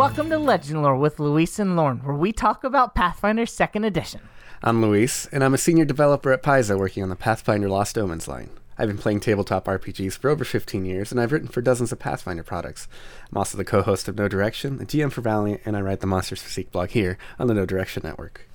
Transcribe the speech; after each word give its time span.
Welcome 0.00 0.30
to 0.30 0.38
Legend 0.38 0.82
Lore 0.82 0.96
with 0.96 1.20
Luis 1.20 1.58
and 1.58 1.76
Lauren, 1.76 1.98
where 1.98 2.16
we 2.16 2.32
talk 2.32 2.64
about 2.64 2.94
Pathfinder 2.94 3.44
2nd 3.44 3.84
Edition. 3.84 4.22
I'm 4.62 4.80
Luis, 4.80 5.26
and 5.26 5.44
I'm 5.44 5.52
a 5.52 5.58
senior 5.58 5.84
developer 5.84 6.32
at 6.32 6.42
Paizo 6.42 6.78
working 6.78 7.02
on 7.02 7.10
the 7.10 7.16
Pathfinder 7.16 7.68
Lost 7.68 7.98
Omens 7.98 8.26
line. 8.26 8.48
I've 8.78 8.88
been 8.88 8.96
playing 8.96 9.20
tabletop 9.20 9.66
RPGs 9.66 10.16
for 10.16 10.30
over 10.30 10.42
15 10.42 10.86
years, 10.86 11.12
and 11.12 11.20
I've 11.20 11.32
written 11.32 11.48
for 11.48 11.60
dozens 11.60 11.92
of 11.92 11.98
Pathfinder 11.98 12.42
products. 12.42 12.88
I'm 13.30 13.36
also 13.36 13.58
the 13.58 13.64
co 13.64 13.82
host 13.82 14.08
of 14.08 14.16
No 14.16 14.26
Direction, 14.26 14.78
the 14.78 14.86
GM 14.86 15.12
for 15.12 15.20
Valiant, 15.20 15.60
and 15.66 15.76
I 15.76 15.82
write 15.82 16.00
the 16.00 16.06
Monsters 16.06 16.40
Physique 16.40 16.72
blog 16.72 16.88
here 16.88 17.18
on 17.38 17.46
the 17.46 17.52
No 17.52 17.66
Direction 17.66 18.00
Network. 18.02 18.48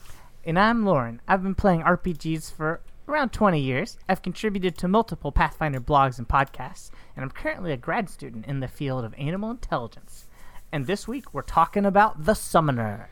And 0.44 0.58
I'm 0.58 0.84
Lauren. 0.84 1.22
I've 1.28 1.44
been 1.44 1.54
playing 1.54 1.84
RPGs 1.84 2.52
for 2.54 2.82
around 3.08 3.34
20 3.34 3.60
years. 3.60 4.00
I've 4.10 4.24
contributed 4.24 4.80
to 4.80 4.88
multiple 4.88 5.32
Pathfinder 5.32 5.80
blogs 5.80 6.18
and 6.18 6.28
podcasts, 6.28 6.90
and 7.16 7.24
I'm 7.24 7.30
currently 7.30 7.72
a 7.72 7.78
grad 7.78 8.10
student 8.10 8.48
in 8.48 8.62
the 8.62 8.68
field 8.68 9.06
of 9.06 9.14
animal 9.20 9.52
intelligence. 9.52 10.25
And 10.72 10.88
this 10.88 11.08
week 11.08 11.34
we're 11.34 11.42
talking 11.42 11.86
about 11.86 12.26
the 12.26 12.34
Summoner. 12.34 13.10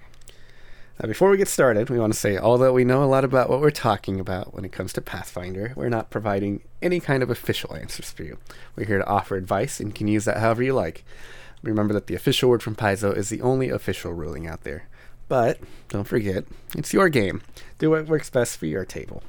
Now, 1.02 1.07
before 1.07 1.31
we 1.31 1.38
get 1.38 1.48
started, 1.48 1.89
we 1.89 1.98
want 1.98 2.13
to 2.13 2.20
say 2.20 2.38
although 2.38 2.71
we 2.71 2.85
know 2.85 3.03
a 3.03 3.05
lot 3.05 3.23
about 3.23 3.49
what 3.49 3.62
we're 3.62 3.71
talking 3.71 4.20
about 4.20 4.53
when 4.53 4.63
it 4.63 4.71
comes 4.71 4.93
to 4.93 5.02
Pathfinder, 5.02 5.73
we're 5.76 5.89
not 5.89 6.12
providing 6.12 6.62
any 6.81 6.99
kind 6.99 7.23
of 7.23 7.29
official 7.29 7.76
answers 7.76 8.12
for 8.12 8.23
you. 8.23 8.38
We're 8.76 8.85
here 8.85 8.99
to 8.99 9.07
offer 9.07 9.35
advice 9.35 9.79
and 9.79 9.89
you 9.89 9.93
can 9.93 10.07
use 10.07 10.26
that 10.26 10.38
however 10.38 10.62
you 10.62 10.73
like. 10.73 11.03
Remember 11.63 11.93
that 11.93 12.07
the 12.07 12.16
official 12.16 12.49
word 12.49 12.62
from 12.62 12.76
Paizo 12.76 13.16
is 13.16 13.29
the 13.29 13.41
only 13.41 13.70
official 13.70 14.13
ruling 14.13 14.45
out 14.45 14.63
there. 14.63 14.88
But 15.27 15.59
don't 15.90 16.04
forget, 16.04 16.43
it's 16.76 16.93
your 16.93 17.09
game. 17.09 17.41
Do 17.79 17.91
what 17.91 18.07
works 18.07 18.29
best 18.29 18.57
for 18.57 18.65
your 18.65 18.85
table. 18.85 19.23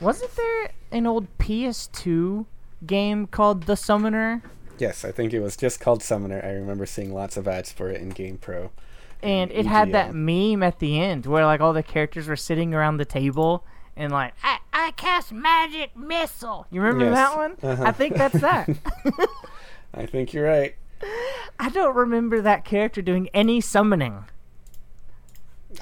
Wasn't 0.00 0.34
there 0.36 0.70
an 0.90 1.06
old 1.06 1.26
PS2 1.38 2.46
game 2.86 3.26
called 3.26 3.64
The 3.64 3.76
Summoner? 3.76 4.42
Yes, 4.78 5.04
I 5.04 5.12
think 5.12 5.32
it 5.32 5.40
was 5.40 5.56
just 5.56 5.80
called 5.80 6.02
Summoner. 6.02 6.40
I 6.44 6.50
remember 6.50 6.86
seeing 6.86 7.12
lots 7.14 7.36
of 7.36 7.46
ads 7.46 7.70
for 7.72 7.90
it 7.90 8.00
in 8.00 8.12
GamePro. 8.12 8.70
And 9.22 9.50
it 9.52 9.64
had 9.66 9.92
that 9.92 10.14
meme 10.14 10.62
at 10.62 10.80
the 10.80 11.00
end 11.00 11.24
where 11.26 11.46
like 11.46 11.60
all 11.60 11.72
the 11.72 11.82
characters 11.82 12.26
were 12.28 12.36
sitting 12.36 12.74
around 12.74 12.98
the 12.98 13.04
table 13.06 13.64
and 13.96 14.12
like 14.12 14.34
I, 14.42 14.58
I 14.72 14.90
cast 14.92 15.32
magic 15.32 15.96
missile. 15.96 16.66
You 16.70 16.82
remember 16.82 17.06
Yes. 17.06 17.14
that 17.14 17.36
one? 17.36 17.56
Uh-huh. 17.62 17.84
I 17.84 17.92
think 17.92 18.16
that's 18.16 18.38
that. 18.40 18.68
I 19.94 20.04
think 20.06 20.32
you're 20.34 20.46
right. 20.46 20.74
I 21.58 21.68
don't 21.70 21.94
remember 21.94 22.40
that 22.42 22.64
character 22.64 23.00
doing 23.00 23.28
any 23.32 23.60
summoning. 23.60 24.24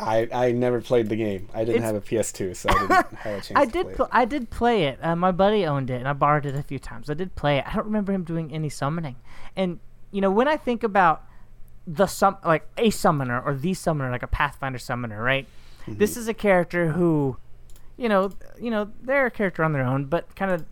I, 0.00 0.28
I 0.32 0.52
never 0.52 0.80
played 0.80 1.08
the 1.08 1.16
game. 1.16 1.48
I 1.54 1.60
didn't 1.64 1.76
It's- 1.82 1.84
have 1.92 1.96
a 1.96 2.00
PS2, 2.00 2.56
so 2.56 2.68
I 2.70 2.72
didn't 2.72 2.90
have 3.16 3.38
a 3.38 3.40
chance 3.40 3.52
I 3.54 3.64
to 3.66 3.70
did 3.70 3.86
play 3.86 3.94
pl- 3.94 4.04
it. 4.06 4.10
I 4.12 4.24
did 4.24 4.50
play 4.50 4.84
it. 4.84 4.98
Uh, 5.02 5.16
my 5.16 5.32
buddy 5.32 5.64
owned 5.66 5.90
it 5.90 5.94
and 5.94 6.08
I 6.08 6.12
borrowed 6.12 6.46
it 6.46 6.54
a 6.54 6.62
few 6.62 6.78
times. 6.78 7.10
I 7.10 7.14
did 7.14 7.34
play 7.34 7.58
it. 7.58 7.64
I 7.66 7.74
don't 7.74 7.86
remember 7.86 8.12
him 8.12 8.24
doing 8.24 8.52
any 8.52 8.68
summoning. 8.68 9.16
And 9.56 9.80
you 10.10 10.20
know, 10.20 10.30
when 10.30 10.48
I 10.48 10.56
think 10.56 10.82
about 10.84 11.24
the 11.86 12.06
sum 12.06 12.36
like 12.44 12.68
a 12.78 12.90
summoner 12.90 13.40
or 13.40 13.54
the 13.54 13.74
summoner 13.74 14.10
like 14.10 14.22
a 14.22 14.26
Pathfinder 14.28 14.78
summoner, 14.78 15.22
right? 15.22 15.46
This 15.88 16.16
is 16.16 16.28
a 16.28 16.34
character 16.34 16.92
who 16.92 17.36
you 17.96 18.08
know, 18.08 18.32
you 18.60 18.70
know, 18.70 18.90
they're 19.02 19.26
a 19.26 19.30
character 19.30 19.62
on 19.64 19.72
their 19.72 19.82
own, 19.84 20.06
but 20.06 20.34
kind 20.36 20.50
of 20.50 20.64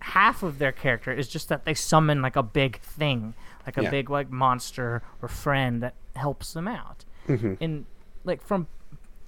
half 0.00 0.42
of 0.42 0.58
their 0.58 0.72
character 0.72 1.12
is 1.12 1.26
just 1.28 1.48
that 1.48 1.64
they 1.64 1.74
summon 1.74 2.20
like 2.22 2.36
a 2.36 2.42
big 2.42 2.80
thing, 2.80 3.34
like 3.64 3.76
a 3.78 3.82
Yeah. 3.84 3.90
big 3.90 4.10
like 4.10 4.30
monster 4.30 5.02
or 5.22 5.28
friend 5.28 5.82
that 5.82 5.94
helps 6.14 6.52
them 6.52 6.68
out. 6.68 7.04
Mhm. 7.28 7.56
And 7.60 7.86
like 8.26 8.42
from, 8.42 8.66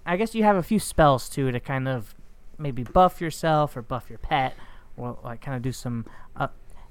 I 0.05 0.17
guess 0.17 0.35
you 0.35 0.43
have 0.43 0.57
a 0.57 0.63
few 0.63 0.79
spells 0.79 1.29
too 1.29 1.51
to 1.53 1.61
kind 1.61 1.89
of 1.89 2.15
maybe 2.59 2.83
buff 2.83 3.21
yourself 3.21 3.77
or 3.77 3.83
buff 3.83 4.11
your 4.11 4.19
pet, 4.19 4.55
or 4.97 5.19
like 5.25 5.41
kind 5.41 5.57
of 5.57 5.63
do 5.63 5.73
some 5.73 6.05
uh, 6.37 6.49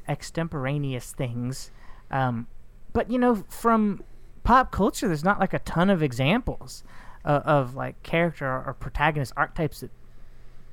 extemporaneous 0.08 1.12
things. 1.12 1.72
Um, 2.10 2.48
but 2.94 3.12
you 3.12 3.20
know, 3.20 3.44
from 3.50 4.04
pop 4.44 4.72
culture, 4.72 5.08
there's 5.08 5.24
not 5.24 5.40
like 5.40 5.54
a 5.54 5.60
ton 5.60 5.90
of 5.90 6.02
examples 6.02 6.84
uh, 7.26 7.42
of 7.46 7.76
like 7.76 8.02
character 8.04 8.48
or 8.48 8.76
protagonist 8.80 9.34
archetypes 9.36 9.82
that 9.82 9.92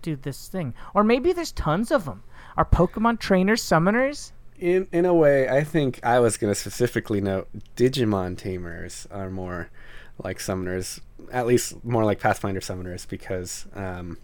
do 0.00 0.16
this 0.16 0.48
thing. 0.48 0.74
Or 0.94 1.02
maybe 1.02 1.32
there's 1.32 1.52
tons 1.52 1.90
of 1.90 2.04
them. 2.04 2.22
Are 2.56 2.64
Pokemon 2.64 3.18
trainers 3.18 3.62
summoners? 3.62 4.32
In 4.58 4.86
in 4.92 5.04
a 5.04 5.12
way, 5.12 5.48
I 5.48 5.64
think 5.64 5.98
I 6.04 6.20
was 6.20 6.36
going 6.36 6.52
to 6.52 6.58
specifically 6.58 7.20
note 7.20 7.48
Digimon 7.76 8.38
tamers 8.38 9.08
are 9.10 9.28
more 9.28 9.70
like 10.22 10.38
summoners, 10.38 11.00
at 11.32 11.46
least 11.46 11.84
more 11.84 12.04
like 12.04 12.20
Pathfinder 12.20 12.60
summoners, 12.60 13.08
because 13.08 13.66
um, 13.74 14.18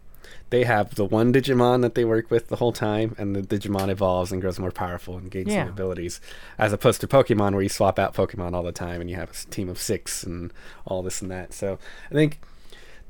they 0.51 0.65
have 0.65 0.95
the 0.95 1.05
one 1.05 1.33
Digimon 1.33 1.83
that 1.83 1.95
they 1.95 2.05
work 2.05 2.31
with 2.31 2.49
the 2.49 2.57
whole 2.57 2.73
time, 2.73 3.15
and 3.19 3.35
the 3.35 3.43
Digimon 3.43 3.89
evolves 3.89 4.31
and 4.33 4.41
grows 4.41 4.59
more 4.59 4.71
powerful 4.71 5.17
and 5.17 5.31
gains 5.31 5.49
Yeah. 5.49 5.65
new 5.65 5.71
abilities, 5.71 6.21
as 6.59 6.73
opposed 6.73 7.01
to 7.01 7.09
Pokemon 7.09 7.53
where 7.53 7.63
you 7.63 7.69
swap 7.69 7.99
out 7.99 8.15
Pokemon 8.15 8.55
all 8.55 8.63
the 8.63 8.73
time 8.73 9.01
and 9.01 9.11
you 9.11 9.17
have 9.17 9.31
a 9.31 9.51
team 9.51 9.69
of 9.69 9.81
six 9.81 10.23
and 10.23 10.53
all 10.87 11.03
this 11.03 11.21
and 11.23 11.31
that. 11.31 11.53
So 11.53 11.79
I 12.11 12.15
think 12.15 12.41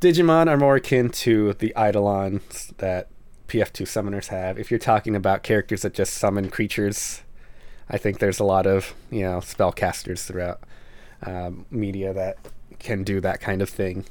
Digimon 0.01 0.49
are 0.49 0.57
more 0.57 0.77
akin 0.77 1.11
to 1.11 1.53
the 1.55 1.75
Eidolons 1.79 2.73
that 2.79 3.09
PF2 3.49 3.83
summoners 3.87 4.29
have. 4.29 4.59
If 4.59 4.71
you're 4.71 4.79
talking 4.79 5.15
about 5.15 5.43
characters 5.43 5.83
that 5.83 5.93
just 5.93 6.15
summon 6.15 6.49
creatures, 6.51 7.23
I 7.91 7.99
think 7.99 8.19
there's 8.21 8.39
a 8.41 8.45
lot 8.45 8.67
of 8.67 8.95
you 9.11 9.23
know 9.23 9.39
spellcasters 9.41 10.25
throughout 10.25 10.61
um, 11.27 11.67
media 11.71 12.15
that 12.15 12.39
can 12.81 13.05
do 13.05 13.21
that 13.21 13.41
kind 13.41 13.63
of 13.63 13.69
thing. 13.69 14.05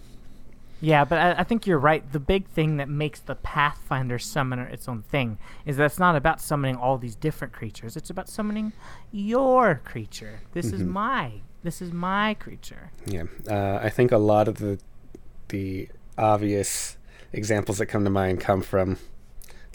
Yeah, 0.81 1.03
but 1.03 1.17
I, 1.17 1.31
I 1.39 1.43
think 1.43 1.67
you're 1.67 1.79
right. 1.79 2.09
The 2.11 2.19
big 2.19 2.47
thing 2.47 2.77
that 2.77 2.87
makes 2.87 3.19
the 3.19 3.35
Pathfinder 3.35 4.17
summoner 4.17 4.63
its 4.63 4.87
own 4.87 5.01
thing 5.01 5.37
is 5.65 5.77
that 5.77 5.85
it's 5.85 5.99
not 5.99 6.15
about 6.15 6.39
summoning 6.39 6.77
all 6.77 6.97
these 6.97 7.15
different 7.15 7.53
creatures. 7.53 7.97
It's 7.97 8.09
about 8.09 8.29
summoning 8.29 8.71
your 9.11 9.81
creature. 9.83 10.39
This 10.53 10.67
is 10.67 10.83
my. 10.83 11.41
This 11.63 11.81
is 11.81 11.91
my 11.91 12.35
creature. 12.35 12.91
Yeah, 13.05 13.23
uh, 13.49 13.79
I 13.81 13.89
think 13.89 14.13
a 14.13 14.17
lot 14.17 14.47
of 14.47 14.59
the 14.59 14.79
the 15.49 15.89
obvious 16.17 16.97
examples 17.33 17.79
that 17.79 17.87
come 17.87 18.03
to 18.05 18.09
mind 18.09 18.39
come 18.39 18.61
from 18.61 18.97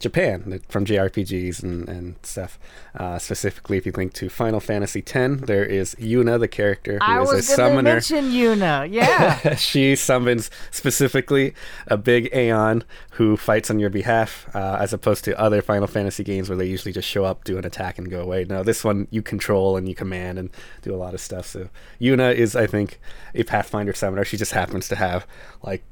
Japan, 0.04 0.60
from 0.68 0.84
JRPGs 0.84 1.62
and, 1.62 1.88
and 1.88 2.16
stuff. 2.22 2.58
Uh, 2.94 3.18
specifically, 3.18 3.78
if 3.78 3.86
you 3.86 3.90
think 3.90 4.12
to 4.12 4.28
Final 4.28 4.60
Fantasy 4.60 5.00
X, 5.00 5.40
there 5.46 5.64
is 5.64 5.94
Yuna, 5.94 6.38
the 6.38 6.46
character 6.46 6.98
who 6.98 6.98
I 7.00 7.22
is 7.22 7.28
was 7.32 7.38
a 7.38 7.54
summoner. 7.54 7.94
mention 7.94 8.26
Yuna. 8.26 8.86
Yeah. 8.92 9.54
she 9.56 9.96
summons 9.96 10.50
specifically 10.70 11.54
a 11.86 11.96
big 11.96 12.28
Aeon 12.34 12.84
who 13.12 13.38
fights 13.38 13.70
on 13.70 13.78
your 13.78 13.88
behalf, 13.88 14.46
uh, 14.54 14.76
as 14.78 14.92
opposed 14.92 15.24
to 15.24 15.40
other 15.40 15.62
Final 15.62 15.86
Fantasy 15.86 16.22
games 16.22 16.50
where 16.50 16.58
they 16.58 16.66
usually 16.66 16.92
just 16.92 17.08
show 17.08 17.24
up, 17.24 17.44
do 17.44 17.56
an 17.56 17.64
attack, 17.64 17.96
and 17.96 18.10
go 18.10 18.20
away. 18.20 18.44
No, 18.44 18.62
this 18.62 18.84
one 18.84 19.08
you 19.10 19.22
control 19.22 19.78
and 19.78 19.88
you 19.88 19.94
command 19.94 20.38
and 20.38 20.50
do 20.82 20.94
a 20.94 20.98
lot 20.98 21.14
of 21.14 21.20
stuff. 21.22 21.46
So 21.46 21.70
Yuna 21.98 22.34
is, 22.34 22.54
I 22.54 22.66
think, 22.66 23.00
a 23.34 23.42
Pathfinder 23.44 23.94
summoner. 23.94 24.26
She 24.26 24.36
just 24.36 24.52
happens 24.52 24.86
to 24.88 24.96
have 24.96 25.26
like 25.62 25.82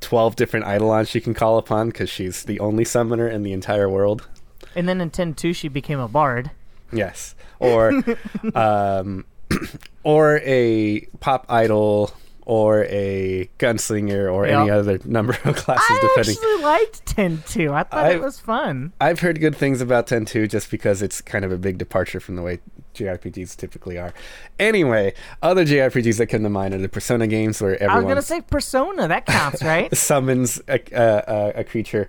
12 0.00 0.36
different 0.36 0.66
Eidolons 0.66 1.08
she 1.08 1.20
can 1.20 1.34
call 1.34 1.58
upon 1.58 1.88
because 1.88 2.08
she's 2.08 2.44
the 2.44 2.60
only 2.60 2.84
summoner 2.84 3.28
in 3.28 3.42
the 3.42 3.52
entire 3.52 3.88
world. 3.88 4.28
and 4.74 4.88
then 4.88 5.00
in 5.00 5.10
Ten 5.10 5.34
Two, 5.34 5.52
she 5.52 5.68
became 5.68 5.98
a 5.98 6.08
bard. 6.08 6.50
Yes, 6.92 7.34
or 7.58 7.92
um, 8.54 9.24
or 10.02 10.38
a 10.44 11.00
pop 11.20 11.46
idol, 11.48 12.12
or 12.48 12.84
a 12.86 13.48
gunslinger, 13.58 14.32
or 14.32 14.46
any 14.46 14.70
other 14.70 14.98
number 15.04 15.34
of 15.44 15.54
classes, 15.54 15.84
I 15.90 16.08
depending. 16.16 16.34
actually 16.42 16.62
liked 16.62 17.04
Ten 17.06 17.42
Two. 17.46 17.74
I 17.74 17.82
thought 17.82 18.06
I- 18.06 18.12
it 18.12 18.22
was 18.22 18.40
fun. 18.40 18.94
I've 19.00 19.20
heard 19.20 19.38
good 19.38 19.54
things 19.54 19.82
about 19.82 20.06
10-2 20.06 20.48
just 20.48 20.70
because 20.70 21.02
it's 21.02 21.20
kind 21.20 21.44
of 21.44 21.52
a 21.52 21.58
big 21.58 21.76
departure 21.76 22.20
from 22.20 22.36
the 22.36 22.42
way 22.42 22.60
JRPGs 22.94 23.54
typically 23.54 23.98
are. 23.98 24.14
Anyway, 24.58 25.12
other 25.42 25.66
JRPGs 25.66 26.16
that 26.16 26.28
come 26.28 26.42
to 26.42 26.48
mind 26.48 26.72
are 26.72 26.78
the 26.78 26.88
Persona 26.88 27.26
games 27.26 27.60
where 27.60 27.74
everyone 27.74 27.96
I 27.96 27.98
was 27.98 28.08
gonna 28.08 28.22
say 28.22 28.40
Persona. 28.40 29.06
That 29.08 29.26
counts, 29.26 29.62
right? 29.62 29.94
summons 29.96 30.58
a, 30.68 30.80
a, 30.92 31.24
a, 31.28 31.60
a 31.60 31.64
creature 31.64 32.08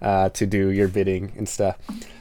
uh, 0.00 0.28
to 0.30 0.46
do 0.46 0.68
your 0.70 0.86
bidding 0.86 1.32
and 1.36 1.48
stuff. 1.48 1.76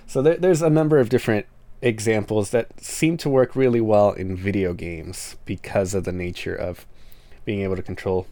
So 0.07 0.23
there, 0.23 0.38
there's 0.38 0.63
a 0.63 0.71
number 0.71 0.97
of 0.97 1.09
different 1.09 1.45
examples 1.83 2.49
that 2.49 2.83
seem 2.83 3.15
to 3.17 3.29
work 3.29 3.55
really 3.55 3.79
well 3.79 4.11
in 4.11 4.35
video 4.35 4.73
games 4.73 5.38
because 5.45 5.94
of 5.94 6.03
the 6.03 6.11
nature 6.11 6.55
of 6.55 6.88
being 7.49 7.61
able 7.61 7.75
to 7.75 7.81
control 7.81 8.27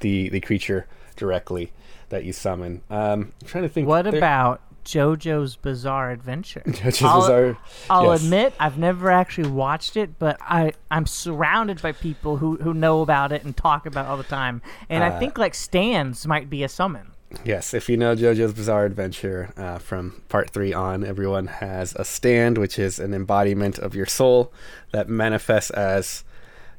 the 0.00 0.28
the 0.30 0.40
creature 0.40 0.86
directly 1.14 1.70
that 2.08 2.24
you 2.24 2.32
summon. 2.32 2.80
Um, 2.90 3.32
I'm 3.40 3.46
trying 3.46 3.62
to 3.62 3.68
think. 3.68 3.86
what 3.86 4.02
there- 4.02 4.16
about 4.16 4.60
JoJo's 4.84 5.54
Bizarre 5.54 6.10
Adventure? 6.10 6.62
JoJo's 6.66 7.02
I'll- 7.04 7.20
Bizarre- 7.20 7.58
I'll 7.88 8.04
yes. 8.12 8.24
admit 8.24 8.54
I've 8.58 8.78
never 8.78 9.12
actually 9.12 9.48
watched 9.50 9.96
it, 9.96 10.18
but 10.18 10.36
I 10.40 10.72
I'm 10.90 11.06
surrounded 11.06 11.80
by 11.80 11.92
people 11.92 12.38
who 12.38 12.56
who 12.56 12.74
know 12.74 13.00
about 13.02 13.30
it 13.30 13.44
and 13.44 13.56
talk 13.56 13.86
about 13.86 14.06
it 14.06 14.08
all 14.08 14.16
the 14.16 14.24
time. 14.24 14.60
And 14.88 15.04
I 15.04 15.10
Uh, 15.10 15.18
think 15.20 15.38
like 15.38 15.54
stands 15.54 16.26
might 16.26 16.50
be 16.50 16.64
a 16.64 16.68
summon. 16.68 17.12
Yes, 17.44 17.74
if 17.74 17.88
you 17.88 17.96
know 17.96 18.16
JoJo's 18.16 18.54
Bizarre 18.54 18.84
Adventure 18.86 19.52
uh, 19.56 19.78
from 19.78 20.20
part 20.28 20.50
three 20.50 20.72
on, 20.72 21.04
everyone 21.04 21.46
has 21.46 21.94
a 21.94 22.04
stand, 22.04 22.58
which 22.58 22.76
is 22.76 22.98
an 22.98 23.14
embodiment 23.14 23.78
of 23.78 23.94
your 23.94 24.06
soul 24.06 24.52
that 24.90 25.08
manifests 25.08 25.70
as 25.70 26.24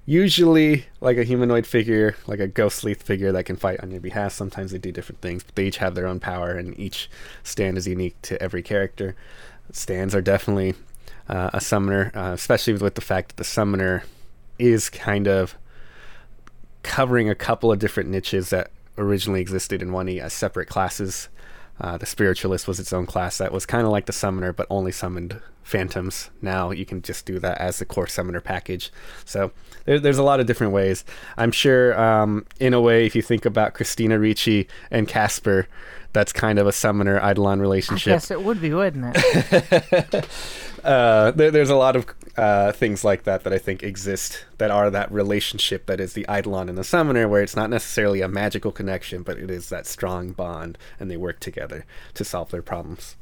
usually 0.05 0.85
like 0.99 1.17
a 1.17 1.23
humanoid 1.23 1.65
figure, 1.67 2.15
like 2.27 2.39
a 2.39 2.47
ghostly 2.47 2.93
figure 2.93 3.31
that 3.31 3.45
can 3.45 3.55
fight 3.55 3.79
on 3.81 3.91
your 3.91 4.01
behalf. 4.01 4.33
Sometimes 4.33 4.71
they 4.71 4.77
do 4.77 4.91
different 4.91 5.21
things, 5.21 5.43
they 5.55 5.67
each 5.67 5.77
have 5.77 5.95
their 5.95 6.07
own 6.07 6.19
power, 6.19 6.51
and 6.51 6.77
each 6.79 7.09
stand 7.43 7.77
is 7.77 7.87
unique 7.87 8.21
to 8.23 8.41
every 8.41 8.61
character. 8.61 9.15
Stands 9.71 10.13
are 10.15 10.21
definitely 10.21 10.73
uh, 11.29 11.51
a 11.53 11.61
summoner, 11.61 12.11
uh, 12.13 12.31
especially 12.33 12.73
with 12.73 12.95
the 12.95 13.01
fact 13.01 13.29
that 13.29 13.37
the 13.37 13.43
summoner 13.43 14.03
is 14.59 14.89
kind 14.89 15.27
of 15.27 15.55
covering 16.83 17.29
a 17.29 17.35
couple 17.35 17.71
of 17.71 17.79
different 17.79 18.09
niches 18.09 18.49
that 18.49 18.71
originally 18.97 19.39
existed 19.39 19.81
in 19.81 19.89
1E 19.89 20.19
as 20.19 20.33
separate 20.33 20.67
classes. 20.67 21.29
Uh, 21.81 21.97
the 21.97 22.05
spiritualist 22.05 22.67
was 22.67 22.79
its 22.79 22.93
own 22.93 23.07
class 23.07 23.39
that 23.39 23.51
was 23.51 23.65
kind 23.65 23.85
of 23.85 23.91
like 23.91 24.05
the 24.05 24.13
summoner, 24.13 24.53
but 24.53 24.67
only 24.69 24.91
summoned 24.91 25.41
phantoms. 25.63 26.29
Now 26.39 26.69
you 26.69 26.85
can 26.85 27.01
just 27.01 27.25
do 27.25 27.39
that 27.39 27.57
as 27.57 27.79
the 27.79 27.85
core 27.85 28.05
summoner 28.05 28.39
package. 28.39 28.91
So 29.25 29.51
there, 29.85 29.99
there's 29.99 30.19
a 30.19 30.23
lot 30.23 30.39
of 30.39 30.45
different 30.45 30.73
ways. 30.73 31.03
I'm 31.37 31.51
sure, 31.51 31.99
um, 31.99 32.45
in 32.59 32.75
a 32.75 32.81
way, 32.81 33.07
if 33.07 33.15
you 33.15 33.23
think 33.23 33.45
about 33.45 33.73
Christina 33.73 34.19
Ricci 34.19 34.67
and 34.91 35.07
Casper, 35.07 35.67
that's 36.13 36.31
kind 36.31 36.59
of 36.59 36.67
a 36.67 36.71
summoner 36.71 37.19
Eidolon 37.19 37.59
relationship. 37.59 38.11
Yes, 38.11 38.29
it 38.29 38.43
would 38.43 38.61
be, 38.61 38.73
wouldn't 38.73 39.15
it? 39.17 40.27
uh, 40.83 41.31
there, 41.31 41.51
there's 41.51 41.69
a 41.69 41.75
lot 41.75 41.95
of 41.95 42.05
uh, 42.37 42.71
things 42.71 43.03
like 43.03 43.23
that 43.23 43.43
that 43.43 43.53
I 43.53 43.57
think 43.57 43.83
exist 43.83 44.45
that 44.57 44.71
are 44.71 44.89
that 44.89 45.11
relationship 45.11 45.85
that 45.87 45.99
is 45.99 46.13
the 46.13 46.25
Eidolon 46.29 46.69
and 46.69 46.77
the 46.77 46.83
Summoner, 46.83 47.27
where 47.27 47.41
it's 47.41 47.55
not 47.55 47.69
necessarily 47.69 48.21
a 48.21 48.27
magical 48.27 48.71
connection, 48.71 49.23
but 49.23 49.37
it 49.37 49.49
is 49.51 49.69
that 49.69 49.85
strong 49.85 50.31
bond, 50.31 50.77
and 50.99 51.09
they 51.11 51.17
work 51.17 51.39
together 51.39 51.85
to 52.13 52.23
solve 52.23 52.51
their 52.51 52.61
problems. 52.61 53.15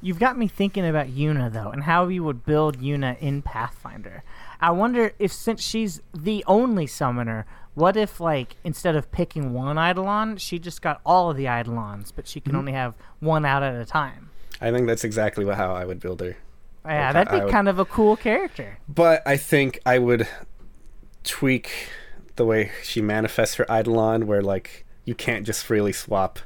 You've 0.00 0.18
got 0.18 0.36
me 0.36 0.48
thinking 0.48 0.86
about 0.86 1.08
Yuna 1.08 1.50
though, 1.52 1.70
and 1.70 1.84
how 1.84 2.08
you 2.08 2.22
would 2.24 2.44
build 2.44 2.78
Yuna 2.78 3.18
in 3.20 3.40
Pathfinder. 3.42 4.22
I 4.60 4.70
wonder 4.70 5.12
if 5.18 5.32
since 5.32 5.62
she's 5.62 6.02
the 6.12 6.44
only 6.46 6.86
summoner, 6.86 7.46
what 7.74 7.96
if 7.96 8.20
like 8.20 8.56
instead 8.64 8.96
of 8.96 9.10
picking 9.12 9.52
one 9.54 9.76
Eidolon, 9.78 10.36
she 10.36 10.58
just 10.58 10.82
got 10.82 11.00
all 11.06 11.30
of 11.30 11.36
the 11.36 11.44
Eidolons, 11.46 12.12
but 12.12 12.26
she 12.28 12.40
can 12.40 12.52
Mm-hmm. 12.52 12.58
only 12.58 12.72
have 12.72 12.94
one 13.20 13.44
out 13.46 13.62
at 13.62 13.74
a 13.74 13.84
time. 13.86 14.30
I 14.60 14.70
think 14.70 14.86
that's 14.86 15.04
exactly 15.04 15.44
how 15.46 15.74
I 15.74 15.84
would 15.84 16.00
build 16.00 16.20
her. 16.20 16.36
Yeah, 16.84 17.12
that'd 17.12 17.32
be 17.32 17.44
would- 17.44 17.50
kind 17.52 17.68
of 17.68 17.78
a 17.78 17.84
cool 17.84 18.16
character. 18.16 18.78
But 18.88 19.22
I 19.26 19.36
think 19.36 19.80
I 19.86 19.98
would 19.98 20.28
tweak 21.22 21.88
the 22.36 22.44
way 22.44 22.70
she 22.82 23.00
manifests 23.00 23.54
her 23.56 23.66
Eidolon, 23.70 24.26
where 24.26 24.42
like 24.42 24.84
you 25.04 25.14
can't 25.14 25.46
just 25.46 25.64
freely 25.64 25.92
swap 25.92 26.38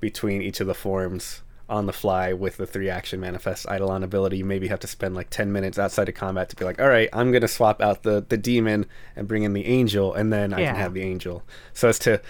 between 0.00 0.42
each 0.42 0.60
of 0.60 0.66
the 0.66 0.74
forms 0.74 1.42
on 1.68 1.86
the 1.86 1.92
fly 1.92 2.32
with 2.32 2.58
the 2.58 2.66
three 2.66 2.88
action 2.88 3.18
manifest 3.18 3.66
Eidolon 3.66 4.04
ability. 4.04 4.38
You 4.38 4.44
maybe 4.44 4.68
have 4.68 4.78
to 4.80 4.86
spend 4.86 5.14
like 5.14 5.30
ten 5.30 5.52
minutes 5.52 5.78
outside 5.78 6.08
of 6.08 6.14
combat 6.14 6.48
to 6.50 6.56
be 6.56 6.64
like, 6.64 6.80
all 6.80 6.88
right, 6.88 7.08
I'm 7.12 7.32
gonna 7.32 7.48
swap 7.48 7.82
out 7.82 8.02
the 8.02 8.24
the 8.26 8.36
demon 8.36 8.86
and 9.16 9.26
bring 9.28 9.42
in 9.42 9.52
the 9.52 9.66
angel, 9.66 10.14
and 10.14 10.32
then 10.32 10.52
I 10.54 10.58
can 10.58 10.76
have 10.76 10.94
the 10.94 11.02
angel. 11.02 11.42
So 11.72 11.88
as 11.88 11.98
to 12.00 12.20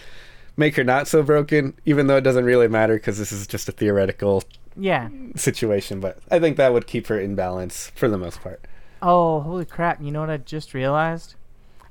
make 0.57 0.75
her 0.77 0.85
not 0.85 1.07
so 1.07 1.23
broken, 1.23 1.75
even 1.85 2.07
though 2.07 2.17
it 2.17 2.23
doesn't 2.23 2.45
really 2.47 2.67
matter 2.69 2.95
because 2.95 3.19
this 3.19 3.31
is 3.31 3.47
just 3.47 3.69
a 3.69 3.73
theoretical 3.73 4.43
Yeah. 4.79 5.09
situation. 5.37 6.01
But 6.01 6.19
I 6.31 6.39
think 6.39 6.57
that 6.57 6.73
would 6.73 6.87
keep 6.87 7.07
her 7.09 7.19
in 7.19 7.35
balance 7.35 7.91
for 7.95 8.09
the 8.09 8.19
most 8.19 8.41
part. 8.43 8.65
Oh, 9.03 9.41
holy 9.41 9.65
crap! 9.65 10.03
You 10.03 10.11
know 10.11 10.21
what 10.21 10.31
I 10.31 10.37
just 10.39 10.75
realized? 10.75 11.35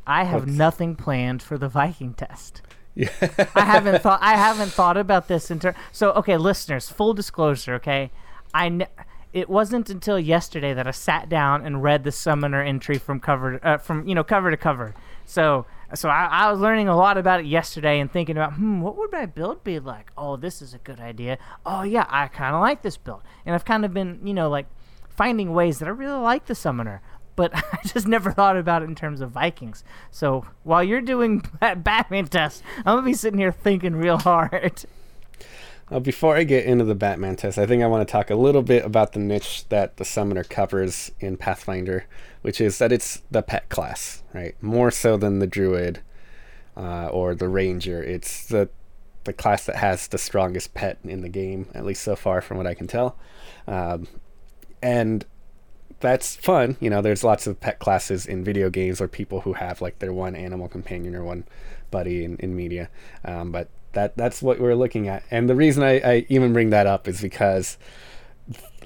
I 0.07 0.23
have 0.23 0.41
What's- 0.43 0.53
nothing 0.57 0.95
planned 0.95 1.41
for 1.41 1.57
the 1.57 1.67
Viking 1.69 2.13
test. 2.13 2.61
Yeah. 2.97 3.09
I 3.55 3.65
haven't 3.65 4.01
thought. 4.01 4.19
I 4.21 4.35
haven't 4.37 4.69
thought 4.71 4.95
about 4.97 5.27
this 5.27 5.51
in 5.51 5.59
ter- 5.59 5.75
So, 5.91 6.11
okay, 6.13 6.37
listeners, 6.37 6.89
full 6.89 7.13
disclosure. 7.13 7.73
Okay, 7.75 8.11
I. 8.53 8.67
N- 8.67 8.87
it 9.33 9.49
wasn't 9.49 9.89
until 9.89 10.17
yesterday 10.17 10.73
that 10.73 10.87
I 10.87 10.91
sat 10.91 11.27
down 11.27 11.65
and 11.65 11.83
read 11.83 12.05
the 12.05 12.11
summoner 12.13 12.61
entry 12.63 12.97
from 12.97 13.19
cover 13.19 13.59
uh, 13.61 13.77
from 13.79 14.07
you 14.07 14.15
know 14.15 14.23
cover 14.23 14.49
to 14.49 14.55
cover. 14.55 14.95
So 15.25 15.65
so 15.93 16.09
I, 16.09 16.25
I 16.25 16.51
was 16.51 16.59
learning 16.59 16.87
a 16.87 16.97
lot 16.97 17.17
about 17.17 17.41
it 17.41 17.45
yesterday 17.45 17.99
and 17.99 18.11
thinking 18.11 18.37
about 18.37 18.53
hmm 18.53 18.81
what 18.81 18.97
would 18.97 19.11
my 19.11 19.25
build 19.25 19.63
be 19.63 19.79
like? 19.79 20.11
Oh, 20.17 20.35
this 20.37 20.61
is 20.61 20.73
a 20.73 20.79
good 20.79 20.99
idea. 20.99 21.37
Oh 21.65 21.83
yeah, 21.83 22.05
I 22.09 22.27
kind 22.27 22.55
of 22.55 22.61
like 22.61 22.81
this 22.81 22.97
build, 22.97 23.21
and 23.45 23.53
I've 23.53 23.65
kind 23.65 23.85
of 23.85 23.93
been 23.93 24.19
you 24.23 24.33
know 24.33 24.49
like 24.49 24.65
finding 25.09 25.53
ways 25.53 25.79
that 25.79 25.87
I 25.87 25.91
really 25.91 26.19
like 26.19 26.45
the 26.45 26.55
summoner. 26.55 27.01
But 27.35 27.51
I 27.55 27.79
just 27.85 28.07
never 28.07 28.31
thought 28.31 28.57
about 28.57 28.81
it 28.81 28.85
in 28.85 28.95
terms 28.95 29.21
of 29.21 29.31
Vikings. 29.31 29.83
So 30.09 30.45
while 30.63 30.83
you're 30.83 31.01
doing 31.01 31.39
Bat- 31.59 31.83
Batman 31.83 32.27
test, 32.27 32.63
I'm 32.79 32.97
gonna 32.97 33.01
be 33.03 33.13
sitting 33.13 33.39
here 33.39 33.51
thinking 33.51 33.95
real 33.95 34.17
hard. 34.17 34.85
Uh, 35.91 35.99
before 35.99 36.35
I 36.35 36.43
get 36.45 36.65
into 36.65 36.83
the 36.83 36.95
Batman 36.95 37.35
test, 37.35 37.59
I 37.59 37.67
think 37.67 37.83
I 37.83 37.87
want 37.87 38.07
to 38.07 38.11
talk 38.11 38.31
a 38.31 38.35
little 38.35 38.63
bit 38.63 38.83
about 38.83 39.13
the 39.13 39.19
niche 39.19 39.69
that 39.69 39.97
the 39.97 40.05
summoner 40.05 40.43
covers 40.43 41.11
in 41.19 41.37
Pathfinder, 41.37 42.05
which 42.45 42.62
is 42.62 42.77
that 42.77 42.92
it's 42.92 43.24
the 43.31 43.42
pet 43.42 43.69
class, 43.69 44.21
right? 44.31 44.56
More 44.62 44.92
so 44.92 45.18
than 45.18 45.39
the 45.39 45.47
druid 45.47 46.01
uh, 46.77 47.07
or 47.07 47.33
the 47.33 47.50
ranger. 47.50 48.03
It's 48.03 48.45
the 48.45 48.69
the 49.24 49.33
class 49.33 49.65
that 49.65 49.77
has 49.77 50.07
the 50.09 50.19
strongest 50.19 50.75
pet 50.75 51.00
in 51.03 51.21
the 51.21 51.30
game, 51.30 51.65
at 51.74 51.83
least 51.83 52.03
so 52.03 52.15
far, 52.15 52.42
from 52.42 52.57
what 52.57 52.68
I 52.68 52.75
can 52.75 52.86
tell. 52.86 53.18
Um, 53.68 54.07
and 54.80 55.25
that's 56.00 56.36
fun. 56.36 56.77
You 56.80 56.92
know, 56.92 57.01
there's 57.01 57.24
lots 57.24 57.47
of 57.47 57.59
pet 57.59 57.80
classes 57.80 58.27
in 58.27 58.44
video 58.44 58.69
games 58.69 59.01
or 59.01 59.07
people 59.07 59.42
who 59.42 59.53
have 59.53 59.81
like 59.81 59.97
their 59.97 60.13
one 60.13 60.36
animal 60.36 60.68
companion 60.68 61.15
or 61.15 61.24
one 61.24 61.45
buddy 61.89 62.24
in, 62.24 62.38
in 62.38 62.56
media. 62.56 62.92
Um, 63.24 63.51
but 63.51 63.69
that 63.94 64.15
that's 64.18 64.44
what 64.44 64.59
we're 64.59 64.75
looking 64.75 65.07
at. 65.07 65.24
And 65.31 65.50
the 65.50 65.56
reason 65.56 65.81
I, 65.81 66.00
I 66.00 66.25
even 66.30 66.53
bring 66.53 66.69
that 66.69 66.86
up 66.86 67.07
is 67.07 67.21
because 67.21 67.80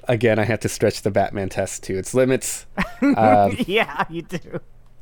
again 0.08 0.38
I 0.38 0.44
have 0.44 0.60
to 0.60 0.68
stretch 0.68 1.02
the 1.02 1.10
Batman 1.10 1.48
test 1.48 1.82
to 1.84 1.96
its 1.98 2.14
limits. 2.14 2.66
Um, 3.02 3.56
yeah, 3.66 4.04
you 4.10 4.20
do. 4.22 4.60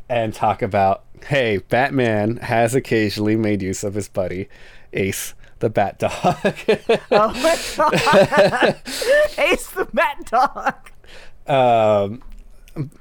and 0.09 0.33
talk 0.33 0.63
about 0.63 1.03
hey, 1.27 1.59
Batman 1.59 2.37
has 2.37 2.75
occasionally 2.77 3.35
made 3.35 3.61
use 3.61 3.83
of 3.83 3.95
his 3.95 4.09
buddy 4.09 4.49
Ace 4.93 5.35
the 5.59 5.69
Bat 5.69 5.99
Dog. 5.99 6.13
Oh 7.11 7.33
my 7.35 7.59
god! 7.77 8.77
Ace 9.39 9.71
the 9.71 9.89
Bat 9.93 10.27
Dog. 10.27 10.91
um, 11.49 12.23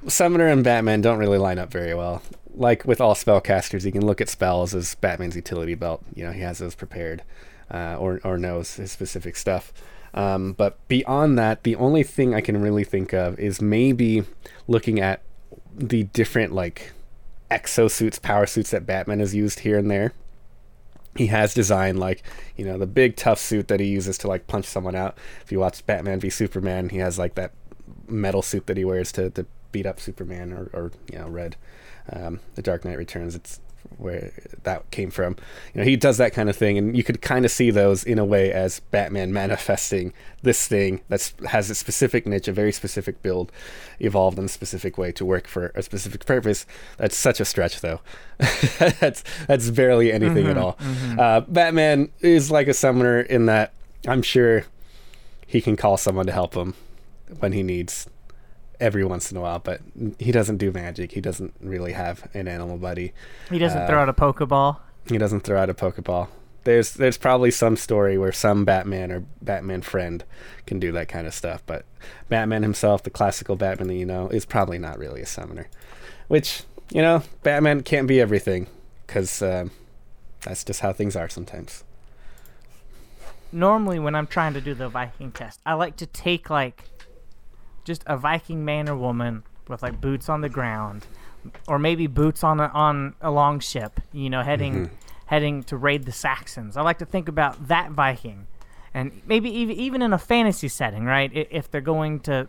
Summoner 0.08 0.48
and 0.48 0.64
Batman 0.64 1.00
don't 1.00 1.18
really 1.18 1.38
line 1.38 1.58
up 1.58 1.70
very 1.70 1.94
well. 1.94 2.20
Like 2.54 2.84
with 2.84 3.00
all 3.00 3.14
spellcasters, 3.14 3.84
you 3.84 3.92
can 3.92 4.04
look 4.04 4.20
at 4.20 4.28
spells 4.28 4.74
as 4.74 4.96
Batman's 4.96 5.36
utility 5.36 5.76
belt. 5.76 6.02
You 6.14 6.24
know, 6.24 6.32
he 6.32 6.40
has 6.40 6.58
those 6.58 6.74
prepared, 6.74 7.22
uh, 7.70 7.96
or 7.98 8.20
or 8.24 8.36
knows 8.36 8.74
his 8.74 8.90
specific 8.90 9.36
stuff. 9.36 9.72
Um, 10.14 10.52
but 10.52 10.78
beyond 10.88 11.38
that, 11.38 11.62
the 11.64 11.76
only 11.76 12.02
thing 12.02 12.34
I 12.34 12.40
can 12.40 12.60
really 12.60 12.84
think 12.84 13.12
of 13.12 13.38
is 13.38 13.60
maybe 13.60 14.24
looking 14.66 15.00
at 15.00 15.22
the 15.74 16.04
different 16.04 16.52
like 16.52 16.92
exosuits, 17.50 18.20
power 18.20 18.46
suits 18.46 18.70
that 18.70 18.86
Batman 18.86 19.20
has 19.20 19.34
used 19.34 19.60
here 19.60 19.78
and 19.78 19.90
there. 19.90 20.12
He 21.16 21.26
has 21.26 21.52
designed 21.52 21.98
like 21.98 22.22
you 22.56 22.64
know 22.64 22.78
the 22.78 22.86
big 22.86 23.16
tough 23.16 23.40
suit 23.40 23.68
that 23.68 23.80
he 23.80 23.86
uses 23.86 24.18
to 24.18 24.28
like 24.28 24.46
punch 24.46 24.66
someone 24.66 24.94
out. 24.94 25.16
If 25.42 25.50
you 25.50 25.58
watch 25.58 25.84
Batman 25.84 26.20
v 26.20 26.30
Superman, 26.30 26.90
he 26.90 26.98
has 26.98 27.18
like 27.18 27.34
that 27.34 27.52
metal 28.06 28.42
suit 28.42 28.66
that 28.66 28.76
he 28.76 28.84
wears 28.84 29.12
to, 29.12 29.30
to 29.30 29.46
beat 29.72 29.86
up 29.86 30.00
Superman 30.00 30.52
or, 30.52 30.70
or 30.72 30.92
you 31.10 31.18
know 31.18 31.28
Red. 31.28 31.56
Um, 32.10 32.40
the 32.54 32.62
Dark 32.62 32.84
Knight 32.84 32.96
Returns. 32.96 33.34
It's 33.34 33.60
where 33.96 34.32
that 34.62 34.90
came 34.90 35.10
from. 35.10 35.36
You 35.74 35.80
know, 35.80 35.84
he 35.84 35.96
does 35.96 36.18
that 36.18 36.32
kind 36.32 36.48
of 36.48 36.56
thing, 36.56 36.78
and 36.78 36.96
you 36.96 37.02
could 37.02 37.20
kind 37.20 37.44
of 37.44 37.50
see 37.50 37.70
those 37.70 38.04
in 38.04 38.18
a 38.18 38.24
way 38.24 38.52
as 38.52 38.80
Batman 38.80 39.32
manifesting 39.32 40.12
this 40.42 40.68
thing 40.68 41.00
that 41.08 41.32
has 41.48 41.68
a 41.68 41.74
specific 41.74 42.26
niche, 42.26 42.48
a 42.48 42.52
very 42.52 42.72
specific 42.72 43.22
build, 43.22 43.50
evolved 43.98 44.38
in 44.38 44.44
a 44.44 44.48
specific 44.48 44.98
way 44.98 45.10
to 45.12 45.24
work 45.24 45.46
for 45.46 45.72
a 45.74 45.82
specific 45.82 46.24
purpose. 46.26 46.64
That's 46.96 47.16
such 47.16 47.40
a 47.40 47.44
stretch, 47.44 47.80
though. 47.80 48.00
that's 48.78 49.24
that's 49.48 49.70
barely 49.70 50.12
anything 50.12 50.46
at 50.46 50.56
all. 50.56 50.78
Uh, 51.18 51.40
Batman 51.40 52.10
is 52.20 52.50
like 52.50 52.68
a 52.68 52.74
summoner 52.74 53.20
in 53.20 53.46
that 53.46 53.72
I'm 54.06 54.22
sure 54.22 54.64
he 55.46 55.60
can 55.60 55.76
call 55.76 55.96
someone 55.96 56.26
to 56.26 56.32
help 56.32 56.54
him 56.54 56.74
when 57.40 57.52
he 57.52 57.62
needs 57.62 58.06
every 58.80 59.04
once 59.04 59.30
in 59.30 59.36
a 59.36 59.40
while, 59.40 59.58
but 59.58 59.80
he 60.18 60.30
doesn't 60.32 60.58
do 60.58 60.70
magic. 60.70 61.12
He 61.12 61.20
doesn't 61.20 61.54
really 61.60 61.92
have 61.92 62.28
an 62.34 62.46
animal 62.48 62.76
buddy. 62.78 63.12
He 63.50 63.58
doesn't 63.58 63.82
Uh, 63.82 63.86
throw 63.86 64.02
out 64.02 64.08
a 64.08 64.12
Pokeball. 64.12 64.78
He 65.08 65.18
doesn't 65.18 65.40
throw 65.40 65.60
out 65.60 65.70
a 65.70 65.74
Pokeball. 65.74 66.28
There's 66.64 66.92
there's 66.92 67.16
probably 67.16 67.50
some 67.50 67.76
story 67.76 68.18
where 68.18 68.32
some 68.32 68.64
Batman 68.64 69.10
or 69.10 69.24
Batman 69.40 69.80
friend 69.82 70.22
can 70.66 70.78
do 70.78 70.92
that 70.92 71.08
kind 71.08 71.26
of 71.26 71.32
stuff, 71.34 71.62
but 71.66 71.84
Batman 72.28 72.62
himself, 72.62 73.02
the 73.02 73.10
classical 73.10 73.56
Batman 73.56 73.88
that 73.88 73.94
you 73.94 74.04
know, 74.04 74.28
is 74.28 74.44
probably 74.44 74.78
not 74.78 74.98
really 74.98 75.22
a 75.22 75.26
summoner. 75.26 75.68
Which 76.28 76.62
you 76.90 77.00
know, 77.02 77.22
Batman 77.42 77.82
can't 77.82 78.06
be 78.06 78.20
everything 78.20 78.66
because 79.06 79.40
um, 79.42 79.70
that's 80.42 80.62
just 80.64 80.80
how 80.80 80.92
things 80.92 81.16
are 81.16 81.28
sometimes. 81.28 81.84
Normally, 83.50 83.98
when 83.98 84.14
I'm 84.14 84.26
trying 84.26 84.52
to 84.54 84.60
do 84.60 84.74
the 84.74 84.88
Viking 84.90 85.32
test, 85.32 85.60
I 85.64 85.72
like 85.74 85.96
to 85.96 86.06
take 86.06 86.50
like 86.50 86.84
just 87.88 88.04
a 88.06 88.16
Viking 88.16 88.64
man 88.64 88.88
or 88.88 88.96
woman 88.96 89.42
with 89.66 89.82
like 89.82 90.00
boots 90.00 90.28
on 90.28 90.42
the 90.42 90.48
ground, 90.48 91.06
or 91.66 91.78
maybe 91.78 92.06
boots 92.06 92.44
on 92.44 92.60
a, 92.60 92.66
on 92.68 93.16
a 93.20 93.32
long 93.32 93.58
ship. 93.58 94.00
You 94.12 94.30
know, 94.30 94.42
heading 94.42 94.74
mm-hmm. 94.74 94.94
heading 95.26 95.64
to 95.64 95.76
raid 95.76 96.04
the 96.04 96.12
Saxons. 96.12 96.76
I 96.76 96.82
like 96.82 96.98
to 96.98 97.06
think 97.06 97.28
about 97.28 97.66
that 97.66 97.90
Viking, 97.90 98.46
and 98.94 99.20
maybe 99.26 99.50
even 99.50 99.74
even 99.76 100.02
in 100.02 100.12
a 100.12 100.18
fantasy 100.18 100.68
setting, 100.68 101.04
right? 101.04 101.32
If 101.34 101.68
they're 101.68 101.80
going 101.80 102.20
to 102.20 102.48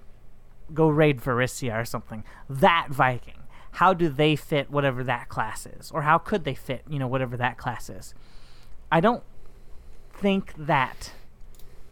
go 0.71 0.87
raid 0.89 1.19
Varisia 1.19 1.81
or 1.81 1.85
something, 1.85 2.23
that 2.47 2.89
Viking. 2.91 3.33
How 3.73 3.93
do 3.93 4.09
they 4.09 4.35
fit 4.35 4.71
whatever 4.71 5.03
that 5.03 5.29
class 5.29 5.67
is, 5.67 5.91
or 5.91 6.01
how 6.01 6.17
could 6.17 6.43
they 6.43 6.55
fit, 6.55 6.83
you 6.89 6.97
know, 6.99 7.07
whatever 7.07 7.37
that 7.37 7.57
class 7.57 7.87
is? 7.87 8.15
I 8.91 8.99
don't 8.99 9.23
think 10.11 10.53
that 10.57 11.13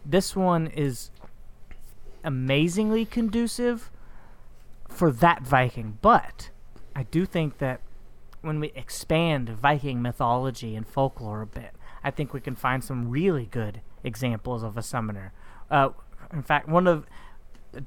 this 0.04 0.36
one 0.36 0.68
is 0.68 1.12
amazingly 2.28 3.06
conducive 3.06 3.90
for 4.90 5.12
that 5.12 5.44
Viking, 5.44 5.98
but 6.02 6.50
I 6.96 7.04
do 7.04 7.26
think 7.26 7.58
that 7.60 7.80
when 8.42 8.60
we 8.60 8.72
expand 8.76 9.50
Viking 9.50 10.02
mythology 10.02 10.76
and 10.76 10.86
folklore 10.86 11.42
a 11.42 11.48
bit, 11.48 11.74
I 12.04 12.12
think 12.12 12.34
we 12.34 12.42
can 12.42 12.56
find 12.56 12.84
some 12.84 13.10
really 13.10 13.46
good 13.46 13.82
examples 14.04 14.62
of 14.62 14.78
a 14.78 14.84
summoner. 14.84 15.32
Uh, 15.72 15.90
in 16.34 16.44
fact, 16.44 16.68
one 16.68 16.86
of 16.86 17.06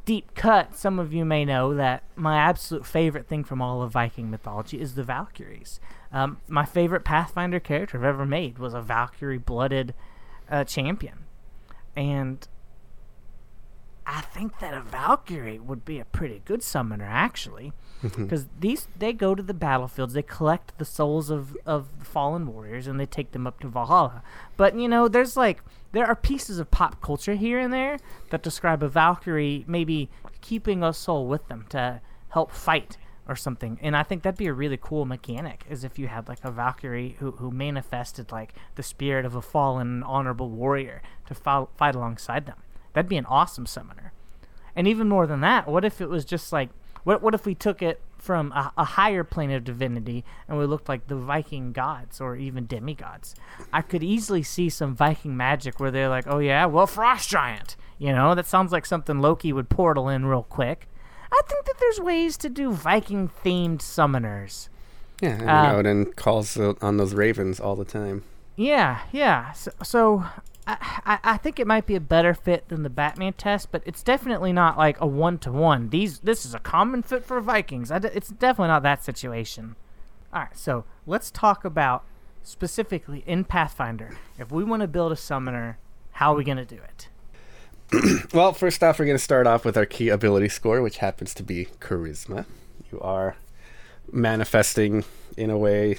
deep 0.04 0.34
cut, 0.34 0.74
some 0.74 0.98
of 0.98 1.12
you 1.12 1.24
may 1.24 1.44
know 1.44 1.74
that 1.74 2.02
my 2.16 2.38
absolute 2.38 2.86
favorite 2.86 3.26
thing 3.26 3.44
from 3.44 3.60
all 3.60 3.82
of 3.82 3.92
Viking 3.92 4.30
mythology 4.30 4.80
is 4.80 4.94
the 4.94 5.04
Valkyries. 5.04 5.80
Um, 6.12 6.38
my 6.48 6.64
favorite 6.64 7.04
Pathfinder 7.04 7.60
character 7.60 7.98
I've 7.98 8.04
ever 8.04 8.26
made 8.26 8.58
was 8.58 8.72
a 8.72 8.80
Valkyrie 8.80 9.38
blooded 9.38 9.94
uh, 10.50 10.64
champion. 10.64 11.24
And 11.94 12.46
I 14.12 14.22
think 14.22 14.58
that 14.58 14.74
a 14.74 14.80
Valkyrie 14.80 15.60
would 15.60 15.84
be 15.84 16.00
a 16.00 16.04
pretty 16.04 16.42
good 16.44 16.64
summoner, 16.64 17.06
actually, 17.08 17.72
mm-hmm. 18.02 18.24
because 18.24 18.48
these 18.58 18.88
they 18.98 19.12
go 19.12 19.36
to 19.36 19.42
the 19.42 19.54
battlefields, 19.54 20.14
they 20.14 20.22
collect 20.22 20.76
the 20.78 20.84
souls 20.84 21.30
of 21.30 21.56
of 21.64 21.88
fallen 22.02 22.52
warriors, 22.52 22.88
and 22.88 22.98
they 22.98 23.06
take 23.06 23.30
them 23.30 23.46
up 23.46 23.60
to 23.60 23.68
Valhalla. 23.68 24.24
But 24.56 24.74
you 24.74 24.88
know, 24.88 25.06
there's 25.06 25.36
like 25.36 25.62
there 25.92 26.06
are 26.06 26.16
pieces 26.16 26.58
of 26.58 26.72
pop 26.72 27.00
culture 27.00 27.34
here 27.34 27.60
and 27.60 27.72
there 27.72 27.98
that 28.30 28.42
describe 28.42 28.82
a 28.82 28.88
Valkyrie 28.88 29.64
maybe 29.68 30.10
keeping 30.40 30.82
a 30.82 30.92
soul 30.92 31.28
with 31.28 31.46
them 31.46 31.66
to 31.68 32.00
help 32.30 32.50
fight 32.50 32.96
or 33.28 33.36
something. 33.36 33.78
And 33.80 33.96
I 33.96 34.02
think 34.02 34.24
that'd 34.24 34.36
be 34.36 34.48
a 34.48 34.52
really 34.52 34.78
cool 34.80 35.04
mechanic, 35.04 35.64
is 35.70 35.84
if 35.84 36.00
you 36.00 36.08
had 36.08 36.28
like 36.28 36.42
a 36.42 36.50
Valkyrie 36.50 37.14
who 37.20 37.30
who 37.32 37.52
manifested 37.52 38.32
like 38.32 38.54
the 38.74 38.82
spirit 38.82 39.24
of 39.24 39.36
a 39.36 39.42
fallen 39.42 40.02
honorable 40.02 40.50
warrior 40.50 41.00
to 41.26 41.34
fo- 41.34 41.68
fight 41.76 41.94
alongside 41.94 42.46
them. 42.46 42.56
That'd 42.92 43.08
be 43.08 43.16
an 43.16 43.26
awesome 43.26 43.66
summoner. 43.66 44.12
And 44.76 44.86
even 44.86 45.08
more 45.08 45.26
than 45.26 45.40
that, 45.40 45.66
what 45.68 45.84
if 45.84 46.00
it 46.00 46.08
was 46.08 46.24
just 46.24 46.52
like 46.52 46.70
what 47.04 47.22
what 47.22 47.34
if 47.34 47.46
we 47.46 47.54
took 47.54 47.82
it 47.82 48.00
from 48.18 48.52
a, 48.52 48.72
a 48.76 48.84
higher 48.84 49.24
plane 49.24 49.50
of 49.50 49.64
divinity 49.64 50.24
and 50.46 50.58
we 50.58 50.66
looked 50.66 50.88
like 50.88 51.06
the 51.06 51.16
Viking 51.16 51.72
gods 51.72 52.20
or 52.20 52.36
even 52.36 52.66
demigods? 52.66 53.34
I 53.72 53.82
could 53.82 54.02
easily 54.02 54.42
see 54.42 54.68
some 54.68 54.94
Viking 54.94 55.36
magic 55.36 55.80
where 55.80 55.90
they're 55.90 56.08
like, 56.08 56.26
"Oh 56.26 56.38
yeah, 56.38 56.66
well 56.66 56.86
frost 56.86 57.28
giant." 57.28 57.76
You 57.98 58.12
know, 58.12 58.34
that 58.34 58.46
sounds 58.46 58.72
like 58.72 58.86
something 58.86 59.20
Loki 59.20 59.52
would 59.52 59.68
portal 59.68 60.08
in 60.08 60.26
real 60.26 60.42
quick. 60.42 60.88
I 61.32 61.40
think 61.48 61.64
that 61.66 61.78
there's 61.78 62.00
ways 62.00 62.36
to 62.38 62.48
do 62.48 62.72
Viking 62.72 63.28
themed 63.44 63.78
summoners. 63.78 64.68
Yeah, 65.20 65.38
and 65.40 65.50
Uh, 65.50 65.72
Odin 65.76 66.12
calls 66.14 66.56
on 66.58 66.96
those 66.96 67.14
ravens 67.14 67.60
all 67.60 67.76
the 67.76 67.84
time. 67.84 68.24
Yeah, 68.56 69.00
yeah. 69.12 69.52
So, 69.52 69.70
so 69.82 70.24
I, 70.80 71.18
I, 71.22 71.36
think 71.36 71.58
it 71.58 71.66
might 71.66 71.86
be 71.86 71.94
a 71.94 72.00
better 72.00 72.34
fit 72.34 72.68
than 72.68 72.82
the 72.82 72.90
Batman 72.90 73.32
test, 73.32 73.72
but 73.72 73.82
it's 73.86 74.02
definitely 74.02 74.52
not 74.52 74.76
like 74.76 75.00
a 75.00 75.06
one 75.06 75.38
to 75.38 75.52
one. 75.52 75.90
These 75.90 76.20
this 76.20 76.44
is 76.44 76.54
a 76.54 76.58
common 76.58 77.02
fit 77.02 77.24
for 77.24 77.40
Vikings. 77.40 77.90
It's 77.90 78.28
definitely 78.28 78.68
not 78.68 78.82
that 78.82 79.04
situation. 79.04 79.76
All 80.32 80.42
right, 80.42 80.56
so 80.56 80.84
let's 81.06 81.30
talk 81.30 81.64
about 81.64 82.04
specifically 82.42 83.24
in 83.26 83.44
Pathfinder. 83.44 84.16
If 84.38 84.52
we 84.52 84.64
want 84.64 84.82
to 84.82 84.88
build 84.88 85.12
a 85.12 85.16
summoner, 85.16 85.78
how 86.12 86.32
are 86.32 86.36
we 86.36 86.44
gonna 86.44 86.64
do 86.64 86.76
it? 86.76 87.08
Well, 88.32 88.52
first 88.52 88.84
off, 88.84 88.98
we're 88.98 89.06
going 89.06 89.16
to 89.16 89.22
start 89.22 89.48
off 89.48 89.64
with 89.64 89.76
our 89.76 89.84
key 89.84 90.08
ability 90.10 90.48
score, 90.50 90.80
which 90.80 90.98
happens 90.98 91.34
to 91.34 91.42
be 91.42 91.66
charisma. 91.80 92.44
You 92.92 93.00
are 93.00 93.34
manifesting, 94.12 95.04
in 95.36 95.50
a 95.50 95.58
way, 95.58 95.98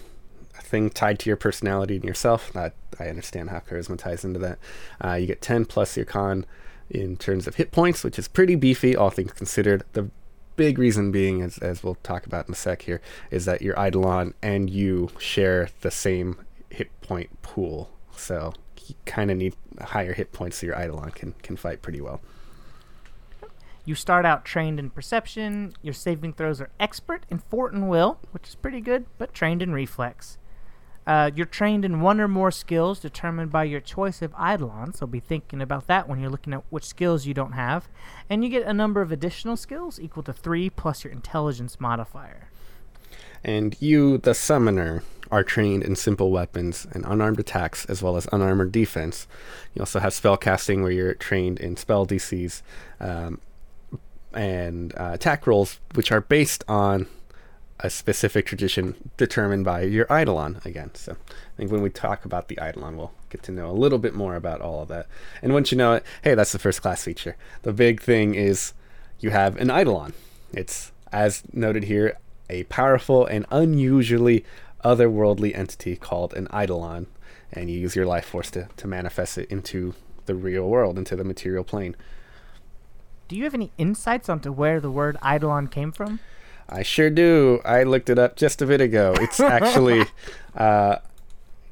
thing 0.62 0.90
tied 0.90 1.20
to 1.20 1.30
your 1.30 1.38
personality 1.38 1.96
and 1.96 2.06
yourself. 2.06 2.56
I, 2.56 2.72
I 3.00 3.08
understand 3.08 3.50
how 3.50 3.60
charisma 3.60 3.98
ties 3.98 4.24
into 4.24 4.40
that. 4.40 4.60
Uh, 5.04 5.14
you 5.14 5.28
get 5.28 5.42
10 5.42 5.66
plus 5.66 5.96
your 5.96 6.06
con 6.06 6.46
in 6.90 7.18
terms 7.18 7.48
of 7.48 7.56
hit 7.56 7.72
points, 7.72 8.04
which 8.04 8.20
is 8.20 8.28
pretty 8.28 8.56
beefy, 8.56 8.96
all 8.96 9.10
things 9.10 9.32
considered. 9.34 9.84
The 9.94 10.10
big 10.56 10.78
reason 10.78 11.12
being, 11.12 11.42
as, 11.42 11.58
as 11.60 11.84
we'll 11.84 11.96
talk 11.96 12.26
about 12.26 12.48
in 12.48 12.54
a 12.54 12.58
sec 12.58 12.84
here, 12.84 13.02
is 13.30 13.46
that 13.46 13.62
your 13.62 13.76
Eidolon 13.76 14.34
and 14.42 14.70
you 14.70 15.10
share 15.18 15.70
the 15.82 15.92
same 15.92 16.38
hit 16.70 16.90
point 17.02 17.42
pool. 17.42 17.92
So 18.16 18.54
you 18.88 18.96
kind 19.06 19.32
of 19.32 19.38
need 19.38 19.56
higher 19.82 20.14
hit 20.14 20.32
points 20.32 20.58
so 20.58 20.68
your 20.68 20.76
Eidolon 20.76 21.12
can, 21.12 21.34
can 21.42 21.56
fight 21.56 21.82
pretty 21.82 22.02
well. 22.02 22.22
You 23.84 23.96
start 23.96 24.26
out 24.26 24.46
trained 24.46 24.80
in 24.80 24.92
perception. 24.92 25.74
Your 25.82 25.94
saving 25.94 26.34
throws 26.34 26.62
are 26.62 26.70
expert 26.80 27.26
in 27.30 27.40
fort 27.40 27.74
and 27.74 27.90
will, 27.90 28.20
which 28.32 28.48
is 28.48 28.56
pretty 28.56 28.82
good, 28.82 29.06
but 29.18 29.34
trained 29.34 29.62
in 29.62 29.74
reflex. 29.74 30.38
Uh, 31.12 31.30
you're 31.36 31.46
trained 31.46 31.84
in 31.84 32.00
one 32.00 32.22
or 32.22 32.28
more 32.30 32.52
skills 32.52 32.98
determined 33.02 33.52
by 33.52 33.66
your 33.66 33.82
choice 33.82 34.22
of 34.22 34.34
Eidolon, 34.40 34.94
so 34.94 35.06
be 35.06 35.20
thinking 35.20 35.62
about 35.62 35.86
that 35.88 36.08
when 36.08 36.22
you're 36.22 36.30
looking 36.30 36.54
at 36.54 36.64
which 36.70 36.86
skills 36.86 37.26
you 37.26 37.34
don't 37.34 37.52
have. 37.52 37.90
And 38.30 38.46
you 38.46 38.50
get 38.50 38.64
a 38.64 38.74
number 38.74 39.02
of 39.02 39.12
additional 39.12 39.58
skills 39.58 40.00
equal 40.00 40.24
to 40.24 40.32
3 40.32 40.70
plus 40.70 41.04
your 41.04 41.12
intelligence 41.12 41.82
modifier. 41.82 42.48
And 43.44 43.76
you, 43.82 44.20
the 44.20 44.34
summoner, 44.34 45.04
are 45.30 45.44
trained 45.44 45.84
in 45.84 45.98
simple 45.98 46.32
weapons 46.32 46.88
and 46.94 47.04
unarmed 47.06 47.42
attacks 47.42 47.84
as 47.88 48.02
well 48.02 48.16
as 48.16 48.26
unarmored 48.32 48.72
defense. 48.72 49.28
You 49.74 49.82
also 49.82 50.00
have 50.00 50.14
spell 50.14 50.38
casting 50.38 50.82
where 50.82 50.94
you're 50.94 51.14
trained 51.14 51.60
in 51.60 51.76
spell 51.76 52.08
DCs 52.08 52.62
um, 53.02 53.42
and 54.34 54.96
uh, 54.96 55.12
attack 55.16 55.46
rolls, 55.46 55.82
which 55.94 56.10
are 56.10 56.22
based 56.22 56.64
on 56.70 57.08
a 57.84 57.90
specific 57.90 58.46
tradition 58.46 59.12
determined 59.18 59.66
by 59.66 59.82
your 59.82 60.06
Eidolon 60.06 60.62
again. 60.66 60.92
So 60.94 61.14
I 61.14 61.58
think 61.58 61.72
when 61.72 61.82
we 61.82 61.90
talk 61.90 62.26
about 62.26 62.48
the 62.48 62.60
Eidolon, 62.62 62.98
we'll 62.98 63.12
get 63.30 63.44
to 63.44 63.52
know 63.52 63.70
a 63.70 63.74
little 63.74 63.98
bit 63.98 64.14
more 64.14 64.36
about 64.36 64.62
all 64.62 64.84
of 64.84 64.88
that. 64.90 65.08
And 65.42 65.54
once 65.54 65.72
you 65.72 65.78
know 65.78 65.94
it, 65.94 66.06
hey, 66.24 66.36
that's 66.36 66.52
the 66.52 66.60
first 66.60 66.82
class 66.82 67.04
feature. 67.04 67.36
The 67.64 67.74
big 67.74 68.02
thing 68.02 68.36
is 68.36 68.74
you 69.20 69.32
have 69.32 69.58
an 69.58 69.70
Eidolon. 69.70 70.14
It's, 70.54 70.92
as 71.12 71.44
noted 71.54 71.86
here, 71.86 72.18
a 72.50 72.64
powerful 72.66 73.26
and 73.26 73.46
unusually 73.50 74.46
otherworldly 74.84 75.56
entity 75.56 75.96
called 75.96 76.34
an 76.34 76.48
Eidolon. 76.54 77.08
And 77.52 77.70
you 77.70 77.80
use 77.80 77.96
your 77.96 78.06
life 78.06 78.26
force 78.26 78.52
to, 78.52 78.70
to 78.78 78.88
manifest 78.88 79.38
it 79.38 79.50
into 79.52 79.96
the 80.26 80.36
real 80.36 80.68
world, 80.68 80.98
into 80.98 81.16
the 81.16 81.24
material 81.24 81.64
plane. 81.64 81.96
Do 83.28 83.36
you 83.36 83.44
have 83.46 83.54
any 83.54 83.72
insights 83.78 84.30
onto 84.30 84.52
where 84.52 84.80
the 84.80 84.92
word 84.92 85.18
Eidolon 85.26 85.68
came 85.68 85.92
from? 85.92 86.20
I 86.72 86.84
sure 86.84 87.10
do. 87.10 87.60
I 87.66 87.84
looked 87.84 88.10
it 88.10 88.18
up 88.18 88.38
just 88.38 88.62
a 88.62 88.66
bit 88.66 88.80
ago. 88.80 89.14
It's 89.20 89.40
actually 89.42 90.06
uh, 90.56 90.98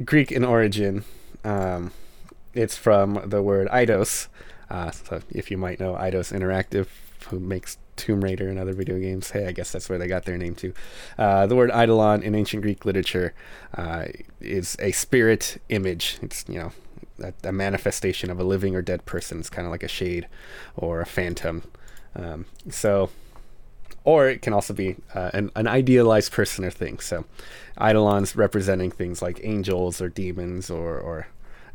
Greek 0.03 0.31
in 0.31 0.43
origin. 0.43 1.05
Um, 1.43 1.91
it's 2.53 2.75
from 2.75 3.21
the 3.25 3.41
word 3.41 3.69
Eidos. 3.69 4.27
Uh, 4.69 4.91
so 4.91 5.21
if 5.31 5.49
you 5.49 5.57
might 5.57 5.79
know 5.79 5.93
Eidos 5.93 6.37
Interactive, 6.37 6.87
who 7.29 7.39
makes 7.39 7.77
Tomb 7.95 8.21
Raider 8.21 8.49
and 8.49 8.59
other 8.59 8.73
video 8.73 8.99
games, 8.99 9.31
hey, 9.31 9.47
I 9.47 9.51
guess 9.51 9.71
that's 9.71 9.89
where 9.89 9.97
they 9.97 10.07
got 10.07 10.25
their 10.25 10.37
name 10.37 10.55
too. 10.55 10.73
Uh, 11.17 11.47
the 11.47 11.55
word 11.55 11.71
Eidolon 11.71 12.21
in 12.21 12.35
ancient 12.35 12.61
Greek 12.61 12.85
literature 12.85 13.33
uh, 13.77 14.05
is 14.41 14.75
a 14.79 14.91
spirit 14.91 15.61
image. 15.69 16.17
It's 16.21 16.43
you 16.47 16.59
know 16.59 16.71
a, 17.23 17.33
a 17.47 17.51
manifestation 17.51 18.29
of 18.29 18.39
a 18.39 18.43
living 18.43 18.75
or 18.75 18.81
dead 18.81 19.05
person. 19.05 19.39
It's 19.39 19.49
kind 19.49 19.65
of 19.65 19.71
like 19.71 19.83
a 19.83 19.87
shade 19.87 20.27
or 20.75 20.99
a 20.99 21.05
phantom. 21.05 21.63
Um, 22.15 22.45
so 22.69 23.09
or 24.09 24.27
it 24.27 24.41
can 24.41 24.53
also 24.53 24.73
be 24.73 24.95
uh, 25.13 25.29
an, 25.35 25.51
an 25.55 25.67
idealized 25.67 26.31
person 26.31 26.65
or 26.65 26.71
thing. 26.71 26.97
So, 26.97 27.25
eidolons 27.79 28.35
representing 28.35 28.89
things 28.89 29.21
like 29.21 29.39
angels 29.43 30.01
or 30.01 30.09
demons 30.09 30.71
or, 30.71 30.97
or 30.97 31.27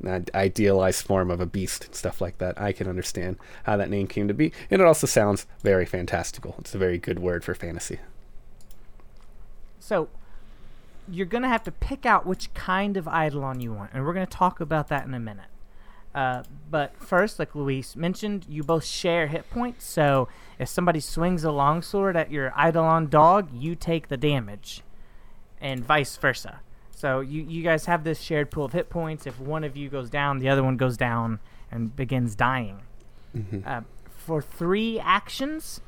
an 0.03 0.27
idealized 0.35 1.07
form 1.07 1.31
of 1.31 1.41
a 1.41 1.47
beast 1.47 1.85
and 1.85 1.95
stuff 1.95 2.21
like 2.21 2.39
that. 2.39 2.61
I 2.61 2.73
can 2.73 2.89
understand 2.89 3.37
how 3.63 3.77
that 3.77 3.89
name 3.89 4.09
came 4.09 4.27
to 4.27 4.35
be, 4.35 4.53
and 4.69 4.83
it 4.83 4.85
also 4.85 5.07
sounds 5.07 5.47
very 5.63 5.87
fantastical. 5.87 6.57
It's 6.59 6.75
a 6.75 6.79
very 6.79 6.99
good 6.99 7.21
word 7.21 7.45
for 7.45 7.55
fantasy. 7.55 8.01
So, 9.79 10.09
you're 11.09 11.27
going 11.27 11.43
to 11.43 11.49
have 11.49 11.63
to 11.63 11.71
pick 11.71 12.05
out 12.05 12.27
which 12.27 12.53
kind 12.53 12.97
of 12.97 13.07
Eidolon 13.07 13.61
you 13.61 13.73
want, 13.73 13.93
and 13.95 14.05
we're 14.05 14.15
going 14.15 14.27
to 14.27 14.39
talk 14.39 14.59
about 14.59 14.89
that 14.89 15.07
in 15.07 15.15
a 15.15 15.21
minute. 15.21 15.54
Uh, 16.15 16.45
but 16.71 16.97
first, 16.97 17.39
like 17.39 17.55
Luis 17.55 17.97
mentioned, 17.97 18.47
you 18.49 18.63
both 18.63 18.85
share 18.85 19.27
hit 19.27 19.51
points. 19.51 19.85
So 19.85 20.29
if 20.59 20.69
somebody 20.69 21.01
swings 21.01 21.43
a 21.43 21.51
longsword 21.51 22.17
at 22.17 22.31
your 22.31 22.53
Eidolon 22.57 23.09
dog, 23.09 23.49
you 23.53 23.75
take 23.75 24.09
the 24.09 24.17
damage, 24.17 24.83
and 25.61 25.85
vice 25.85 26.17
versa. 26.17 26.61
So 26.93 27.21
you, 27.21 27.43
you 27.43 27.63
guys 27.63 27.87
have 27.87 28.05
this 28.05 28.21
shared 28.21 28.51
pool 28.53 28.67
of 28.67 28.73
hit 28.73 28.89
points. 28.89 29.27
If 29.27 29.41
one 29.41 29.65
of 29.65 29.77
you 29.77 29.89
goes 29.89 30.09
down, 30.09 30.39
the 30.39 30.49
other 30.49 30.63
one 30.63 30.77
goes 30.77 30.97
down 30.97 31.41
and 31.71 31.95
begins 31.95 32.37
dying. 32.37 32.83
Uh, 33.67 33.81
for 34.17 34.41
three 34.41 35.01
actions, 35.01 35.81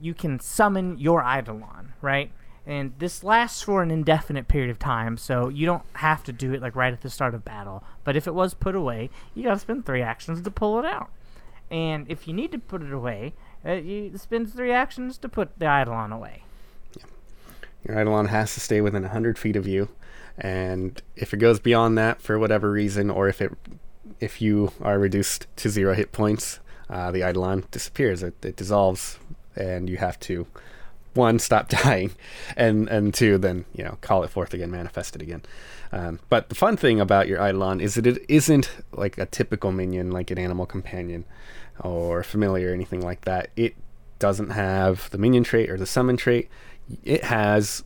you 0.00 0.14
can 0.14 0.38
summon 0.38 0.96
your 0.98 1.22
Eidolon, 1.22 1.94
right? 2.00 2.30
And 2.66 2.94
this 2.98 3.22
lasts 3.22 3.62
for 3.62 3.82
an 3.82 3.90
indefinite 3.90 4.48
period 4.48 4.70
of 4.70 4.78
time, 4.78 5.18
so 5.18 5.48
you 5.48 5.66
don't 5.66 5.82
have 5.94 6.24
to 6.24 6.32
do 6.32 6.54
it 6.54 6.62
like 6.62 6.74
right 6.74 6.92
at 6.92 7.02
the 7.02 7.10
start 7.10 7.34
of 7.34 7.44
battle. 7.44 7.84
But 8.04 8.16
if 8.16 8.26
it 8.26 8.34
was 8.34 8.54
put 8.54 8.74
away, 8.74 9.10
you 9.34 9.44
gotta 9.44 9.58
spend 9.58 9.84
three 9.84 10.00
actions 10.00 10.40
to 10.40 10.50
pull 10.50 10.78
it 10.78 10.86
out. 10.86 11.10
And 11.70 12.06
if 12.08 12.26
you 12.26 12.32
need 12.32 12.52
to 12.52 12.58
put 12.58 12.82
it 12.82 12.92
away, 12.92 13.34
uh, 13.66 13.72
you 13.72 14.16
spend 14.16 14.52
three 14.52 14.72
actions 14.72 15.18
to 15.18 15.28
put 15.28 15.58
the 15.58 15.66
Eidolon 15.66 16.12
away. 16.12 16.44
Your 17.86 18.00
Eidolon 18.00 18.26
has 18.26 18.54
to 18.54 18.60
stay 18.60 18.80
within 18.80 19.02
100 19.02 19.38
feet 19.38 19.56
of 19.56 19.66
you, 19.66 19.90
and 20.38 21.02
if 21.16 21.34
it 21.34 21.36
goes 21.36 21.60
beyond 21.60 21.98
that 21.98 22.22
for 22.22 22.38
whatever 22.38 22.70
reason, 22.70 23.10
or 23.10 23.28
if 23.28 23.42
it 23.42 23.52
if 24.20 24.40
you 24.40 24.72
are 24.80 24.98
reduced 24.98 25.46
to 25.56 25.68
zero 25.68 25.94
hit 25.94 26.12
points, 26.12 26.60
uh, 26.88 27.10
the 27.10 27.28
Eidolon 27.28 27.64
disappears. 27.70 28.22
It, 28.22 28.42
it 28.44 28.56
dissolves, 28.56 29.18
and 29.56 29.88
you 29.88 29.96
have 29.98 30.18
to 30.20 30.46
one, 31.16 31.38
stop 31.38 31.68
dying, 31.84 32.12
and 32.56 32.88
and 32.88 33.14
two, 33.14 33.38
then 33.38 33.64
you 33.74 33.84
know 33.84 33.98
call 34.00 34.24
it 34.24 34.30
forth 34.30 34.54
again, 34.54 34.70
manifest 34.70 35.16
it 35.16 35.22
again. 35.22 35.42
Um, 35.92 36.18
but 36.28 36.48
the 36.48 36.54
fun 36.54 36.76
thing 36.76 37.00
about 37.00 37.28
your 37.28 37.38
Eidolon 37.38 37.80
is 37.80 37.94
that 37.94 38.06
it 38.06 38.24
isn't 38.28 38.70
like 38.92 39.16
a 39.16 39.26
typical 39.26 39.70
minion, 39.70 40.10
like 40.10 40.30
an 40.30 40.38
animal 40.38 40.66
companion 40.66 41.24
or 41.80 42.22
familiar 42.22 42.70
or 42.70 42.74
anything 42.74 43.00
like 43.00 43.22
that. 43.22 43.50
It 43.56 43.74
doesn't 44.18 44.50
have 44.50 45.10
the 45.10 45.18
minion 45.18 45.44
trait 45.44 45.70
or 45.70 45.76
the 45.76 45.86
summon 45.86 46.16
trait. 46.16 46.48
It 47.04 47.24
has 47.24 47.84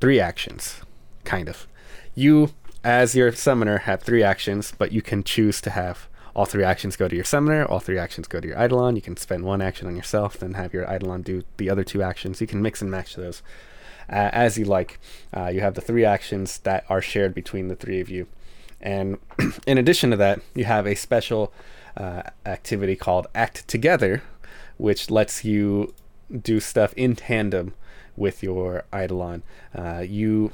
three 0.00 0.18
actions, 0.18 0.80
kind 1.24 1.48
of. 1.48 1.66
You, 2.14 2.50
as 2.84 3.14
your 3.14 3.32
summoner, 3.32 3.78
have 3.78 4.02
three 4.02 4.22
actions, 4.22 4.72
but 4.76 4.92
you 4.92 5.02
can 5.02 5.22
choose 5.22 5.60
to 5.62 5.70
have 5.70 6.08
all 6.34 6.46
three 6.46 6.64
actions 6.64 6.96
go 6.96 7.08
to 7.08 7.14
your 7.14 7.24
summoner, 7.24 7.64
all 7.64 7.80
three 7.80 7.98
actions 7.98 8.26
go 8.26 8.40
to 8.40 8.48
your 8.48 8.56
Eidolon. 8.56 8.96
You 8.96 9.02
can 9.02 9.16
spend 9.16 9.44
one 9.44 9.60
action 9.60 9.86
on 9.86 9.96
yourself, 9.96 10.38
then 10.38 10.54
have 10.54 10.72
your 10.72 10.84
Eidolon 10.84 11.22
do 11.22 11.42
the 11.58 11.68
other 11.68 11.84
two 11.84 12.02
actions. 12.02 12.40
You 12.40 12.46
can 12.46 12.62
mix 12.62 12.80
and 12.80 12.90
match 12.90 13.16
those 13.16 13.42
uh, 14.08 14.30
as 14.32 14.58
you 14.58 14.64
like. 14.64 14.98
Uh, 15.36 15.48
you 15.48 15.60
have 15.60 15.74
the 15.74 15.80
three 15.80 16.04
actions 16.04 16.58
that 16.58 16.84
are 16.88 17.02
shared 17.02 17.34
between 17.34 17.68
the 17.68 17.76
three 17.76 18.00
of 18.00 18.08
you. 18.08 18.26
And 18.80 19.18
in 19.66 19.78
addition 19.78 20.10
to 20.10 20.16
that, 20.16 20.40
you 20.54 20.64
have 20.64 20.86
a 20.86 20.94
special 20.94 21.52
uh, 21.96 22.22
activity 22.46 22.96
called 22.96 23.26
Act 23.34 23.68
Together, 23.68 24.22
which 24.78 25.10
lets 25.10 25.44
you 25.44 25.94
do 26.40 26.60
stuff 26.60 26.94
in 26.94 27.14
tandem 27.14 27.74
with 28.16 28.42
your 28.42 28.84
Eidolon. 28.92 29.42
Uh, 29.74 30.04
you 30.06 30.52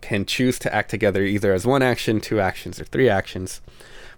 can 0.00 0.26
choose 0.26 0.58
to 0.58 0.74
act 0.74 0.90
together 0.90 1.22
either 1.22 1.52
as 1.52 1.64
one 1.64 1.82
action, 1.82 2.20
two 2.20 2.40
actions, 2.40 2.80
or 2.80 2.84
three 2.84 3.08
actions. 3.08 3.60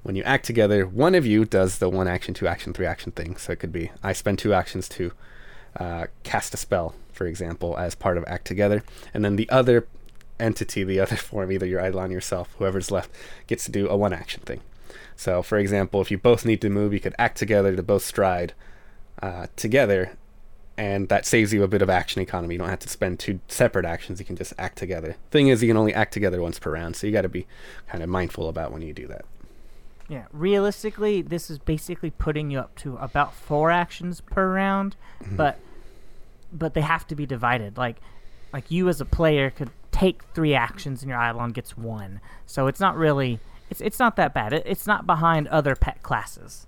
When 0.05 0.17
you 0.17 0.23
act 0.25 0.45
together, 0.45 0.87
one 0.87 1.15
of 1.15 1.25
you 1.25 1.47
does 1.47 1.79
the 1.79 1.89
one 1.89 2.07
action, 2.07 2.35
two 2.35 2.47
action, 2.47 2.75
three 2.75 2.85
action 2.85 3.11
thing. 3.11 3.37
So 3.37 3.53
it 3.53 3.59
could 3.59 3.73
be 3.73 3.91
I 4.03 4.13
spend 4.13 4.39
two 4.39 4.53
actions 4.53 4.87
to 4.91 5.13
uh, 5.81 6.07
cast 6.23 6.53
a 6.53 6.59
spell, 6.59 6.95
for 7.11 7.27
example, 7.27 7.77
as 7.79 7.95
part 7.95 8.19
of 8.19 8.25
Act 8.27 8.47
Together, 8.47 8.85
and 9.13 9.25
then 9.25 9.37
the 9.37 9.49
other 9.49 9.89
entity, 10.39 10.85
the 10.85 11.01
other 11.01 11.17
form, 11.31 11.51
either 11.51 11.67
your 11.67 11.81
Eidolon 11.81 12.11
yourself, 12.11 12.55
whoever's 12.59 12.91
left, 12.91 13.11
gets 13.47 13.65
to 13.65 13.73
do 13.73 13.89
a 13.89 13.97
one 13.97 14.13
action 14.13 14.43
thing. 14.43 14.61
So, 15.17 15.43
for 15.43 15.59
example, 15.59 16.01
if 16.01 16.11
you 16.11 16.19
both 16.19 16.45
need 16.45 16.61
to 16.61 16.69
move, 16.69 16.93
you 16.93 17.01
could 17.01 17.15
act 17.19 17.39
together 17.39 17.75
to 17.75 17.83
both 17.83 18.05
stride 18.05 18.53
uh, 19.23 19.47
together, 19.57 20.19
and 20.77 21.09
that 21.09 21.25
saves 21.25 21.53
you 21.53 21.63
a 21.63 21.69
bit 21.69 21.83
of 21.83 21.89
action 21.89 22.21
economy. 22.21 22.55
You 22.55 22.59
don't 22.59 22.69
have 22.69 22.79
to 22.81 22.89
spend 22.89 23.19
two 23.19 23.41
separate 23.49 23.87
actions, 23.87 24.19
you 24.19 24.27
can 24.27 24.37
just 24.37 24.53
act 24.59 24.77
together. 24.77 25.17
Thing 25.31 25.49
is, 25.49 25.63
you 25.63 25.69
can 25.69 25.79
only 25.79 25.95
act 25.95 26.13
together 26.13 26.43
once 26.43 26.59
per 26.59 26.73
round, 26.73 26.95
so 26.95 27.07
you 27.07 27.13
got 27.13 27.23
to 27.23 27.29
be 27.29 27.47
kind 27.89 28.03
of 28.03 28.11
mindful 28.11 28.51
about 28.51 28.71
when 28.71 28.83
you 28.83 28.93
do 28.93 29.07
that. 29.07 29.25
Yeah, 30.09 30.27
realistically, 30.33 31.23
this 31.23 31.49
is 31.51 31.59
basically 31.59 32.11
putting 32.11 32.51
you 32.51 32.59
up 32.59 32.75
to 32.77 32.97
about 32.97 33.35
four 33.35 33.71
actions 33.71 34.21
per 34.21 34.53
round, 34.53 34.97
Mm-hmm. 35.23 35.37
but 35.37 35.59
but 36.53 36.75
they 36.75 36.83
have 36.83 37.07
to 37.09 37.15
be 37.17 37.27
divided. 37.27 37.77
Like 37.79 37.97
like 38.53 38.71
you 38.71 38.89
as 38.89 39.01
a 39.01 39.05
player 39.07 39.51
could 39.51 39.71
take 39.91 40.23
three 40.35 40.55
actions 40.55 41.03
and 41.03 41.09
your 41.11 41.19
Eidolon 41.19 41.53
gets 41.53 41.77
one, 41.77 42.21
so 42.47 42.67
it's 42.67 42.81
not 42.81 42.97
really 42.97 43.41
it's 43.71 43.81
it's 43.81 43.99
not 43.99 44.17
that 44.17 44.35
bad. 44.35 44.53
It, 44.53 44.63
it's 44.67 44.87
not 44.87 45.07
behind 45.07 45.49
other 45.49 45.75
pet 45.75 46.03
classes. 46.03 46.67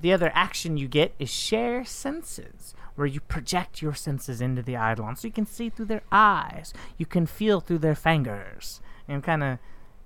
The 0.00 0.12
other 0.12 0.30
action 0.34 0.76
you 0.76 0.86
get 0.88 1.12
is 1.18 1.28
share 1.30 1.84
senses, 1.84 2.74
where 2.94 3.06
you 3.06 3.20
project 3.20 3.82
your 3.82 3.94
senses 3.94 4.40
into 4.40 4.62
the 4.62 4.74
Eidolon, 4.74 5.16
so 5.16 5.26
you 5.26 5.32
can 5.32 5.46
see 5.46 5.70
through 5.70 5.86
their 5.86 6.02
eyes, 6.12 6.72
you 6.96 7.06
can 7.06 7.26
feel 7.26 7.60
through 7.60 7.78
their 7.78 7.96
fingers, 7.96 8.80
and 9.08 9.24
kind 9.24 9.42
of 9.42 9.58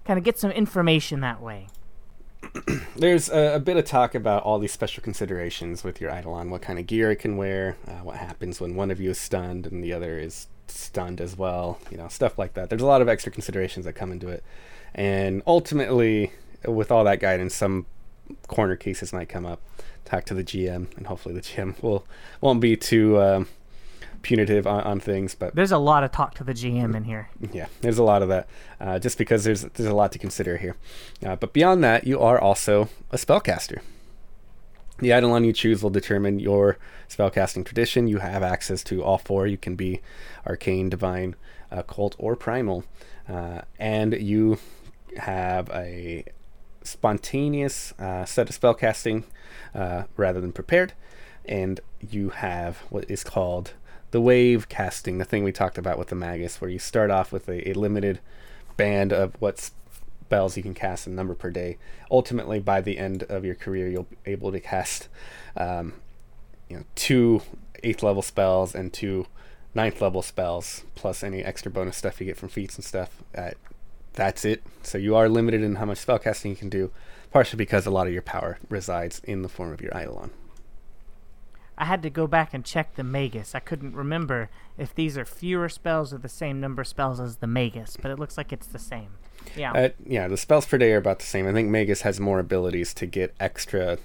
kind 0.05 0.19
of 0.19 0.25
get 0.25 0.39
some 0.39 0.51
information 0.51 1.21
that 1.21 1.41
way. 1.41 1.69
There's 2.97 3.29
a, 3.29 3.55
a 3.55 3.61
bit 3.61 3.77
of 3.77 3.85
talk 3.85 4.15
about 4.15 4.43
all 4.43 4.59
these 4.59 4.73
special 4.73 5.03
considerations 5.03 5.85
with 5.85 6.01
your 6.01 6.11
Eidolon, 6.11 6.51
what 6.51 6.63
kind 6.63 6.79
of 6.79 6.87
gear 6.87 7.11
it 7.11 7.17
can 7.17 7.37
wear, 7.37 7.77
uh, 7.87 7.93
what 8.05 8.17
happens 8.17 8.61
when 8.61 8.75
one 8.75 8.91
of 8.91 9.01
you 9.01 9.11
is 9.11 9.19
stunned 9.19 9.67
and 9.67 9.83
the 9.83 9.93
other 9.93 10.19
is 10.19 10.49
stunned 10.69 11.21
as 11.21 11.37
well, 11.37 11.79
you 11.91 11.97
know, 11.97 12.09
stuff 12.09 12.39
like 12.39 12.55
that. 12.55 12.69
There's 12.69 12.83
a 12.83 12.87
lot 12.87 13.03
of 13.03 13.09
extra 13.09 13.33
considerations 13.33 13.85
that 13.87 13.95
come 13.95 14.13
into 14.13 14.29
it. 14.29 14.43
And 14.95 15.43
ultimately, 15.47 16.33
with 16.67 16.91
all 16.91 17.05
that 17.05 17.21
guidance, 17.21 17.55
some 17.55 17.87
corner 18.49 18.77
cases 18.77 19.13
might 19.13 19.29
come 19.29 19.47
up. 19.47 19.61
Talk 20.05 20.25
to 20.27 20.35
the 20.35 20.45
GM, 20.45 20.95
and 20.97 21.07
hopefully 21.07 21.35
the 21.35 21.41
GM 21.41 21.81
will 21.83 22.07
won't 22.41 22.61
be 22.61 22.77
too 22.77 23.21
um, 23.21 23.49
punitive 24.23 24.67
on, 24.67 24.83
on 24.83 25.01
things. 25.01 25.35
But 25.35 25.55
There's 25.55 25.73
a 25.73 25.79
lot 25.79 26.05
of 26.05 26.13
talk 26.13 26.35
to 26.35 26.45
the 26.45 26.55
GM 26.55 26.95
in 26.97 27.05
here. 27.05 27.29
yeah, 27.53 27.67
there's 27.81 27.99
a 27.99 28.03
lot 28.03 28.23
of 28.23 28.29
that, 28.29 28.49
uh, 28.81 28.99
just 28.99 29.19
because 29.19 29.45
there's 29.45 29.63
there's 29.63 29.89
a 29.89 29.95
lot 29.95 30.13
to 30.13 30.19
consider 30.19 30.57
here. 30.57 30.77
Uh, 31.25 31.37
but 31.37 31.53
beyond 31.53 31.83
that, 31.85 32.07
you 32.07 32.21
are 32.21 32.41
also 32.41 32.89
a 33.11 33.17
spellcaster. 33.17 33.81
The 34.99 35.09
Eidolon 35.09 35.45
you 35.45 35.53
choose 35.53 35.83
will 35.83 35.91
determine 35.91 36.39
your 36.39 36.79
spellcasting 37.09 37.65
tradition. 37.65 38.07
You 38.07 38.19
have 38.19 38.43
access 38.43 38.85
to 38.85 39.03
all 39.03 39.19
four. 39.19 39.47
You 39.49 39.59
can 39.59 39.75
be 39.75 40.01
arcane, 40.47 40.89
divine, 40.89 41.35
occult, 41.73 42.15
or 42.19 42.37
primal, 42.37 42.85
uh, 43.29 43.63
and 43.81 44.13
you 44.15 44.59
have 45.17 45.69
a 45.71 46.25
spontaneous 46.85 47.93
uh, 47.99 48.25
set 48.25 48.49
of 48.49 48.59
spellcasting 48.59 49.25
uh, 49.75 50.05
rather 50.17 50.41
than 50.41 50.53
prepared, 50.53 50.93
and 51.45 51.81
you 52.01 52.31
have 52.31 52.79
what 52.91 53.11
is 53.11 53.25
called 53.25 53.73
the 54.13 54.21
wave 54.21 54.69
casting, 54.69 55.19
the 55.19 55.25
thing 55.25 55.43
we 55.43 55.53
talked 55.53 55.79
about 55.79 55.99
with 55.99 56.09
the 56.09 56.15
Magus, 56.15 56.61
where 56.61 56.71
you 56.71 56.79
start 56.79 57.11
off 57.11 57.33
with 57.33 57.49
a, 57.49 57.71
a 57.71 57.73
limited 57.73 58.21
band 58.77 59.13
of 59.13 59.35
what 59.41 59.59
spells 59.59 60.57
you 60.57 60.63
can 60.63 60.75
cast 60.75 61.07
a 61.07 61.11
number 61.11 61.35
per 61.35 61.51
day. 61.51 61.79
Ultimately, 62.11 62.61
by 62.61 62.81
the 62.81 62.99
end 62.99 63.25
of 63.25 63.45
your 63.45 63.55
career, 63.55 63.89
you'll 63.89 64.05
be 64.05 64.17
able 64.27 64.53
to 64.53 64.61
cast, 64.61 65.09
um, 65.57 65.95
you 66.69 66.77
know, 66.77 66.85
two 66.95 67.43
eighth 67.83 68.03
level 68.03 68.23
spells 68.23 68.75
and 68.75 68.93
two 68.93 69.27
ninth 69.75 70.01
level 70.01 70.23
spells, 70.23 70.85
plus 70.95 71.23
any 71.23 71.43
extra 71.43 71.71
bonus 71.71 71.97
stuff 71.97 72.21
you 72.21 72.27
get 72.27 72.37
from 72.37 72.51
feats 72.51 72.77
and 72.77 72.85
stuff. 72.85 73.23
Uh, 73.37 73.51
that's 74.13 74.45
it. 74.45 74.63
So 74.83 74.99
you 74.99 75.17
are 75.17 75.29
limited 75.29 75.63
in 75.63 75.77
how 75.77 75.87
much 75.87 76.05
spellcasting 76.05 76.51
you 76.51 76.57
can 76.57 76.69
do, 76.69 76.91
partially 77.31 77.57
because 77.57 77.87
a 77.87 77.91
lot 77.91 78.07
of 78.07 78.13
your 78.13 78.23
power 78.23 78.59
resides 78.69 79.21
in 79.25 79.41
the 79.41 79.49
form 79.49 79.73
of 79.73 79.81
your 79.81 79.93
Eidolon. 79.93 80.33
I 81.79 81.87
had 81.87 82.03
to 82.03 82.11
go 82.11 82.27
back 82.27 82.53
and 82.55 82.65
check 82.65 82.95
the 82.97 83.03
Magus. 83.05 83.55
I 83.55 83.61
couldn't 83.61 83.95
remember 83.97 84.51
if 84.79 84.95
these 84.95 85.17
are 85.17 85.25
fewer 85.25 85.69
spells 85.69 86.13
or 86.13 86.19
the 86.19 86.29
same 86.29 86.61
number 86.61 86.83
of 86.83 86.89
spells 86.89 87.19
as 87.19 87.37
the 87.37 87.47
Magus, 87.47 87.97
but 88.01 88.11
it 88.11 88.19
looks 88.19 88.37
like 88.37 88.53
it's 88.53 88.67
the 88.67 88.79
same. 88.79 89.09
Yeah. 89.57 89.73
Uh, 89.73 89.89
yeah, 90.07 90.29
the 90.29 90.37
spells 90.37 90.67
per 90.67 90.79
day 90.79 90.93
are 90.93 90.99
about 90.99 91.19
the 91.19 91.25
same. 91.27 91.49
I 91.49 91.53
think 91.53 91.69
Magus 91.69 92.03
has 92.03 92.21
more 92.21 92.39
abilities 92.39 92.95
to 92.95 93.07
get 93.07 93.35
extra 93.41 93.99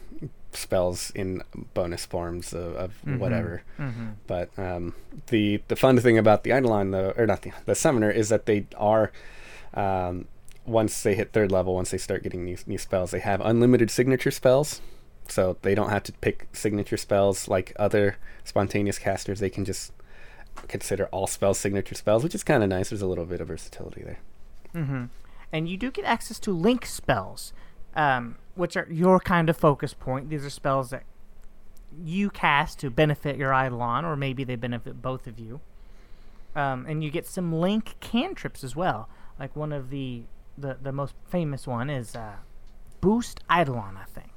spells 0.54 1.12
in 1.12 1.44
bonus 1.74 2.06
forms 2.06 2.54
of, 2.54 2.76
of 2.76 2.94
Mhm. 3.06 3.20
whatever. 3.20 3.62
Mhm. 3.78 4.14
But 4.26 4.50
um, 4.58 4.96
the 5.28 5.62
the 5.68 5.76
fun 5.76 6.00
thing 6.00 6.18
about 6.18 6.44
the 6.44 6.52
Eidolon, 6.52 6.92
though, 6.92 7.14
or 7.18 7.28
not 7.28 7.44
the 7.44 7.52
the 7.66 7.76
Summoner, 7.76 8.10
is 8.10 8.30
that 8.30 8.46
they 8.48 8.66
are 8.78 9.12
um, 9.74 10.26
once 10.66 11.04
they 11.04 11.14
hit 11.16 11.34
third 11.34 11.52
level, 11.52 11.76
once 11.76 11.92
they 11.92 11.98
start 11.98 12.24
getting 12.24 12.44
new 12.46 12.58
new 12.66 12.78
spells, 12.80 13.12
they 13.12 13.20
have 13.20 13.42
unlimited 13.42 13.92
signature 13.92 14.32
spells. 14.32 14.82
So 15.30 15.58
they 15.62 15.76
don't 15.76 15.90
have 15.90 16.04
to 16.04 16.14
pick 16.14 16.48
signature 16.54 16.98
spells 16.98 17.48
like 17.48 17.74
other 17.78 18.18
spontaneous 18.44 18.98
casters. 19.00 19.40
They 19.40 19.50
can 19.50 19.66
just 19.66 19.92
consider 20.68 21.06
all 21.08 21.28
spells 21.28 21.60
signature 21.60 21.96
spells, 21.96 22.24
which 22.24 22.36
is 22.36 22.44
kind 22.44 22.64
of 22.64 22.70
nice. 22.70 22.90
There's 22.90 23.02
a 23.02 23.08
little 23.08 23.26
bit 23.26 23.42
of 23.42 23.48
versatility 23.48 24.04
there. 24.04 24.20
Mm-hmm. 24.74 25.06
And 25.52 25.70
you 25.70 25.78
do 25.78 25.92
get 25.92 26.06
access 26.06 26.40
to 26.40 26.52
link 26.52 26.86
spells, 26.86 27.54
um, 27.96 28.38
which 28.56 28.76
are 28.76 28.88
your 28.90 29.20
kind 29.20 29.50
of 29.50 29.58
focus 29.58 29.94
point. 29.94 30.30
These 30.30 30.46
are 30.46 30.50
spells 30.50 30.90
that 30.90 31.04
you 32.04 32.30
cast 32.30 32.80
to 32.80 32.90
benefit 32.90 33.38
your 33.38 33.54
Eidolon, 33.54 34.06
or 34.06 34.16
maybe 34.16 34.44
they 34.44 34.56
benefit 34.56 35.02
both 35.02 35.26
of 35.28 35.40
you. 35.40 35.62
Um, 36.56 36.86
and 36.88 37.04
you 37.04 37.12
get 37.12 37.26
some 37.28 37.54
link 37.54 37.96
cantrips 38.00 38.64
as 38.64 38.76
well. 38.76 39.10
Like 39.40 39.56
one 39.56 39.72
of 39.72 39.90
the 39.90 40.24
the, 40.58 40.78
the 40.82 40.92
most 40.92 41.14
famous 41.28 41.68
one 41.68 41.90
is 41.90 42.16
uh, 42.16 42.38
Boost 43.00 43.42
Eidolon, 43.50 43.96
I 43.96 44.06
think, 44.06 44.37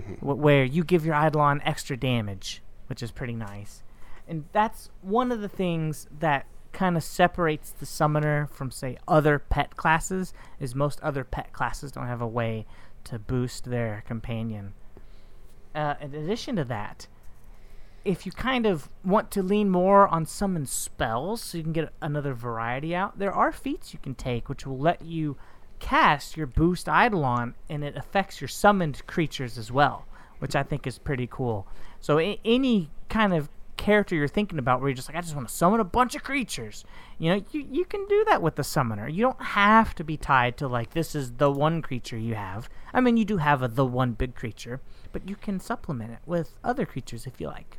wh- 0.00 0.38
where 0.38 0.64
you 0.64 0.84
give 0.84 1.04
your 1.04 1.14
Eidolon 1.14 1.60
extra 1.64 1.96
damage, 1.96 2.62
which 2.86 3.02
is 3.02 3.10
pretty 3.10 3.34
nice. 3.34 3.82
And 4.26 4.44
that's 4.52 4.90
one 5.02 5.30
of 5.32 5.40
the 5.40 5.48
things 5.48 6.08
that 6.18 6.46
kind 6.72 6.96
of 6.96 7.04
separates 7.04 7.70
the 7.70 7.86
summoner 7.86 8.48
from 8.50 8.70
say 8.70 8.98
other 9.06 9.38
pet 9.38 9.76
classes 9.76 10.34
is 10.58 10.74
most 10.74 11.00
other 11.02 11.24
pet 11.24 11.52
classes 11.52 11.92
don't 11.92 12.06
have 12.06 12.20
a 12.20 12.26
way 12.26 12.66
to 13.04 13.18
boost 13.18 13.64
their 13.64 14.02
companion. 14.06 14.74
Uh, 15.74 15.94
in 16.00 16.14
addition 16.14 16.56
to 16.56 16.64
that, 16.64 17.06
if 18.04 18.26
you 18.26 18.32
kind 18.32 18.66
of 18.66 18.90
want 19.04 19.30
to 19.30 19.42
lean 19.42 19.70
more 19.70 20.06
on 20.08 20.26
summon 20.26 20.66
spells 20.66 21.42
so 21.42 21.58
you 21.58 21.64
can 21.64 21.72
get 21.72 21.92
another 22.02 22.34
variety 22.34 22.94
out, 22.94 23.18
there 23.18 23.32
are 23.32 23.50
feats 23.50 23.92
you 23.92 23.98
can 23.98 24.14
take 24.14 24.48
which 24.48 24.66
will 24.66 24.78
let 24.78 25.02
you 25.02 25.36
cast 25.84 26.34
your 26.34 26.46
boost 26.46 26.88
Eidolon 26.88 27.54
and 27.68 27.84
it 27.84 27.94
affects 27.94 28.40
your 28.40 28.48
summoned 28.48 29.06
creatures 29.06 29.58
as 29.58 29.70
well, 29.70 30.06
which 30.38 30.56
I 30.56 30.62
think 30.62 30.86
is 30.86 30.96
pretty 30.96 31.28
cool. 31.30 31.66
So 32.00 32.18
a- 32.18 32.40
any 32.42 32.88
kind 33.10 33.34
of 33.34 33.50
character 33.76 34.14
you're 34.14 34.26
thinking 34.26 34.58
about 34.58 34.80
where 34.80 34.88
you're 34.88 34.96
just 34.96 35.10
like, 35.10 35.18
I 35.18 35.20
just 35.20 35.34
want 35.36 35.46
to 35.46 35.54
summon 35.54 35.80
a 35.80 35.84
bunch 35.84 36.14
of 36.14 36.24
creatures, 36.24 36.86
you 37.18 37.30
know, 37.30 37.44
you, 37.52 37.66
you 37.70 37.84
can 37.84 38.06
do 38.08 38.24
that 38.28 38.40
with 38.40 38.54
the 38.54 38.64
summoner. 38.64 39.06
You 39.06 39.20
don't 39.24 39.42
have 39.42 39.94
to 39.96 40.04
be 40.04 40.16
tied 40.16 40.56
to 40.56 40.68
like 40.68 40.94
this 40.94 41.14
is 41.14 41.32
the 41.32 41.50
one 41.50 41.82
creature 41.82 42.16
you 42.16 42.34
have. 42.34 42.70
I 42.94 43.02
mean, 43.02 43.18
you 43.18 43.26
do 43.26 43.36
have 43.36 43.62
a 43.62 43.68
the 43.68 43.84
one 43.84 44.12
big 44.12 44.34
creature, 44.34 44.80
but 45.12 45.28
you 45.28 45.36
can 45.36 45.60
supplement 45.60 46.12
it 46.12 46.20
with 46.24 46.58
other 46.64 46.86
creatures 46.86 47.26
if 47.26 47.42
you 47.42 47.48
like. 47.48 47.76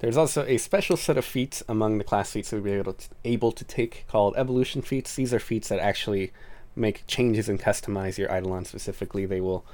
There's 0.00 0.16
also 0.16 0.44
a 0.46 0.56
special 0.56 0.96
set 0.96 1.18
of 1.18 1.24
feats 1.26 1.62
among 1.68 1.98
the 1.98 2.04
class 2.04 2.32
feats 2.32 2.50
that 2.50 2.56
we'll 2.56 2.64
be 2.64 2.78
able 2.78 2.94
to, 2.94 3.08
able 3.24 3.52
to 3.52 3.64
take 3.64 4.06
called 4.08 4.34
evolution 4.36 4.80
feats. 4.80 5.14
These 5.14 5.34
are 5.34 5.38
feats 5.38 5.68
that 5.68 5.78
actually 5.78 6.32
make 6.74 7.06
changes 7.06 7.48
and 7.48 7.60
customize 7.60 8.16
your 8.16 8.34
Eidolon 8.34 8.64
specifically. 8.64 9.26
They 9.26 9.42
will, 9.42 9.64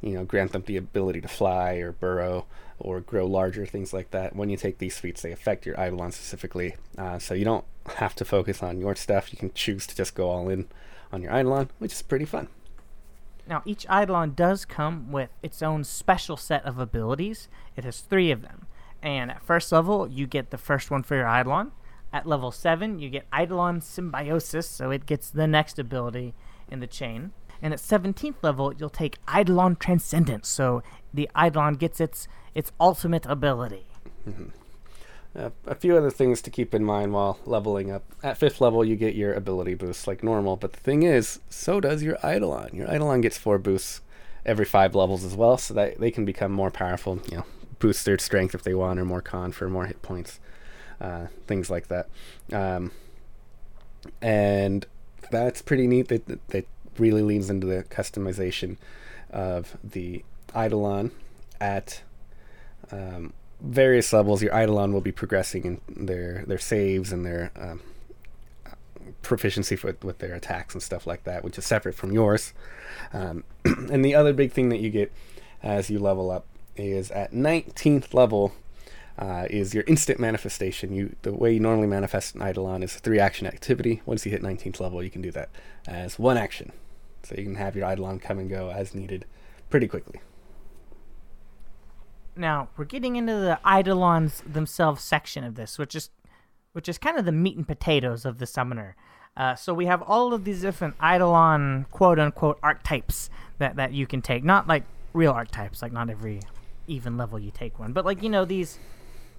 you 0.00 0.14
know, 0.14 0.24
grant 0.24 0.52
them 0.52 0.64
the 0.66 0.76
ability 0.76 1.20
to 1.20 1.28
fly 1.28 1.74
or 1.74 1.92
burrow 1.92 2.46
or 2.80 3.00
grow 3.00 3.26
larger, 3.26 3.64
things 3.64 3.92
like 3.92 4.10
that. 4.10 4.34
When 4.34 4.50
you 4.50 4.56
take 4.56 4.78
these 4.78 4.98
feats, 4.98 5.22
they 5.22 5.30
affect 5.30 5.64
your 5.64 5.76
Eidolon 5.76 6.10
specifically. 6.10 6.74
Uh, 6.98 7.20
so 7.20 7.34
you 7.34 7.44
don't 7.44 7.64
have 7.94 8.16
to 8.16 8.24
focus 8.24 8.64
on 8.64 8.80
your 8.80 8.96
stuff. 8.96 9.32
You 9.32 9.38
can 9.38 9.52
choose 9.54 9.86
to 9.86 9.96
just 9.96 10.16
go 10.16 10.28
all 10.28 10.48
in 10.48 10.66
on 11.12 11.22
your 11.22 11.30
Eidolon, 11.30 11.70
which 11.78 11.92
is 11.92 12.02
pretty 12.02 12.24
fun. 12.24 12.48
Now, 13.48 13.62
each 13.64 13.86
Eidolon 13.88 14.34
does 14.34 14.64
come 14.64 15.12
with 15.12 15.30
its 15.44 15.62
own 15.62 15.84
special 15.84 16.36
set 16.36 16.64
of 16.64 16.80
abilities. 16.80 17.48
It 17.76 17.84
has 17.84 18.00
three 18.00 18.32
of 18.32 18.42
them. 18.42 18.65
And 19.06 19.30
at 19.30 19.40
first 19.40 19.70
level, 19.70 20.08
you 20.08 20.26
get 20.26 20.50
the 20.50 20.58
first 20.58 20.90
one 20.90 21.04
for 21.04 21.14
your 21.14 21.28
Eidolon. 21.28 21.70
At 22.12 22.26
level 22.26 22.50
7, 22.50 22.98
you 22.98 23.08
get 23.08 23.24
Eidolon 23.32 23.80
Symbiosis, 23.80 24.68
so 24.68 24.90
it 24.90 25.06
gets 25.06 25.30
the 25.30 25.46
next 25.46 25.78
ability 25.78 26.34
in 26.68 26.80
the 26.80 26.88
chain. 26.88 27.30
And 27.62 27.72
at 27.72 27.78
17th 27.78 28.42
level, 28.42 28.74
you'll 28.74 28.90
take 28.90 29.18
Eidolon 29.32 29.76
Transcendence, 29.76 30.48
so 30.48 30.82
the 31.14 31.30
Eidolon 31.40 31.74
gets 31.74 32.00
its 32.00 32.26
its 32.52 32.72
ultimate 32.80 33.24
ability. 33.26 33.86
Uh, 35.36 35.50
a 35.66 35.74
few 35.74 35.96
other 35.96 36.10
things 36.10 36.40
to 36.40 36.50
keep 36.50 36.74
in 36.74 36.82
mind 36.82 37.12
while 37.12 37.38
leveling 37.44 37.92
up. 37.92 38.02
At 38.24 38.38
fifth 38.38 38.60
level, 38.60 38.84
you 38.84 38.96
get 38.96 39.14
your 39.14 39.34
ability 39.34 39.74
boosts 39.74 40.06
like 40.06 40.24
normal, 40.24 40.56
but 40.56 40.72
the 40.72 40.80
thing 40.80 41.02
is, 41.02 41.40
so 41.48 41.78
does 41.78 42.02
your 42.02 42.16
Eidolon. 42.24 42.74
Your 42.74 42.88
Eidolon 42.88 43.20
gets 43.20 43.38
four 43.38 43.58
boosts 43.58 44.00
every 44.44 44.64
five 44.64 44.94
levels 44.94 45.24
as 45.24 45.36
well, 45.36 45.58
so 45.58 45.74
that 45.74 46.00
they 46.00 46.10
can 46.10 46.24
become 46.24 46.50
more 46.50 46.70
powerful. 46.70 47.20
You 47.30 47.36
know, 47.38 47.46
boost 47.78 48.04
their 48.04 48.18
strength 48.18 48.54
if 48.54 48.62
they 48.62 48.74
want, 48.74 48.98
or 48.98 49.04
more 49.04 49.22
con 49.22 49.52
for 49.52 49.68
more 49.68 49.86
hit 49.86 50.02
points, 50.02 50.40
uh, 51.00 51.26
things 51.46 51.70
like 51.70 51.88
that. 51.88 52.08
Um, 52.52 52.92
and 54.20 54.86
that's 55.30 55.62
pretty 55.62 55.86
neat. 55.86 56.08
That 56.08 56.26
that- 56.48 56.66
really 56.98 57.22
leans 57.22 57.50
into 57.50 57.66
the 57.66 57.84
customization 57.84 58.76
of 59.30 59.76
the 59.82 60.24
Eidolon 60.56 61.10
at 61.60 62.02
um, 62.90 63.32
various 63.60 64.12
levels. 64.12 64.42
Your 64.42 64.52
Eidolon 64.52 64.92
will 64.92 65.00
be 65.00 65.12
progressing 65.12 65.64
in 65.64 66.06
their 66.06 66.44
their 66.46 66.58
saves 66.58 67.12
and 67.12 67.24
their 67.24 67.50
um, 67.56 67.80
proficiency 69.22 69.78
with, 69.82 70.02
with 70.04 70.18
their 70.18 70.34
attacks 70.34 70.74
and 70.74 70.82
stuff 70.82 71.06
like 71.06 71.24
that, 71.24 71.44
which 71.44 71.58
is 71.58 71.66
separate 71.66 71.94
from 71.94 72.12
yours. 72.12 72.52
Um, 73.12 73.44
and 73.64 74.04
the 74.04 74.14
other 74.14 74.32
big 74.32 74.52
thing 74.52 74.68
that 74.70 74.80
you 74.80 74.90
get 74.90 75.12
as 75.62 75.90
you 75.90 75.98
level 75.98 76.30
up 76.30 76.46
is 76.76 77.10
at 77.10 77.32
19th 77.32 78.14
level 78.14 78.52
uh, 79.18 79.46
is 79.48 79.74
your 79.74 79.84
instant 79.86 80.20
manifestation. 80.20 80.92
You 80.92 81.16
the 81.22 81.32
way 81.32 81.54
you 81.54 81.60
normally 81.60 81.86
manifest 81.86 82.34
an 82.34 82.42
Eidolon 82.42 82.82
is 82.82 82.96
a 82.96 82.98
three 82.98 83.18
action 83.18 83.46
activity. 83.46 84.02
Once 84.04 84.24
you 84.26 84.32
hit 84.32 84.42
19th 84.42 84.80
level, 84.80 85.02
you 85.02 85.10
can 85.10 85.22
do 85.22 85.30
that 85.32 85.48
as 85.86 86.18
one 86.18 86.36
action. 86.36 86.72
So 87.22 87.34
you 87.36 87.44
can 87.44 87.56
have 87.56 87.74
your 87.74 87.90
Eidolon 87.90 88.20
come 88.20 88.38
and 88.38 88.48
go 88.48 88.70
as 88.70 88.94
needed 88.94 89.24
pretty 89.70 89.88
quickly. 89.88 90.20
Now, 92.36 92.68
we're 92.76 92.84
getting 92.84 93.16
into 93.16 93.32
the 93.32 93.58
Eidolons 93.66 94.42
themselves 94.46 95.02
section 95.02 95.42
of 95.42 95.54
this, 95.54 95.78
which 95.78 95.94
is 95.94 96.10
which 96.72 96.90
is 96.90 96.98
kind 96.98 97.18
of 97.18 97.24
the 97.24 97.32
meat 97.32 97.56
and 97.56 97.66
potatoes 97.66 98.26
of 98.26 98.38
the 98.38 98.46
summoner. 98.46 98.96
Uh, 99.34 99.54
so 99.54 99.72
we 99.72 99.86
have 99.86 100.02
all 100.02 100.34
of 100.34 100.44
these 100.44 100.60
different 100.60 100.94
Eidolon 101.02 101.86
quote 101.90 102.18
unquote 102.18 102.58
archetypes 102.62 103.30
that, 103.58 103.76
that 103.76 103.94
you 103.94 104.06
can 104.06 104.20
take. 104.20 104.44
Not 104.44 104.68
like 104.68 104.84
real 105.14 105.32
archetypes, 105.32 105.80
like 105.80 105.92
not 105.92 106.10
every 106.10 106.40
even 106.86 107.16
level 107.16 107.38
you 107.38 107.50
take 107.50 107.78
one, 107.78 107.92
but 107.92 108.04
like, 108.04 108.22
you 108.22 108.28
know, 108.28 108.44
these, 108.44 108.78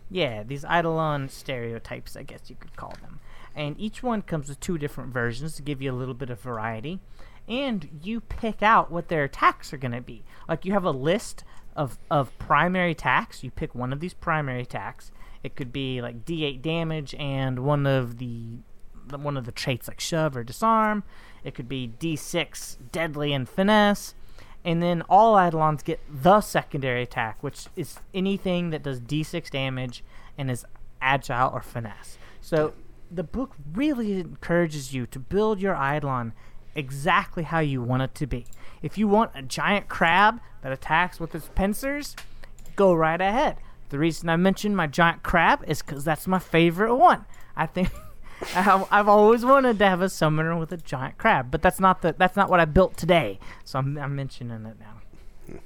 yeah, 0.09 0.43
these 0.43 0.63
Eidolon 0.63 1.29
stereotypes, 1.29 2.15
I 2.15 2.23
guess 2.23 2.49
you 2.49 2.55
could 2.55 2.75
call 2.75 2.95
them. 3.01 3.19
And 3.55 3.79
each 3.79 4.03
one 4.03 4.21
comes 4.21 4.49
with 4.49 4.59
two 4.59 4.77
different 4.77 5.11
versions 5.11 5.55
to 5.55 5.63
give 5.63 5.81
you 5.81 5.91
a 5.91 5.95
little 5.95 6.13
bit 6.13 6.29
of 6.29 6.39
variety. 6.39 6.99
And 7.47 7.99
you 8.03 8.21
pick 8.21 8.61
out 8.61 8.91
what 8.91 9.07
their 9.07 9.23
attacks 9.23 9.73
are 9.73 9.77
going 9.77 9.93
to 9.93 10.01
be. 10.01 10.23
Like 10.47 10.63
you 10.63 10.73
have 10.73 10.83
a 10.83 10.91
list 10.91 11.43
of, 11.75 11.97
of 12.11 12.37
primary 12.37 12.91
attacks. 12.91 13.43
You 13.43 13.49
pick 13.49 13.73
one 13.73 13.91
of 13.91 13.99
these 13.99 14.13
primary 14.13 14.61
attacks. 14.61 15.11
It 15.43 15.55
could 15.55 15.71
be 15.71 16.01
like 16.01 16.25
D8 16.25 16.61
damage 16.61 17.15
and 17.15 17.59
one 17.59 17.87
of 17.87 18.17
the 18.17 18.57
one 19.15 19.37
of 19.37 19.45
the 19.45 19.53
traits 19.53 19.87
like 19.87 20.01
shove 20.01 20.35
or 20.35 20.43
disarm. 20.43 21.03
It 21.43 21.55
could 21.55 21.69
be 21.69 21.93
D6 21.99 22.77
deadly 22.91 23.31
and 23.31 23.47
finesse. 23.47 24.15
And 24.67 24.83
then 24.83 25.01
all 25.03 25.39
Eidolons 25.39 25.81
get 25.81 26.01
the 26.09 26.41
secondary 26.41 27.01
attack, 27.01 27.41
which 27.41 27.67
is 27.77 27.99
anything 28.13 28.71
that 28.71 28.83
does 28.83 28.99
D6 28.99 29.49
damage 29.49 30.03
and 30.37 30.51
is 30.51 30.65
agile 30.99 31.49
or 31.53 31.61
finesse. 31.61 32.17
So 32.41 32.73
the 33.09 33.23
book 33.23 33.55
really 33.73 34.19
encourages 34.19 34.93
you 34.93 35.05
to 35.05 35.19
build 35.19 35.61
your 35.61 35.75
Eidolon 35.75 36.33
exactly 36.75 37.43
how 37.43 37.59
you 37.59 37.81
want 37.81 38.01
it 38.01 38.13
to 38.15 38.27
be. 38.27 38.45
If 38.81 38.97
you 38.97 39.07
want 39.07 39.31
a 39.35 39.41
giant 39.41 39.87
crab 39.87 40.41
that 40.63 40.73
attacks 40.73 41.17
with 41.17 41.33
its 41.33 41.49
pincers, 41.55 42.17
go 42.75 42.93
right 42.93 43.21
ahead. 43.21 43.59
The 43.87 43.97
reason 43.97 44.27
I 44.27 44.35
mentioned 44.35 44.75
my 44.75 44.87
giant 44.87 45.23
crab 45.23 45.63
is 45.65 45.81
because 45.81 46.03
that's 46.03 46.27
my 46.27 46.39
favorite 46.39 46.93
one. 46.93 47.23
I 47.55 47.67
think 47.67 47.89
I- 48.55 48.85
I've 48.91 49.07
always 49.07 49.43
wanted 49.43 49.79
to 49.79 49.87
have 49.87 50.01
a 50.01 50.09
summoner 50.09 50.57
with 50.57 50.71
a 50.71 50.77
giant 50.77 51.17
crab, 51.17 51.51
but 51.51 51.61
that's 51.61 51.79
not 51.79 52.01
the 52.01 52.15
that's 52.17 52.35
not 52.35 52.49
what 52.49 52.59
I 52.59 52.65
built 52.65 52.97
today. 52.97 53.39
So 53.63 53.79
I'm, 53.79 53.97
I'm 53.97 54.15
mentioning 54.15 54.65
it 54.65 54.77
now. 54.79 55.59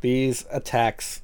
These 0.00 0.46
attacks 0.50 1.22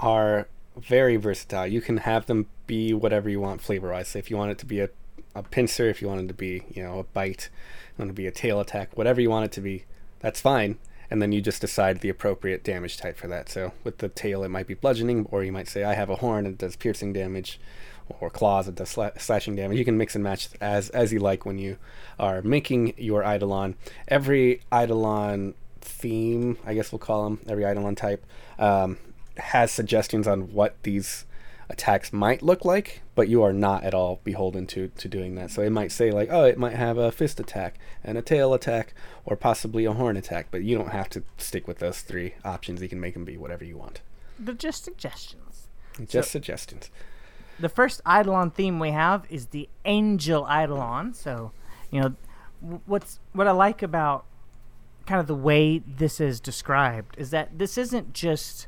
are 0.00 0.48
very 0.76 1.16
versatile. 1.16 1.66
You 1.66 1.80
can 1.80 1.98
have 1.98 2.26
them 2.26 2.46
be 2.66 2.92
whatever 2.92 3.28
you 3.28 3.40
want 3.40 3.60
flavor 3.60 3.90
wise. 3.90 4.08
So 4.08 4.18
if 4.18 4.30
you 4.30 4.36
want 4.36 4.50
it 4.50 4.58
to 4.58 4.66
be 4.66 4.80
a, 4.80 4.88
a 5.34 5.42
pincer, 5.42 5.88
if 5.88 6.02
you 6.02 6.08
want 6.08 6.22
it 6.22 6.28
to 6.28 6.34
be, 6.34 6.62
you 6.74 6.82
know, 6.82 6.98
a 6.98 7.04
bite, 7.04 7.48
you 7.96 8.02
want 8.02 8.10
it 8.10 8.12
to 8.12 8.16
be 8.16 8.26
a 8.26 8.32
tail 8.32 8.60
attack, 8.60 8.96
whatever 8.96 9.20
you 9.20 9.30
want 9.30 9.44
it 9.44 9.52
to 9.52 9.60
be, 9.60 9.84
that's 10.20 10.40
fine. 10.40 10.78
And 11.08 11.22
then 11.22 11.30
you 11.30 11.40
just 11.40 11.60
decide 11.60 12.00
the 12.00 12.08
appropriate 12.08 12.64
damage 12.64 12.96
type 12.96 13.16
for 13.16 13.28
that. 13.28 13.48
So 13.48 13.72
with 13.84 13.98
the 13.98 14.08
tail, 14.08 14.42
it 14.42 14.48
might 14.48 14.66
be 14.66 14.74
bludgeoning, 14.74 15.26
or 15.30 15.44
you 15.44 15.52
might 15.52 15.68
say, 15.68 15.84
I 15.84 15.94
have 15.94 16.10
a 16.10 16.16
horn 16.16 16.46
and 16.46 16.54
it 16.54 16.58
does 16.58 16.74
piercing 16.74 17.12
damage, 17.12 17.60
or 18.20 18.30
claws, 18.30 18.68
it 18.68 18.74
does 18.74 18.94
sla- 18.94 19.20
slashing 19.20 19.56
damage. 19.56 19.78
You 19.78 19.84
can 19.84 19.98
mix 19.98 20.14
and 20.14 20.24
match 20.24 20.48
as 20.60 20.90
as 20.90 21.12
you 21.12 21.18
like 21.18 21.44
when 21.44 21.58
you 21.58 21.78
are 22.18 22.42
making 22.42 22.94
your 22.96 23.22
Eidolon. 23.22 23.74
Every 24.08 24.60
Eidolon 24.72 25.54
theme, 25.80 26.58
I 26.64 26.74
guess 26.74 26.92
we'll 26.92 26.98
call 26.98 27.24
them, 27.24 27.40
every 27.48 27.64
Eidolon 27.64 27.94
type, 27.94 28.24
um, 28.58 28.98
has 29.36 29.70
suggestions 29.70 30.26
on 30.26 30.52
what 30.52 30.76
these 30.82 31.24
attacks 31.68 32.12
might 32.12 32.42
look 32.42 32.64
like, 32.64 33.02
but 33.14 33.28
you 33.28 33.42
are 33.42 33.52
not 33.52 33.82
at 33.82 33.94
all 33.94 34.20
beholden 34.22 34.66
to, 34.68 34.88
to 34.88 35.08
doing 35.08 35.34
that. 35.34 35.50
So 35.50 35.62
it 35.62 35.70
might 35.70 35.90
say 35.90 36.10
like, 36.10 36.28
oh, 36.30 36.44
it 36.44 36.58
might 36.58 36.74
have 36.74 36.96
a 36.96 37.10
fist 37.10 37.40
attack 37.40 37.78
and 38.04 38.16
a 38.16 38.22
tail 38.22 38.54
attack, 38.54 38.94
or 39.24 39.36
possibly 39.36 39.84
a 39.84 39.92
horn 39.92 40.16
attack, 40.16 40.48
but 40.50 40.62
you 40.62 40.76
don't 40.76 40.90
have 40.90 41.10
to 41.10 41.24
stick 41.38 41.66
with 41.66 41.78
those 41.78 42.00
three 42.00 42.34
options. 42.44 42.82
You 42.82 42.88
can 42.88 43.00
make 43.00 43.14
them 43.14 43.24
be 43.24 43.36
whatever 43.36 43.64
you 43.64 43.76
want. 43.76 44.00
They're 44.38 44.54
just 44.54 44.84
suggestions. 44.84 45.68
Just 46.06 46.30
suggestions. 46.30 46.90
The 47.58 47.68
first 47.68 48.00
Eidolon 48.06 48.50
theme 48.50 48.78
we 48.78 48.90
have 48.90 49.24
is 49.30 49.46
the 49.46 49.68
Angel 49.84 50.46
Eidolon. 50.46 51.14
So, 51.14 51.52
you 51.90 52.00
know, 52.00 52.14
what's 52.86 53.18
what 53.32 53.46
I 53.46 53.52
like 53.52 53.82
about 53.82 54.24
kind 55.06 55.20
of 55.20 55.26
the 55.26 55.34
way 55.34 55.78
this 55.78 56.20
is 56.20 56.40
described 56.40 57.14
is 57.16 57.30
that 57.30 57.58
this 57.58 57.78
isn't 57.78 58.12
just 58.12 58.66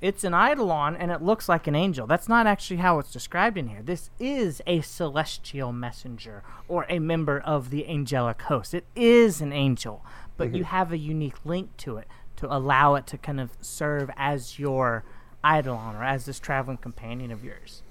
it's 0.00 0.24
an 0.24 0.34
eidolon 0.34 0.94
and 0.94 1.10
it 1.10 1.22
looks 1.22 1.48
like 1.48 1.66
an 1.66 1.74
angel. 1.74 2.06
That's 2.06 2.28
not 2.28 2.46
actually 2.46 2.78
how 2.78 2.98
it's 2.98 3.10
described 3.10 3.56
in 3.56 3.68
here. 3.68 3.82
This 3.82 4.10
is 4.18 4.60
a 4.66 4.82
celestial 4.82 5.72
messenger 5.72 6.42
or 6.68 6.84
a 6.88 6.98
member 6.98 7.40
of 7.40 7.70
the 7.70 7.88
angelic 7.88 8.42
host. 8.42 8.74
It 8.74 8.84
is 8.94 9.40
an 9.40 9.52
angel, 9.52 10.04
but 10.36 10.54
you 10.54 10.64
have 10.64 10.92
a 10.92 10.98
unique 10.98 11.44
link 11.44 11.76
to 11.78 11.96
it 11.96 12.08
to 12.36 12.54
allow 12.54 12.94
it 12.94 13.06
to 13.06 13.18
kind 13.18 13.40
of 13.40 13.56
serve 13.62 14.10
as 14.16 14.58
your 14.58 15.02
eidolon 15.46 15.96
or 15.96 16.04
as 16.04 16.26
this 16.26 16.40
traveling 16.40 16.78
companion 16.78 17.30
of 17.30 17.44
yours. 17.44 17.82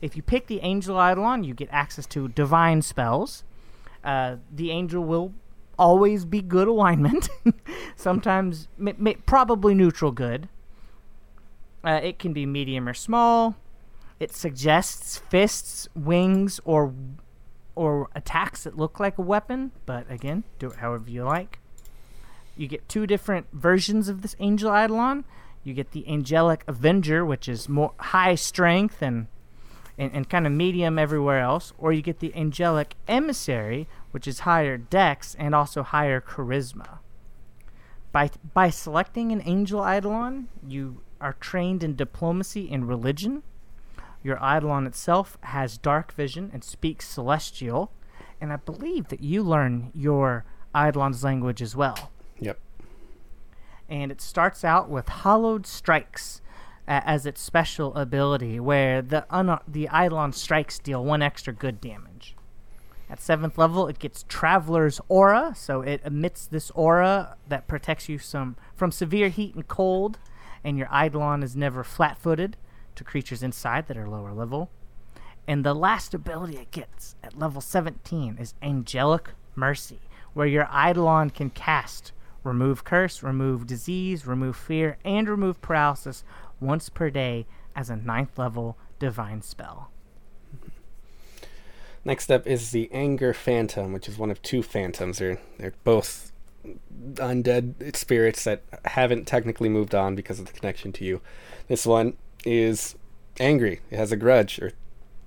If 0.00 0.16
you 0.16 0.22
pick 0.22 0.46
the 0.46 0.60
angel 0.60 0.96
eidolon, 0.96 1.44
you 1.44 1.54
get 1.54 1.68
access 1.70 2.06
to 2.06 2.28
divine 2.28 2.82
spells. 2.82 3.44
Uh, 4.02 4.36
the 4.52 4.70
angel 4.70 5.02
will 5.02 5.32
always 5.78 6.24
be 6.24 6.42
good 6.42 6.68
alignment. 6.68 7.28
Sometimes, 7.96 8.68
m- 8.78 8.88
m- 8.88 9.22
probably 9.26 9.74
neutral 9.74 10.12
good. 10.12 10.48
Uh, 11.82 12.00
it 12.02 12.18
can 12.18 12.32
be 12.32 12.46
medium 12.46 12.88
or 12.88 12.94
small. 12.94 13.56
It 14.20 14.32
suggests 14.32 15.18
fists, 15.18 15.88
wings, 15.94 16.60
or 16.64 16.94
or 17.76 18.08
attacks 18.14 18.64
that 18.64 18.76
look 18.76 19.00
like 19.00 19.18
a 19.18 19.22
weapon. 19.22 19.72
But 19.84 20.10
again, 20.10 20.44
do 20.58 20.68
it 20.68 20.76
however 20.76 21.10
you 21.10 21.24
like. 21.24 21.58
You 22.56 22.68
get 22.68 22.88
two 22.88 23.06
different 23.06 23.46
versions 23.52 24.08
of 24.08 24.22
this 24.22 24.36
angel 24.38 24.70
eidolon. 24.70 25.24
You 25.64 25.74
get 25.74 25.92
the 25.92 26.06
angelic 26.08 26.62
avenger, 26.68 27.24
which 27.24 27.48
is 27.48 27.68
more 27.68 27.92
high 27.98 28.34
strength 28.34 29.02
and 29.02 29.26
and, 29.96 30.10
and 30.12 30.28
kind 30.28 30.44
of 30.44 30.52
medium 30.52 30.98
everywhere 30.98 31.38
else, 31.38 31.72
or 31.78 31.92
you 31.92 32.02
get 32.02 32.18
the 32.18 32.34
angelic 32.34 32.96
emissary, 33.06 33.86
which 34.10 34.26
is 34.26 34.40
higher 34.40 34.76
dex 34.76 35.36
and 35.38 35.54
also 35.54 35.84
higher 35.84 36.20
charisma. 36.20 36.98
By 38.12 38.30
by 38.52 38.70
selecting 38.70 39.32
an 39.32 39.42
angel 39.44 39.80
eidolon, 39.80 40.48
you 40.66 41.00
are 41.20 41.34
trained 41.40 41.82
in 41.82 41.96
diplomacy 41.96 42.68
and 42.70 42.86
religion. 42.86 43.42
Your 44.22 44.36
Eidolon 44.36 44.86
itself 44.86 45.38
has 45.42 45.78
dark 45.78 46.12
vision 46.12 46.50
and 46.52 46.64
speaks 46.64 47.08
celestial. 47.08 47.92
And 48.40 48.52
I 48.52 48.56
believe 48.56 49.08
that 49.08 49.20
you 49.20 49.42
learn 49.42 49.90
your 49.94 50.44
Eidolon's 50.76 51.22
language 51.22 51.62
as 51.62 51.76
well. 51.76 52.10
Yep. 52.40 52.58
And 53.88 54.10
it 54.10 54.20
starts 54.20 54.64
out 54.64 54.88
with 54.88 55.08
Hallowed 55.08 55.66
Strikes 55.66 56.40
uh, 56.86 57.00
as 57.04 57.26
its 57.26 57.40
special 57.40 57.94
ability, 57.94 58.60
where 58.60 59.02
the 59.02 59.26
un- 59.30 59.60
the 59.66 59.88
Eidolon 59.92 60.32
strikes 60.32 60.78
deal 60.78 61.04
one 61.04 61.22
extra 61.22 61.52
good 61.52 61.80
damage. 61.80 62.36
At 63.08 63.20
seventh 63.20 63.58
level, 63.58 63.86
it 63.86 63.98
gets 63.98 64.24
Traveler's 64.28 65.00
Aura, 65.08 65.54
so 65.54 65.82
it 65.82 66.00
emits 66.04 66.46
this 66.46 66.70
aura 66.70 67.36
that 67.48 67.68
protects 67.68 68.08
you 68.08 68.18
some 68.18 68.56
from 68.74 68.90
severe 68.90 69.28
heat 69.28 69.54
and 69.54 69.68
cold, 69.68 70.18
and 70.62 70.78
your 70.78 70.88
Eidolon 70.88 71.42
is 71.42 71.54
never 71.54 71.84
flat-footed 71.84 72.56
to 72.94 73.04
creatures 73.04 73.42
inside 73.42 73.86
that 73.88 73.96
are 73.96 74.08
lower 74.08 74.32
level. 74.32 74.70
And 75.46 75.64
the 75.64 75.74
last 75.74 76.14
ability 76.14 76.56
it 76.56 76.70
gets 76.70 77.16
at 77.22 77.38
level 77.38 77.60
17 77.60 78.38
is 78.38 78.54
Angelic 78.62 79.30
Mercy, 79.54 80.00
where 80.32 80.46
your 80.46 80.68
Eidolon 80.72 81.30
can 81.30 81.50
cast 81.50 82.12
Remove 82.44 82.84
Curse, 82.84 83.22
Remove 83.22 83.66
Disease, 83.66 84.26
Remove 84.26 84.56
Fear, 84.56 84.98
and 85.04 85.28
Remove 85.28 85.60
Paralysis 85.60 86.22
once 86.60 86.88
per 86.88 87.10
day 87.10 87.46
as 87.74 87.90
a 87.90 87.96
ninth 87.96 88.38
level 88.38 88.76
divine 88.98 89.42
spell. 89.42 89.90
Next 92.04 92.30
up 92.30 92.46
is 92.46 92.70
the 92.70 92.90
Anger 92.92 93.32
Phantom, 93.32 93.92
which 93.92 94.08
is 94.08 94.18
one 94.18 94.30
of 94.30 94.42
two 94.42 94.62
phantoms. 94.62 95.18
They're, 95.18 95.40
they're 95.58 95.72
both 95.84 96.32
undead 97.14 97.96
spirits 97.96 98.44
that 98.44 98.62
haven't 98.84 99.26
technically 99.26 99.68
moved 99.68 99.94
on 99.94 100.14
because 100.14 100.38
of 100.38 100.46
the 100.46 100.52
connection 100.52 100.92
to 100.92 101.04
you. 101.04 101.20
This 101.68 101.86
one 101.86 102.16
is 102.44 102.94
angry. 103.40 103.80
It 103.90 103.96
has 103.96 104.12
a 104.12 104.16
grudge 104.16 104.58
or 104.60 104.72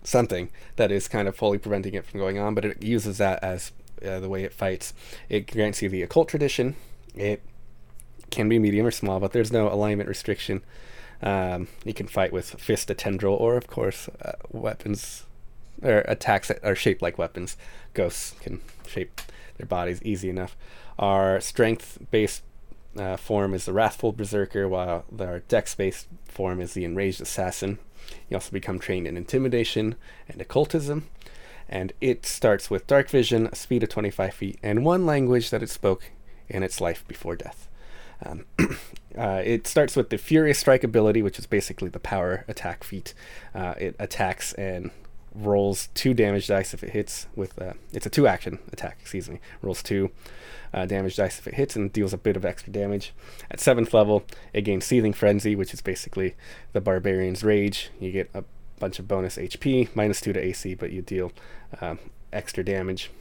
something 0.04 0.50
that 0.76 0.92
is 0.92 1.08
kind 1.08 1.28
of 1.28 1.36
fully 1.36 1.58
preventing 1.58 1.96
it 1.96 2.06
from 2.06 2.20
going 2.20 2.38
on, 2.38 2.54
but 2.54 2.64
it 2.64 2.82
uses 2.84 3.18
that 3.18 3.44
as 3.44 3.72
uh, 4.06 4.20
the 4.20 4.30
way 4.30 4.44
it 4.44 4.54
fights. 4.54 4.94
It 5.30 5.52
grants 5.52 5.82
you 5.82 5.90
the 5.90 6.04
occult 6.04 6.30
tradition. 6.30 6.76
It 7.18 7.44
can 8.30 8.50
be 8.50 8.60
medium 8.60 8.86
or 8.86 8.92
small, 8.92 9.20
but 9.20 9.32
there's 9.32 9.52
no 9.52 9.72
alignment 9.72 10.10
restriction. 10.10 10.64
Um, 11.22 11.68
you 11.84 11.94
can 11.94 12.08
fight 12.08 12.32
with 12.32 12.52
fist, 12.60 12.90
a 12.90 12.94
tendril, 12.94 13.36
or 13.36 13.58
of 13.58 13.68
course, 13.68 14.10
uh, 14.22 14.34
weapons 14.52 15.26
or 15.84 16.00
attacks 16.08 16.48
that 16.48 16.64
are 16.64 16.76
shaped 16.76 17.02
like 17.02 17.18
weapons. 17.18 17.58
Ghosts 17.94 18.36
can 18.42 18.62
shape 18.88 19.22
their 19.58 19.66
bodies 19.66 20.02
easy 20.04 20.30
enough. 20.30 20.56
Our 21.00 21.40
strength-based 21.40 22.44
uh, 22.98 23.18
form 23.18 23.54
is 23.54 23.66
the 23.66 23.74
Wrathful 23.74 24.12
Berserker, 24.12 24.68
while 24.68 25.06
our 25.20 25.40
dex-based 25.40 26.08
form 26.26 26.62
is 26.62 26.74
the 26.74 26.86
Enraged 26.86 27.22
Assassin. 27.22 27.80
You 28.30 28.38
also 28.38 28.52
become 28.52 28.80
trained 28.80 29.08
in 29.08 29.18
Intimidation 29.18 29.96
and 30.28 30.42
Occultism, 30.42 31.08
and 31.70 31.94
it 32.00 32.26
starts 32.26 32.70
with 32.70 32.88
Dark 32.88 33.10
Vision, 33.10 33.48
a 33.48 33.56
speed 33.56 33.84
of 33.84 33.90
25 33.90 34.34
feet, 34.34 34.60
and 34.64 34.86
one 34.86 35.06
language 35.06 35.50
that 35.50 35.64
it 35.64 35.70
spoke 35.70 36.12
in 36.50 36.64
its 36.64 36.82
life 36.82 37.08
before 37.08 37.36
death. 37.36 37.68
Um, 38.26 38.46
uh, 39.18 39.42
it 39.44 39.68
starts 39.68 39.96
with 39.96 40.10
the 40.10 40.18
Furious 40.18 40.60
Strike 40.60 40.84
ability, 40.84 41.22
which 41.22 41.40
is 41.40 41.46
basically 41.46 41.90
the 41.90 42.00
power 42.00 42.46
attack 42.48 42.84
feat. 42.84 43.14
Uh, 43.54 43.76
it 43.78 43.96
attacks 44.00 44.54
and 44.54 44.92
rolls 45.38 45.90
two 45.94 46.14
damage 46.14 46.48
dice 46.48 46.74
if 46.74 46.84
it 46.84 46.92
hits 46.92 47.28
with 47.36 47.62
uh, 47.62 47.74
it's 47.94 48.06
a 48.06 48.10
two 48.10 48.28
action 48.28 48.58
attack 48.72 48.98
excuse 49.00 49.30
me 49.30 49.40
rolls 49.62 49.84
two 49.84 50.10
uh, 50.74 50.86
damage 50.86 51.16
dice 51.16 51.38
if 51.38 51.48
it 51.48 51.54
hits 51.54 51.76
and 51.76 51.94
deals 51.94 52.12
a 52.12 52.18
bit 52.18 52.36
of 52.36 52.44
extra 52.44 52.72
damage 52.72 53.14
at 53.52 53.60
seventh 53.60 53.94
level 53.94 54.24
it 54.54 54.62
gains 54.62 54.86
seething 54.86 55.14
frenzy 55.14 55.56
which 55.56 55.74
is 55.74 55.82
basically 55.82 56.36
the 56.74 56.82
barbarian's 56.82 57.44
rage 57.44 57.92
you 58.00 58.12
get 58.12 58.30
a 58.34 58.44
bunch 58.80 58.98
of 59.00 59.08
bonus 59.08 59.38
hp 59.38 59.90
minus 59.94 60.22
two 60.22 60.34
to 60.34 60.40
ac 60.40 60.74
but 60.74 60.92
you 60.92 61.02
deal 61.02 61.32
um, 61.82 62.00
extra 62.34 62.64
damage 62.64 63.12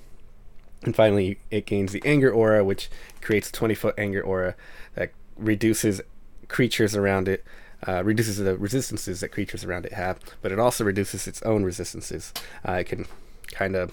and 0.82 0.94
finally 0.94 1.38
it 1.50 1.66
gains 1.66 1.92
the 1.92 2.02
anger 2.04 2.30
aura 2.30 2.62
which 2.64 2.90
creates 3.20 3.48
a 3.48 3.52
20 3.52 3.74
foot 3.74 3.94
anger 3.98 4.22
aura 4.22 4.54
that 4.94 5.10
reduces 5.36 6.00
creatures 6.48 6.94
around 6.94 7.28
it 7.28 7.44
uh, 7.86 8.02
reduces 8.02 8.38
the 8.38 8.56
resistances 8.56 9.20
that 9.20 9.28
creatures 9.28 9.64
around 9.64 9.86
it 9.86 9.92
have, 9.92 10.18
but 10.42 10.52
it 10.52 10.58
also 10.58 10.84
reduces 10.84 11.26
its 11.26 11.42
own 11.42 11.62
resistances. 11.62 12.32
Uh, 12.66 12.72
it 12.72 12.84
can 12.84 13.06
kind 13.52 13.76
of 13.76 13.92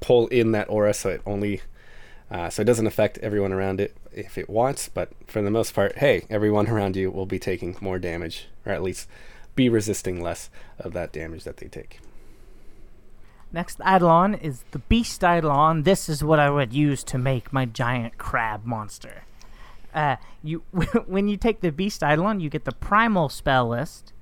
pull 0.00 0.26
in 0.28 0.52
that 0.52 0.68
aura 0.68 0.94
so 0.94 1.08
it 1.08 1.22
only 1.26 1.60
uh, 2.30 2.50
so 2.50 2.60
it 2.60 2.66
doesn't 2.66 2.86
affect 2.86 3.16
everyone 3.18 3.52
around 3.52 3.80
it 3.80 3.96
if 4.12 4.36
it 4.36 4.50
wants, 4.50 4.90
but 4.90 5.10
for 5.26 5.40
the 5.40 5.50
most 5.50 5.72
part, 5.74 5.96
hey, 5.96 6.26
everyone 6.28 6.68
around 6.68 6.94
you 6.94 7.10
will 7.10 7.26
be 7.26 7.38
taking 7.38 7.74
more 7.80 7.98
damage, 7.98 8.48
or 8.66 8.72
at 8.72 8.82
least 8.82 9.08
be 9.54 9.68
resisting 9.68 10.22
less 10.22 10.50
of 10.78 10.92
that 10.92 11.10
damage 11.10 11.44
that 11.44 11.56
they 11.56 11.68
take. 11.68 12.00
Next 13.50 13.80
Eidolon 13.80 14.34
is 14.34 14.64
the 14.72 14.78
Beast 14.78 15.22
Eidolon. 15.24 15.84
This 15.84 16.08
is 16.08 16.22
what 16.22 16.38
I 16.38 16.50
would 16.50 16.72
use 16.72 17.02
to 17.04 17.16
make 17.16 17.52
my 17.52 17.64
giant 17.64 18.18
crab 18.18 18.66
monster. 18.66 19.24
Uh, 19.94 20.16
you 20.42 20.58
when 21.06 21.28
you 21.28 21.36
take 21.36 21.60
the 21.60 21.72
Beast 21.72 22.02
Eidolon, 22.02 22.40
you 22.40 22.50
get 22.50 22.64
the 22.64 22.72
Primal 22.72 23.28
spell 23.28 23.68
list. 23.68 24.12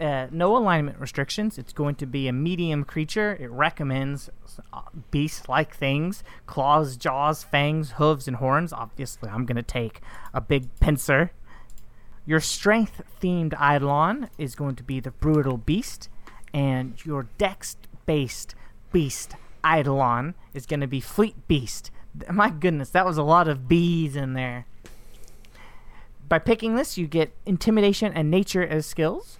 Uh, 0.00 0.26
no 0.32 0.56
alignment 0.56 0.98
restrictions. 0.98 1.56
It's 1.56 1.72
going 1.72 1.94
to 1.96 2.06
be 2.06 2.26
a 2.26 2.32
medium 2.32 2.82
creature. 2.82 3.36
It 3.38 3.50
recommends 3.50 4.28
uh, 4.72 4.80
beast-like 5.12 5.76
things: 5.76 6.24
claws, 6.46 6.96
jaws, 6.96 7.44
fangs, 7.44 7.92
hooves, 7.92 8.26
and 8.26 8.38
horns. 8.38 8.72
Obviously, 8.72 9.28
I'm 9.28 9.46
going 9.46 9.56
to 9.56 9.62
take 9.62 10.00
a 10.34 10.40
big 10.40 10.68
pincer. 10.80 11.30
Your 12.26 12.40
strength-themed 12.40 13.54
Eidolon 13.54 14.30
is 14.36 14.56
going 14.56 14.74
to 14.76 14.82
be 14.82 14.98
the 14.98 15.10
Brutal 15.12 15.56
Beast, 15.56 16.08
and 16.52 16.94
your 17.04 17.28
Dex-based 18.06 18.54
Beast 18.92 19.36
Eidolon 19.64 20.34
is 20.54 20.66
going 20.66 20.80
to 20.80 20.86
be 20.86 21.00
Fleet 21.00 21.46
Beast. 21.48 21.90
My 22.30 22.50
goodness, 22.50 22.90
that 22.90 23.06
was 23.06 23.16
a 23.16 23.22
lot 23.22 23.48
of 23.48 23.68
bees 23.68 24.16
in 24.16 24.34
there. 24.34 24.66
By 26.28 26.38
picking 26.38 26.74
this, 26.74 26.98
you 26.98 27.06
get 27.06 27.32
Intimidation 27.46 28.12
and 28.12 28.30
Nature 28.30 28.66
as 28.66 28.86
skills. 28.86 29.38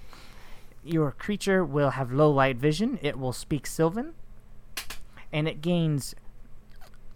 Your 0.85 1.11
creature 1.13 1.65
will 1.65 1.91
have 1.91 2.13
low 2.13 2.31
light 2.31 2.57
vision. 2.57 2.99
It 3.03 3.19
will 3.19 3.33
speak 3.33 3.67
Sylvan. 3.67 4.15
And 5.33 5.49
it 5.49 5.61
gains 5.61 6.15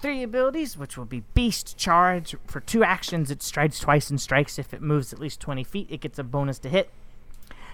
three 0.00 0.22
abilities, 0.22 0.76
which 0.76 0.96
will 0.98 1.04
be 1.04 1.22
Beast 1.35 1.76
Charge. 1.76 2.35
For 2.46 2.61
two 2.61 2.82
actions, 2.82 3.30
it 3.30 3.42
strides 3.42 3.78
twice 3.78 4.11
and 4.11 4.20
strikes. 4.20 4.59
If 4.59 4.74
it 4.74 4.82
moves 4.82 5.12
at 5.12 5.18
least 5.18 5.40
20 5.40 5.64
feet, 5.64 5.87
it 5.90 6.00
gets 6.00 6.18
a 6.18 6.24
bonus 6.24 6.59
to 6.61 6.68
hit. 6.68 6.90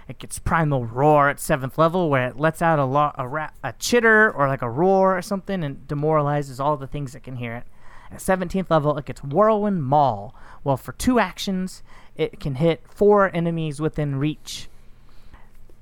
It 0.08 0.18
gets 0.18 0.38
Primal 0.38 0.84
Roar 0.84 1.28
at 1.28 1.36
7th 1.36 1.78
level, 1.78 2.10
where 2.10 2.28
it 2.28 2.38
lets 2.38 2.60
out 2.60 2.78
a, 2.78 2.84
lo- 2.84 3.12
a, 3.16 3.26
ra- 3.28 3.50
a 3.62 3.72
chitter 3.74 4.30
or 4.30 4.48
like 4.48 4.62
a 4.62 4.70
roar 4.70 5.16
or 5.16 5.22
something 5.22 5.62
and 5.62 5.86
demoralizes 5.86 6.58
all 6.58 6.76
the 6.76 6.86
things 6.86 7.12
that 7.12 7.22
can 7.22 7.36
hear 7.36 7.54
it. 7.54 7.64
At 8.10 8.18
17th 8.18 8.68
level, 8.68 8.98
it 8.98 9.06
gets 9.06 9.22
Whirlwind 9.22 9.82
Maul. 9.84 10.34
Well, 10.64 10.76
for 10.76 10.92
two 10.92 11.18
actions, 11.18 11.82
it 12.16 12.40
can 12.40 12.56
hit 12.56 12.82
four 12.90 13.34
enemies 13.34 13.80
within 13.80 14.16
reach. 14.16 14.68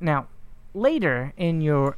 Now, 0.01 0.29
later 0.75 1.33
in 1.37 1.61
your 1.61 1.97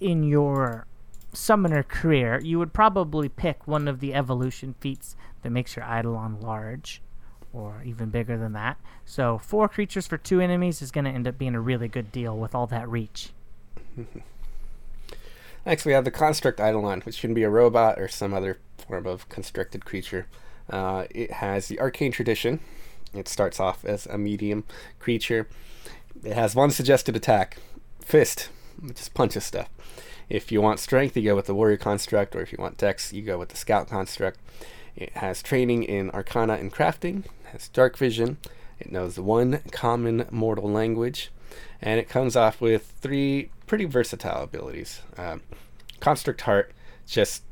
in 0.00 0.22
your 0.22 0.86
summoner 1.32 1.82
career, 1.82 2.40
you 2.42 2.58
would 2.58 2.72
probably 2.72 3.28
pick 3.28 3.66
one 3.66 3.88
of 3.88 4.00
the 4.00 4.14
evolution 4.14 4.74
feats 4.80 5.16
that 5.42 5.50
makes 5.50 5.76
your 5.76 5.84
Eidolon 5.84 6.40
large, 6.40 7.02
or 7.56 7.82
even 7.84 8.10
bigger 8.10 8.36
than 8.36 8.52
that. 8.52 8.76
So, 9.04 9.38
four 9.38 9.68
creatures 9.68 10.06
for 10.06 10.18
two 10.18 10.40
enemies 10.40 10.82
is 10.82 10.90
going 10.90 11.06
to 11.06 11.10
end 11.10 11.26
up 11.26 11.38
being 11.38 11.54
a 11.54 11.60
really 11.60 11.88
good 11.88 12.12
deal 12.12 12.36
with 12.36 12.54
all 12.54 12.66
that 12.66 12.88
reach. 12.88 13.30
Next, 15.66 15.84
we 15.84 15.92
have 15.92 16.04
the 16.04 16.10
Construct 16.10 16.60
Eidolon, 16.60 17.00
which 17.02 17.20
can 17.20 17.34
be 17.34 17.42
a 17.42 17.50
robot 17.50 17.98
or 17.98 18.08
some 18.08 18.34
other 18.34 18.58
form 18.76 19.06
of 19.06 19.28
constructed 19.28 19.84
creature. 19.84 20.26
Uh, 20.70 21.06
it 21.10 21.32
has 21.32 21.68
the 21.68 21.80
Arcane 21.80 22.12
Tradition. 22.12 22.60
It 23.14 23.26
starts 23.26 23.58
off 23.58 23.84
as 23.84 24.06
a 24.06 24.18
medium 24.18 24.64
creature. 24.98 25.48
It 26.22 26.34
has 26.34 26.54
one 26.54 26.70
suggested 26.70 27.16
attack 27.16 27.58
Fist, 28.00 28.48
which 28.80 28.98
just 28.98 29.14
punches 29.14 29.44
stuff. 29.44 29.68
If 30.28 30.52
you 30.52 30.60
want 30.60 30.78
strength, 30.78 31.16
you 31.16 31.22
go 31.22 31.36
with 31.36 31.46
the 31.46 31.54
Warrior 31.54 31.76
Construct, 31.78 32.36
or 32.36 32.42
if 32.42 32.52
you 32.52 32.58
want 32.60 32.78
dex, 32.78 33.12
you 33.12 33.22
go 33.22 33.38
with 33.38 33.48
the 33.48 33.56
Scout 33.56 33.88
Construct. 33.88 34.38
It 34.96 35.12
has 35.14 35.42
training 35.42 35.82
in 35.84 36.10
Arcana 36.10 36.54
and 36.54 36.72
Crafting, 36.72 37.24
has 37.52 37.68
Dark 37.68 37.96
Vision, 37.96 38.38
it 38.78 38.92
knows 38.92 39.18
one 39.18 39.60
common 39.70 40.26
mortal 40.30 40.70
language, 40.70 41.30
and 41.80 41.98
it 41.98 42.08
comes 42.08 42.36
off 42.36 42.60
with 42.60 42.92
three 43.00 43.50
pretty 43.66 43.84
versatile 43.84 44.42
abilities. 44.42 45.00
Um, 45.16 45.42
Construct 46.00 46.42
Heart 46.42 46.72
just 47.06 47.42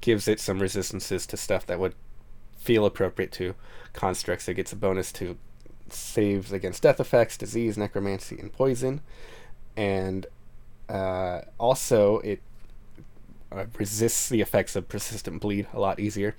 gives 0.00 0.28
it 0.28 0.40
some 0.40 0.58
resistances 0.58 1.26
to 1.26 1.36
stuff 1.36 1.66
that 1.66 1.80
would 1.80 1.94
feel 2.58 2.84
appropriate 2.84 3.32
to 3.32 3.54
constructs. 3.92 4.48
It 4.48 4.54
gets 4.54 4.72
a 4.72 4.76
bonus 4.76 5.12
to 5.12 5.36
saves 5.88 6.52
against 6.52 6.82
death 6.82 7.00
effects, 7.00 7.36
disease, 7.36 7.78
necromancy, 7.78 8.38
and 8.38 8.52
poison. 8.52 9.00
And 9.76 10.26
uh, 10.88 11.42
also, 11.58 12.18
it 12.18 12.40
uh, 13.52 13.66
resists 13.78 14.28
the 14.28 14.40
effects 14.40 14.76
of 14.76 14.88
persistent 14.88 15.40
bleed 15.40 15.66
a 15.72 15.80
lot 15.80 16.00
easier. 16.00 16.34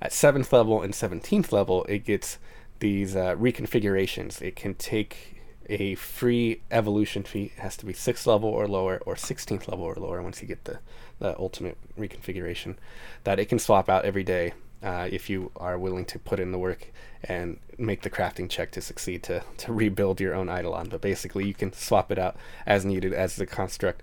At 0.00 0.12
7th 0.12 0.52
level 0.52 0.82
and 0.82 0.92
17th 0.92 1.52
level, 1.52 1.84
it 1.84 2.04
gets 2.04 2.38
these 2.80 3.16
uh, 3.16 3.34
reconfigurations. 3.36 4.42
It 4.42 4.56
can 4.56 4.74
take 4.74 5.42
a 5.68 5.94
free 5.96 6.62
evolution 6.70 7.22
feat. 7.22 7.52
It 7.56 7.60
has 7.60 7.76
to 7.78 7.86
be 7.86 7.92
sixth 7.92 8.26
level 8.26 8.48
or 8.48 8.68
lower, 8.68 9.00
or 9.06 9.14
16th 9.14 9.68
level 9.68 9.84
or 9.84 9.94
lower 9.94 10.22
once 10.22 10.40
you 10.40 10.48
get 10.48 10.64
the, 10.64 10.78
the 11.18 11.38
ultimate 11.38 11.76
reconfiguration. 11.98 12.76
That 13.24 13.38
it 13.38 13.46
can 13.46 13.58
swap 13.58 13.88
out 13.88 14.04
every 14.04 14.24
day 14.24 14.52
uh, 14.82 15.08
if 15.10 15.28
you 15.28 15.50
are 15.56 15.78
willing 15.78 16.04
to 16.06 16.18
put 16.18 16.38
in 16.38 16.52
the 16.52 16.58
work 16.58 16.92
and 17.24 17.58
make 17.78 18.02
the 18.02 18.10
crafting 18.10 18.48
check 18.48 18.70
to 18.72 18.80
succeed 18.80 19.22
to, 19.24 19.42
to 19.58 19.72
rebuild 19.72 20.20
your 20.20 20.34
own 20.34 20.48
Eidolon. 20.48 20.88
But 20.88 21.00
basically, 21.00 21.46
you 21.46 21.54
can 21.54 21.72
swap 21.72 22.12
it 22.12 22.18
out 22.18 22.36
as 22.66 22.84
needed 22.84 23.12
as 23.12 23.36
the 23.36 23.46
construct 23.46 24.02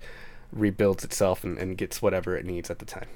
rebuilds 0.51 1.03
itself 1.03 1.43
and, 1.43 1.58
and 1.58 1.77
gets 1.77 2.01
whatever 2.01 2.36
it 2.36 2.45
needs 2.45 2.69
at 2.69 2.79
the 2.79 2.86
time. 2.86 3.08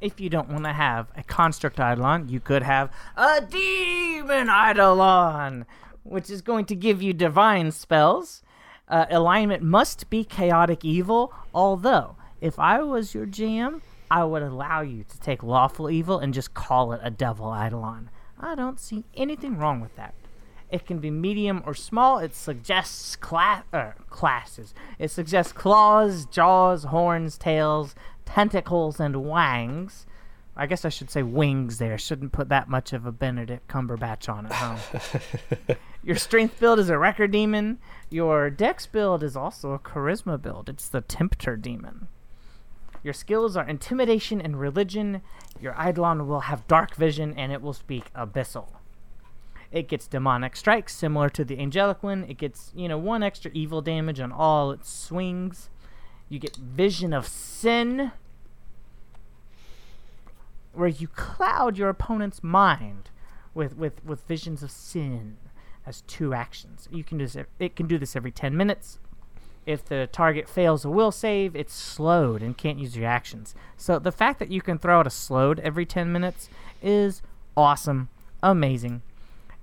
If 0.00 0.20
you 0.20 0.30
don't 0.30 0.48
want 0.48 0.64
to 0.64 0.72
have 0.72 1.08
a 1.16 1.24
construct 1.24 1.78
Eidolon, 1.80 2.28
you 2.28 2.38
could 2.38 2.62
have 2.62 2.92
a 3.16 3.40
demon 3.40 4.48
Eidolon, 4.48 5.66
which 6.04 6.30
is 6.30 6.40
going 6.40 6.66
to 6.66 6.76
give 6.76 7.02
you 7.02 7.12
divine 7.12 7.72
spells. 7.72 8.42
Uh, 8.86 9.06
alignment 9.10 9.62
must 9.62 10.08
be 10.08 10.24
chaotic 10.24 10.84
evil, 10.84 11.32
although, 11.52 12.16
if 12.40 12.58
I 12.58 12.80
was 12.82 13.12
your 13.12 13.26
GM, 13.26 13.80
I 14.10 14.24
would 14.24 14.42
allow 14.42 14.80
you 14.80 15.04
to 15.04 15.20
take 15.20 15.42
lawful 15.42 15.90
evil 15.90 16.18
and 16.18 16.32
just 16.32 16.54
call 16.54 16.92
it 16.92 17.00
a 17.02 17.10
devil 17.10 17.52
Eidolon. 17.52 18.08
I 18.38 18.54
don't 18.54 18.78
see 18.78 19.04
anything 19.14 19.58
wrong 19.58 19.80
with 19.80 19.96
that. 19.96 20.14
It 20.70 20.86
can 20.86 20.98
be 20.98 21.10
medium 21.10 21.62
or 21.66 21.74
small. 21.74 22.18
It 22.18 22.34
suggests 22.34 23.16
cla- 23.16 23.64
er, 23.72 23.94
classes. 24.10 24.74
It 24.98 25.10
suggests 25.10 25.52
claws, 25.52 26.26
jaws, 26.26 26.84
horns, 26.84 27.38
tails, 27.38 27.94
tentacles, 28.28 29.00
and 29.00 29.24
wangs. 29.24 30.06
I 30.54 30.66
guess 30.66 30.84
I 30.84 30.88
should 30.88 31.10
say 31.10 31.22
wings 31.22 31.78
there. 31.78 31.96
Shouldn't 31.96 32.32
put 32.32 32.48
that 32.50 32.68
much 32.68 32.92
of 32.92 33.06
a 33.06 33.12
Benedict 33.12 33.68
Cumberbatch 33.68 34.28
on 34.28 34.46
it, 34.46 34.52
huh? 34.52 35.74
Your 36.02 36.16
strength 36.16 36.60
build 36.60 36.78
is 36.78 36.90
a 36.90 36.98
wrecker 36.98 37.26
demon. 37.26 37.78
Your 38.10 38.50
dex 38.50 38.84
build 38.86 39.22
is 39.22 39.36
also 39.36 39.72
a 39.72 39.78
charisma 39.78 40.40
build. 40.40 40.68
It's 40.68 40.88
the 40.88 41.00
tempter 41.00 41.56
demon. 41.56 42.08
Your 43.02 43.14
skills 43.14 43.56
are 43.56 43.66
intimidation 43.66 44.40
and 44.40 44.58
religion. 44.58 45.22
Your 45.60 45.74
Eidolon 45.74 46.26
will 46.26 46.40
have 46.40 46.66
dark 46.66 46.94
vision 46.96 47.34
and 47.34 47.52
it 47.52 47.62
will 47.62 47.72
speak 47.72 48.12
abyssal. 48.12 48.68
It 49.70 49.88
gets 49.88 50.06
demonic 50.06 50.56
strikes 50.56 50.94
similar 50.94 51.28
to 51.30 51.44
the 51.44 51.58
angelic 51.58 52.02
one. 52.02 52.24
It 52.24 52.38
gets, 52.38 52.72
you 52.74 52.88
know, 52.88 52.98
one 52.98 53.22
extra 53.22 53.50
evil 53.54 53.80
damage 53.80 54.18
on 54.18 54.32
all 54.32 54.72
its 54.72 54.90
swings. 54.90 55.68
You 56.28 56.38
get 56.38 56.56
vision 56.56 57.12
of 57.12 57.26
sin 57.26 58.12
where 60.72 60.88
you 60.88 61.08
cloud 61.08 61.76
your 61.78 61.88
opponent's 61.88 62.42
mind 62.42 63.10
with 63.54 63.76
with 63.76 64.04
with 64.04 64.26
visions 64.28 64.62
of 64.62 64.70
sin 64.70 65.36
as 65.88 66.02
two 66.02 66.34
actions. 66.34 66.86
You 66.92 67.02
can 67.02 67.18
do 67.18 67.26
this, 67.26 67.46
it 67.58 67.74
can 67.74 67.86
do 67.86 67.98
this 67.98 68.14
every 68.14 68.30
10 68.30 68.56
minutes. 68.56 68.98
If 69.64 69.84
the 69.84 70.08
target 70.12 70.48
fails 70.48 70.84
a 70.84 70.90
will 70.90 71.10
save, 71.10 71.56
it's 71.56 71.74
slowed 71.74 72.42
and 72.42 72.56
can't 72.56 72.78
use 72.78 72.96
reactions. 72.96 73.54
So 73.76 73.98
the 73.98 74.12
fact 74.12 74.38
that 74.38 74.50
you 74.50 74.62
can 74.62 74.78
throw 74.78 75.00
out 75.00 75.06
a 75.06 75.10
slowed 75.10 75.60
every 75.60 75.84
10 75.84 76.12
minutes 76.12 76.48
is 76.82 77.22
awesome, 77.56 78.08
amazing. 78.42 79.02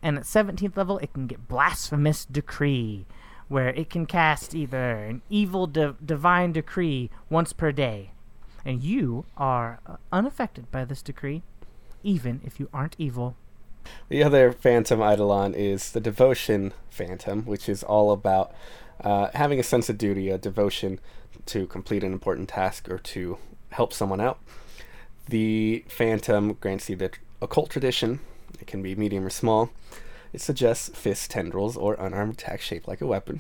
And 0.02 0.18
at 0.18 0.24
17th 0.24 0.78
level, 0.78 1.00
it 1.00 1.14
can 1.14 1.26
get 1.26 1.48
Blasphemous 1.48 2.26
Decree, 2.26 3.06
where 3.48 3.70
it 3.70 3.90
can 3.90 4.06
cast 4.06 4.56
either 4.56 4.94
an 4.94 5.22
evil 5.30 5.68
di- 5.68 5.94
divine 6.04 6.52
decree 6.52 7.10
once 7.30 7.54
per 7.54 7.72
day. 7.72 8.12
And 8.64 8.84
you 8.84 9.26
are 9.38 9.80
uh, 9.86 9.98
unaffected 10.12 10.72
by 10.72 10.86
this 10.86 11.02
decree, 11.02 11.44
even 12.04 12.42
if 12.44 12.60
you 12.60 12.70
aren't 12.74 12.96
evil. 12.98 13.36
The 14.10 14.24
other 14.24 14.52
Phantom 14.52 15.00
Eidolon 15.00 15.54
is 15.54 15.92
the 15.92 16.00
Devotion 16.00 16.74
Phantom, 16.90 17.44
which 17.44 17.70
is 17.70 17.84
all 17.84 18.12
about 18.12 18.52
uh, 19.02 19.30
having 19.34 19.60
a 19.60 19.64
sense 19.64 19.90
of 19.90 19.98
duty, 19.98 20.30
a 20.30 20.38
devotion 20.38 21.00
to 21.46 21.68
complete 21.68 22.04
an 22.04 22.14
important 22.14 22.50
task 22.50 22.90
or 22.90 22.98
to 22.98 23.38
help 23.70 23.94
someone 23.94 24.22
out. 24.22 24.40
The 25.28 25.86
Phantom 25.88 26.54
grants 26.54 26.90
you 26.90 26.96
the 26.96 27.12
occult 27.42 27.70
tradition. 27.70 28.20
It 28.60 28.68
can 28.68 28.82
be 28.82 28.96
medium 28.96 29.26
or 29.26 29.30
small. 29.30 29.70
It 30.36 30.42
suggests 30.42 30.90
fist 30.90 31.32
tendrils 31.32 31.78
or 31.78 31.94
unarmed 31.94 32.34
attack 32.34 32.60
shaped 32.60 32.90
like 32.90 33.00
a 33.00 33.08
weapon. 33.08 33.40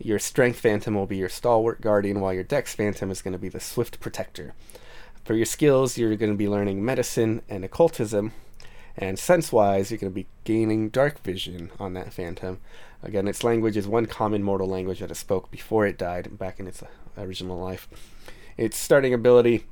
Your 0.00 0.18
Strength 0.18 0.58
Phantom 0.58 0.96
will 0.96 1.06
be 1.06 1.16
your 1.16 1.28
stalwart 1.28 1.80
guardian, 1.80 2.18
while 2.18 2.34
your 2.34 2.42
Dex 2.42 2.74
Phantom 2.74 3.12
is 3.12 3.22
going 3.22 3.34
to 3.34 3.38
be 3.38 3.48
the 3.48 3.60
swift 3.60 4.00
protector. 4.00 4.52
For 5.24 5.34
your 5.34 5.46
skills, 5.46 5.96
you're 5.96 6.16
going 6.16 6.32
to 6.32 6.36
be 6.36 6.48
learning 6.48 6.84
medicine 6.84 7.42
and 7.48 7.64
occultism, 7.64 8.32
and 8.96 9.16
sense 9.16 9.52
wise, 9.52 9.92
you're 9.92 9.98
going 9.98 10.10
to 10.10 10.14
be 10.22 10.26
gaining 10.42 10.88
dark 10.88 11.22
vision 11.22 11.70
on 11.78 11.94
that 11.94 12.12
Phantom. 12.12 12.58
Again, 13.00 13.28
its 13.28 13.44
language 13.44 13.76
is 13.76 13.86
one 13.86 14.06
common 14.06 14.42
mortal 14.42 14.66
language 14.66 14.98
that 14.98 15.12
it 15.12 15.14
spoke 15.14 15.52
before 15.52 15.86
it 15.86 15.96
died, 15.96 16.36
back 16.36 16.58
in 16.58 16.66
its 16.66 16.82
uh, 16.82 16.88
original 17.16 17.60
life. 17.60 17.86
Its 18.56 18.76
starting 18.76 19.14
ability 19.14 19.66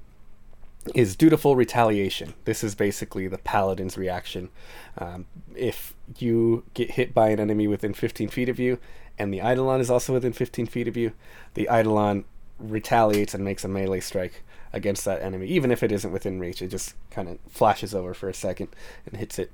is 0.94 1.16
dutiful 1.16 1.56
retaliation. 1.56 2.34
This 2.44 2.62
is 2.62 2.74
basically 2.74 3.28
the 3.28 3.38
paladin's 3.38 3.96
reaction. 3.96 4.50
Um, 4.98 5.26
if 5.54 5.94
you 6.18 6.64
get 6.74 6.92
hit 6.92 7.14
by 7.14 7.30
an 7.30 7.40
enemy 7.40 7.66
within 7.66 7.94
15 7.94 8.28
feet 8.28 8.48
of 8.48 8.58
you, 8.58 8.78
and 9.18 9.32
the 9.32 9.38
Eidolon 9.38 9.80
is 9.80 9.90
also 9.90 10.12
within 10.12 10.32
15 10.32 10.66
feet 10.66 10.88
of 10.88 10.96
you, 10.96 11.12
the 11.54 11.68
Eidolon 11.70 12.24
retaliates 12.58 13.34
and 13.34 13.44
makes 13.44 13.64
a 13.64 13.68
melee 13.68 14.00
strike 14.00 14.42
against 14.72 15.04
that 15.04 15.22
enemy, 15.22 15.46
even 15.46 15.70
if 15.70 15.82
it 15.82 15.92
isn't 15.92 16.12
within 16.12 16.38
reach. 16.38 16.62
It 16.62 16.68
just 16.68 16.94
kind 17.10 17.28
of 17.28 17.38
flashes 17.48 17.94
over 17.94 18.14
for 18.14 18.28
a 18.28 18.34
second 18.34 18.68
and 19.06 19.16
hits 19.16 19.38
it. 19.38 19.52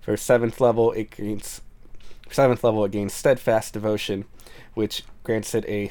For 0.00 0.16
seventh 0.16 0.60
level, 0.60 0.92
it 0.92 1.10
gains 1.10 1.62
seventh 2.30 2.62
level 2.62 2.84
it 2.84 2.92
gains 2.92 3.14
steadfast 3.14 3.72
devotion, 3.72 4.26
which 4.74 5.04
grants 5.22 5.54
it 5.54 5.64
a 5.66 5.90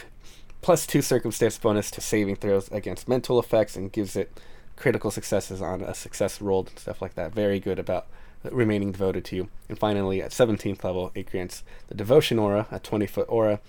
plus 0.62 0.86
two 0.86 1.02
circumstance 1.02 1.58
bonus 1.58 1.90
to 1.92 2.02
saving 2.02 2.36
throws 2.36 2.70
against 2.72 3.08
mental 3.08 3.40
effects 3.40 3.76
and 3.76 3.92
gives 3.92 4.16
it 4.16 4.32
critical 4.78 5.12
successes 5.12 5.62
on 5.62 5.82
a 5.82 5.94
success 5.94 6.40
rolled 6.40 6.70
and 6.70 6.80
stuff 6.80 7.02
like 7.02 7.16
that. 7.16 7.34
Very 7.34 7.60
good 7.60 7.80
about 7.80 8.08
remaining 8.52 8.92
devoted 8.92 9.26
to 9.26 9.36
you. 9.36 9.50
And 9.68 9.78
finally, 9.78 10.22
at 10.22 10.32
17th 10.32 10.84
level, 10.84 11.12
it 11.16 11.30
grants 11.30 11.64
the 11.88 11.96
Devotion 11.96 12.40
Aura, 12.40 12.68
a 12.72 12.80
20 12.80 13.06
foot 13.08 13.26
aura, 13.30 13.60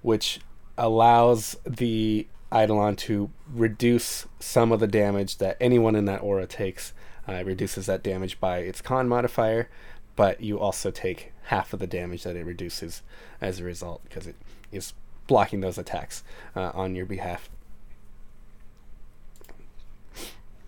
which 0.00 0.40
allows 0.78 1.56
the 1.66 2.26
Eidolon 2.52 2.96
to 2.96 3.30
reduce 3.52 4.26
some 4.38 4.72
of 4.72 4.80
the 4.80 4.86
damage 4.86 5.38
that 5.38 5.56
anyone 5.60 5.96
in 5.96 6.04
that 6.06 6.22
aura 6.22 6.46
takes. 6.46 6.92
Uh, 7.28 7.32
it 7.34 7.46
reduces 7.46 7.86
that 7.86 8.02
damage 8.02 8.40
by 8.40 8.58
its 8.58 8.80
con 8.80 9.08
modifier, 9.08 9.68
but 10.16 10.40
you 10.40 10.58
also 10.58 10.90
take 10.90 11.32
half 11.44 11.72
of 11.72 11.80
the 11.80 11.86
damage 11.86 12.24
that 12.24 12.36
it 12.36 12.44
reduces 12.44 13.02
as 13.40 13.60
a 13.60 13.64
result 13.64 14.02
because 14.04 14.26
it 14.26 14.36
is 14.70 14.92
blocking 15.26 15.60
those 15.60 15.78
attacks 15.78 16.24
uh, 16.54 16.72
on 16.74 16.94
your 16.94 17.06
behalf. 17.06 17.48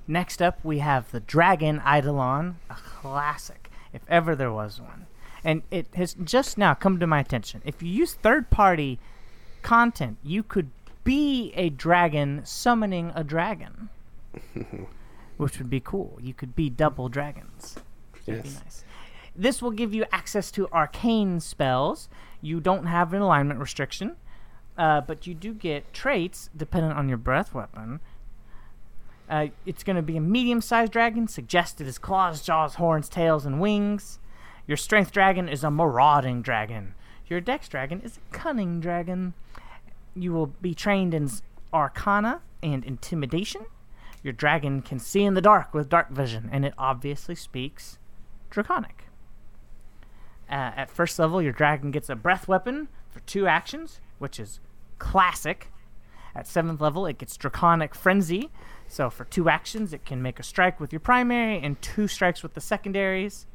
Next 0.06 0.42
up, 0.42 0.58
we 0.62 0.78
have 0.80 1.10
the 1.10 1.20
Dragon 1.20 1.80
Eidolon, 1.86 2.56
a 2.68 2.74
classic, 2.74 3.70
if 3.92 4.02
ever 4.08 4.36
there 4.36 4.52
was 4.52 4.80
one. 4.80 5.06
And 5.42 5.62
it 5.70 5.86
has 5.94 6.14
just 6.14 6.58
now 6.58 6.74
come 6.74 6.98
to 6.98 7.06
my 7.06 7.20
attention. 7.20 7.62
If 7.64 7.82
you 7.82 7.88
use 7.88 8.14
third 8.14 8.50
party 8.50 8.98
content, 9.62 10.18
you 10.22 10.42
could 10.42 10.70
be 11.04 11.52
a 11.54 11.68
dragon 11.70 12.42
summoning 12.44 13.12
a 13.14 13.22
dragon, 13.24 13.90
which 15.36 15.58
would 15.58 15.70
be 15.70 15.80
cool. 15.80 16.18
You 16.20 16.34
could 16.34 16.54
be 16.54 16.70
double 16.70 17.08
dragons. 17.08 17.76
Yes. 18.26 18.42
be 18.42 18.48
nice. 18.48 18.84
This 19.36 19.60
will 19.60 19.70
give 19.70 19.92
you 19.92 20.04
access 20.12 20.50
to 20.52 20.68
arcane 20.68 21.40
spells. 21.40 22.08
You 22.40 22.60
don't 22.60 22.86
have 22.86 23.12
an 23.12 23.20
alignment 23.20 23.60
restriction, 23.60 24.16
uh, 24.78 25.00
but 25.02 25.26
you 25.26 25.34
do 25.34 25.52
get 25.52 25.92
traits 25.92 26.50
dependent 26.56 26.96
on 26.96 27.08
your 27.08 27.18
breath 27.18 27.52
weapon. 27.52 28.00
Uh, 29.28 29.46
it's 29.64 29.82
going 29.82 29.96
to 29.96 30.02
be 30.02 30.16
a 30.16 30.20
medium 30.20 30.60
sized 30.60 30.92
dragon, 30.92 31.26
suggested 31.26 31.86
as 31.86 31.98
claws, 31.98 32.42
jaws, 32.42 32.74
horns, 32.74 33.08
tails, 33.08 33.46
and 33.46 33.60
wings. 33.60 34.18
Your 34.66 34.76
strength 34.76 35.12
dragon 35.12 35.48
is 35.48 35.64
a 35.64 35.70
marauding 35.70 36.42
dragon. 36.42 36.94
Your 37.26 37.40
dex 37.40 37.68
dragon 37.68 38.00
is 38.02 38.18
a 38.18 38.36
cunning 38.36 38.80
dragon. 38.80 39.34
You 40.14 40.32
will 40.32 40.46
be 40.46 40.74
trained 40.74 41.14
in 41.14 41.30
arcana 41.72 42.42
and 42.62 42.84
intimidation. 42.84 43.66
Your 44.22 44.32
dragon 44.32 44.82
can 44.82 44.98
see 44.98 45.22
in 45.22 45.34
the 45.34 45.42
dark 45.42 45.74
with 45.74 45.88
dark 45.88 46.10
vision, 46.10 46.48
and 46.52 46.64
it 46.64 46.74
obviously 46.78 47.34
speaks 47.34 47.98
draconic. 48.50 49.04
Uh, 50.48 50.72
at 50.76 50.90
first 50.90 51.18
level, 51.18 51.42
your 51.42 51.52
dragon 51.52 51.90
gets 51.90 52.08
a 52.08 52.14
breath 52.14 52.46
weapon 52.46 52.88
for 53.10 53.20
two 53.20 53.46
actions, 53.46 54.00
which 54.18 54.38
is 54.38 54.60
classic. 54.98 55.70
At 56.34 56.46
seventh 56.46 56.80
level, 56.80 57.06
it 57.06 57.18
gets 57.18 57.36
Draconic 57.36 57.94
Frenzy. 57.94 58.50
So 58.88 59.10
for 59.10 59.24
two 59.24 59.48
actions, 59.48 59.92
it 59.92 60.04
can 60.04 60.22
make 60.22 60.38
a 60.38 60.44
strike 60.44 60.78
with 60.78 60.92
your 60.92 61.00
primary 61.00 61.58
and 61.58 61.80
two 61.82 62.06
strikes 62.06 62.42
with 62.42 62.54
the 62.54 62.60
secondaries. 62.60 63.46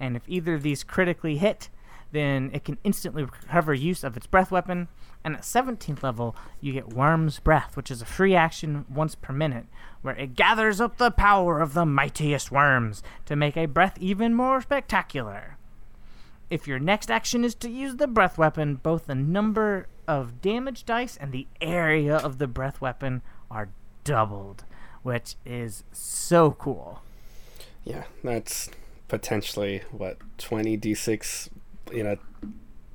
And 0.00 0.16
if 0.16 0.22
either 0.26 0.54
of 0.54 0.62
these 0.62 0.84
critically 0.84 1.38
hit, 1.38 1.68
then 2.10 2.50
it 2.54 2.64
can 2.64 2.78
instantly 2.84 3.22
recover 3.24 3.74
use 3.74 4.02
of 4.02 4.16
its 4.16 4.26
breath 4.26 4.50
weapon. 4.50 4.88
And 5.24 5.34
at 5.34 5.42
17th 5.42 6.02
level, 6.02 6.34
you 6.60 6.72
get 6.72 6.90
Wyrm's 6.90 7.38
Breath, 7.38 7.76
which 7.76 7.90
is 7.90 8.00
a 8.00 8.06
free 8.06 8.34
action 8.34 8.86
once 8.88 9.14
per 9.14 9.32
minute, 9.32 9.66
where 10.00 10.16
it 10.16 10.34
gathers 10.34 10.80
up 10.80 10.96
the 10.96 11.10
power 11.10 11.60
of 11.60 11.74
the 11.74 11.84
mightiest 11.84 12.50
wyrms 12.50 13.02
to 13.26 13.36
make 13.36 13.56
a 13.56 13.66
breath 13.66 13.98
even 14.00 14.34
more 14.34 14.60
spectacular. 14.60 15.56
if 16.50 16.66
your 16.66 16.78
next 16.78 17.10
action 17.10 17.44
is 17.44 17.54
to 17.54 17.68
use 17.68 17.96
the 17.96 18.06
breath 18.06 18.38
weapon, 18.38 18.76
both 18.76 19.06
the 19.06 19.14
number 19.14 19.86
of 20.06 20.40
damage 20.40 20.84
dice 20.84 21.16
and 21.18 21.30
the 21.32 21.46
area 21.60 22.16
of 22.16 22.38
the 22.38 22.46
breath 22.46 22.80
weapon 22.80 23.20
are 23.50 23.68
doubled, 24.04 24.64
which 25.02 25.36
is 25.44 25.84
so 25.92 26.52
cool. 26.52 27.02
Yeah, 27.84 28.04
that's 28.22 28.70
potentially 29.08 29.82
what 29.90 30.18
20 30.38 30.76
d6 30.76 31.48
in 31.92 32.06
a 32.06 32.18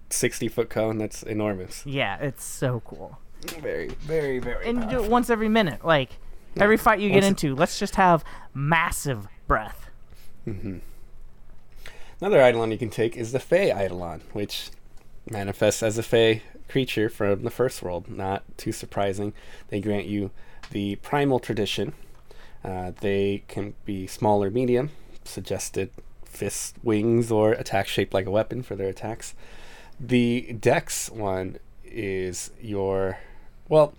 60 0.10 0.47
foot 0.47 0.70
cone. 0.70 0.97
That's 0.97 1.24
enormous. 1.24 1.86
Yeah, 1.86 2.18
it's 2.18 2.43
so 2.43 2.82
cool. 2.86 3.18
Very, 3.60 3.89
very, 3.89 4.39
very. 4.39 4.68
And 4.68 4.84
you 4.84 4.89
do 4.89 5.04
it 5.04 5.10
once 5.10 5.30
every 5.30 5.49
minute. 5.49 5.84
Like 5.84 6.12
every 6.58 6.78
fight 6.78 6.99
you 6.99 7.10
get 7.10 7.24
Once- 7.24 7.43
into, 7.43 7.56
let's 7.56 7.80
just 7.80 7.95
have 7.95 8.24
massive 8.54 9.28
breath. 9.47 9.89
Mm-hmm. 10.47 10.78
Another 12.22 12.41
Eidolon 12.41 12.72
you 12.72 12.78
can 12.78 12.89
take 12.89 13.18
is 13.18 13.32
the 13.32 13.39
Fey 13.39 13.70
Eidolon, 13.72 14.22
which 14.32 14.70
manifests 15.30 15.84
as 15.84 15.97
a 15.97 16.04
Fey 16.04 16.41
creature 16.70 17.10
from 17.10 17.43
the 17.43 17.49
first 17.49 17.82
world. 17.82 18.10
Not 18.10 18.43
too 18.58 18.72
surprising. 18.72 19.34
They 19.70 19.82
grant 19.82 20.06
you 20.06 20.32
the 20.74 20.95
primal 20.97 21.39
tradition. 21.39 21.93
Uh, 22.63 22.91
they 22.99 23.43
can 23.47 23.76
be 23.86 24.07
small 24.07 24.43
or 24.43 24.49
medium, 24.49 24.89
suggested 25.24 25.91
fist, 26.26 26.76
wings, 26.84 27.32
or 27.32 27.53
attack 27.53 27.88
shaped 27.88 28.13
like 28.13 28.26
a 28.26 28.32
weapon 28.32 28.63
for 28.63 28.76
their 28.76 28.89
attacks. 28.89 29.36
The 29.99 30.53
Dex 30.59 31.09
one 31.09 31.59
is 31.86 32.51
your. 32.61 33.19
Well, 33.69 33.93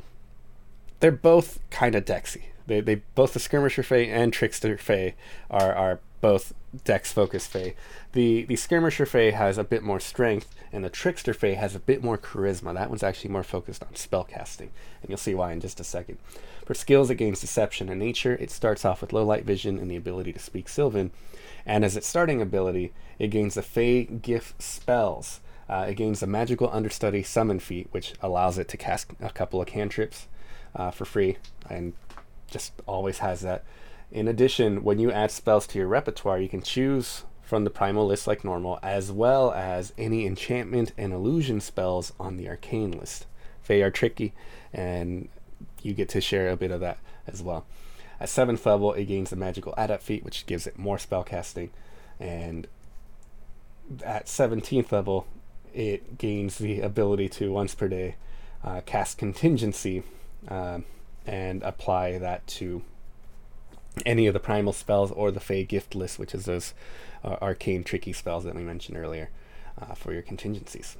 they're 1.00 1.12
both 1.12 1.60
kind 1.70 1.94
of 1.94 2.04
Dexy. 2.04 2.42
They, 2.66 2.80
they 2.80 2.96
both 3.14 3.34
the 3.34 3.40
skirmisher 3.40 3.82
Fey 3.82 4.08
and 4.08 4.32
trickster 4.32 4.76
Fey 4.76 5.14
are, 5.50 5.72
are 5.74 6.00
both 6.20 6.54
Dex 6.84 7.12
Focus 7.12 7.46
Fey. 7.46 7.74
The 8.12 8.44
the 8.44 8.56
skirmisher 8.56 9.06
Fey 9.06 9.30
has 9.30 9.58
a 9.58 9.64
bit 9.64 9.82
more 9.82 10.00
strength, 10.00 10.54
and 10.72 10.84
the 10.84 10.90
trickster 10.90 11.34
Fey 11.34 11.54
has 11.54 11.74
a 11.74 11.80
bit 11.80 12.02
more 12.02 12.18
charisma. 12.18 12.74
That 12.74 12.88
one's 12.88 13.02
actually 13.02 13.30
more 13.30 13.42
focused 13.42 13.82
on 13.82 13.90
spellcasting, 13.90 14.70
and 15.00 15.08
you'll 15.08 15.18
see 15.18 15.34
why 15.34 15.52
in 15.52 15.60
just 15.60 15.80
a 15.80 15.84
second. 15.84 16.18
For 16.64 16.74
skills, 16.74 17.10
it 17.10 17.16
gains 17.16 17.40
deception 17.40 17.88
and 17.88 18.00
nature. 18.00 18.36
It 18.36 18.50
starts 18.50 18.84
off 18.84 19.00
with 19.00 19.12
low 19.12 19.24
light 19.24 19.44
vision 19.44 19.78
and 19.78 19.90
the 19.90 19.96
ability 19.96 20.32
to 20.32 20.38
speak 20.38 20.68
Sylvan, 20.68 21.10
and 21.66 21.84
as 21.84 21.96
its 21.96 22.06
starting 22.06 22.40
ability, 22.40 22.92
it 23.18 23.28
gains 23.28 23.54
the 23.54 23.62
Fey 23.62 24.04
gift 24.04 24.62
spells. 24.62 25.40
Uh, 25.68 25.86
it 25.88 25.94
gains 25.94 26.20
the 26.20 26.26
magical 26.26 26.68
understudy 26.70 27.22
summon 27.22 27.58
feat, 27.58 27.88
which 27.90 28.14
allows 28.20 28.58
it 28.58 28.68
to 28.68 28.76
cast 28.76 29.12
a 29.20 29.30
couple 29.30 29.60
of 29.60 29.66
cantrips 29.66 30.28
uh, 30.76 30.90
for 30.90 31.04
free, 31.04 31.38
and 31.70 31.94
just 32.50 32.72
always 32.86 33.18
has 33.18 33.40
that. 33.40 33.64
In 34.10 34.28
addition, 34.28 34.84
when 34.84 34.98
you 34.98 35.10
add 35.10 35.30
spells 35.30 35.66
to 35.68 35.78
your 35.78 35.88
repertoire, 35.88 36.38
you 36.38 36.48
can 36.48 36.62
choose 36.62 37.24
from 37.42 37.64
the 37.64 37.70
primal 37.70 38.06
list 38.06 38.26
like 38.26 38.44
normal, 38.44 38.78
as 38.82 39.12
well 39.12 39.52
as 39.52 39.92
any 39.98 40.26
enchantment 40.26 40.92
and 40.96 41.12
illusion 41.12 41.60
spells 41.60 42.12
on 42.18 42.36
the 42.36 42.48
arcane 42.48 42.92
list. 42.92 43.26
Fae 43.62 43.80
are 43.80 43.90
tricky, 43.90 44.32
and 44.72 45.28
you 45.82 45.94
get 45.94 46.08
to 46.10 46.20
share 46.20 46.48
a 46.50 46.56
bit 46.56 46.70
of 46.70 46.80
that 46.80 46.98
as 47.26 47.42
well. 47.42 47.66
At 48.20 48.28
7th 48.28 48.64
level, 48.64 48.92
it 48.94 49.04
gains 49.06 49.30
the 49.30 49.36
magical 49.36 49.74
adept 49.76 50.02
feat, 50.02 50.24
which 50.24 50.46
gives 50.46 50.66
it 50.66 50.78
more 50.78 50.96
spellcasting, 50.96 51.70
and 52.18 52.66
at 54.04 54.26
17th 54.26 54.92
level, 54.92 55.26
it 55.72 56.18
gains 56.18 56.58
the 56.58 56.80
ability 56.80 57.28
to 57.28 57.52
once 57.52 57.74
per 57.74 57.88
day 57.88 58.14
uh, 58.62 58.80
cast 58.86 59.18
contingency 59.18 60.02
um, 60.48 60.84
and 61.26 61.62
apply 61.62 62.18
that 62.18 62.46
to 62.46 62.82
any 64.04 64.26
of 64.26 64.34
the 64.34 64.40
primal 64.40 64.72
spells 64.72 65.10
or 65.12 65.30
the 65.30 65.40
Fey 65.40 65.64
gift 65.64 65.94
list, 65.94 66.18
which 66.18 66.34
is 66.34 66.44
those 66.44 66.74
uh, 67.22 67.36
arcane 67.40 67.84
tricky 67.84 68.12
spells 68.12 68.44
that 68.44 68.54
we 68.54 68.62
mentioned 68.62 68.96
earlier 68.96 69.30
uh, 69.80 69.94
for 69.94 70.12
your 70.12 70.22
contingencies. 70.22 70.96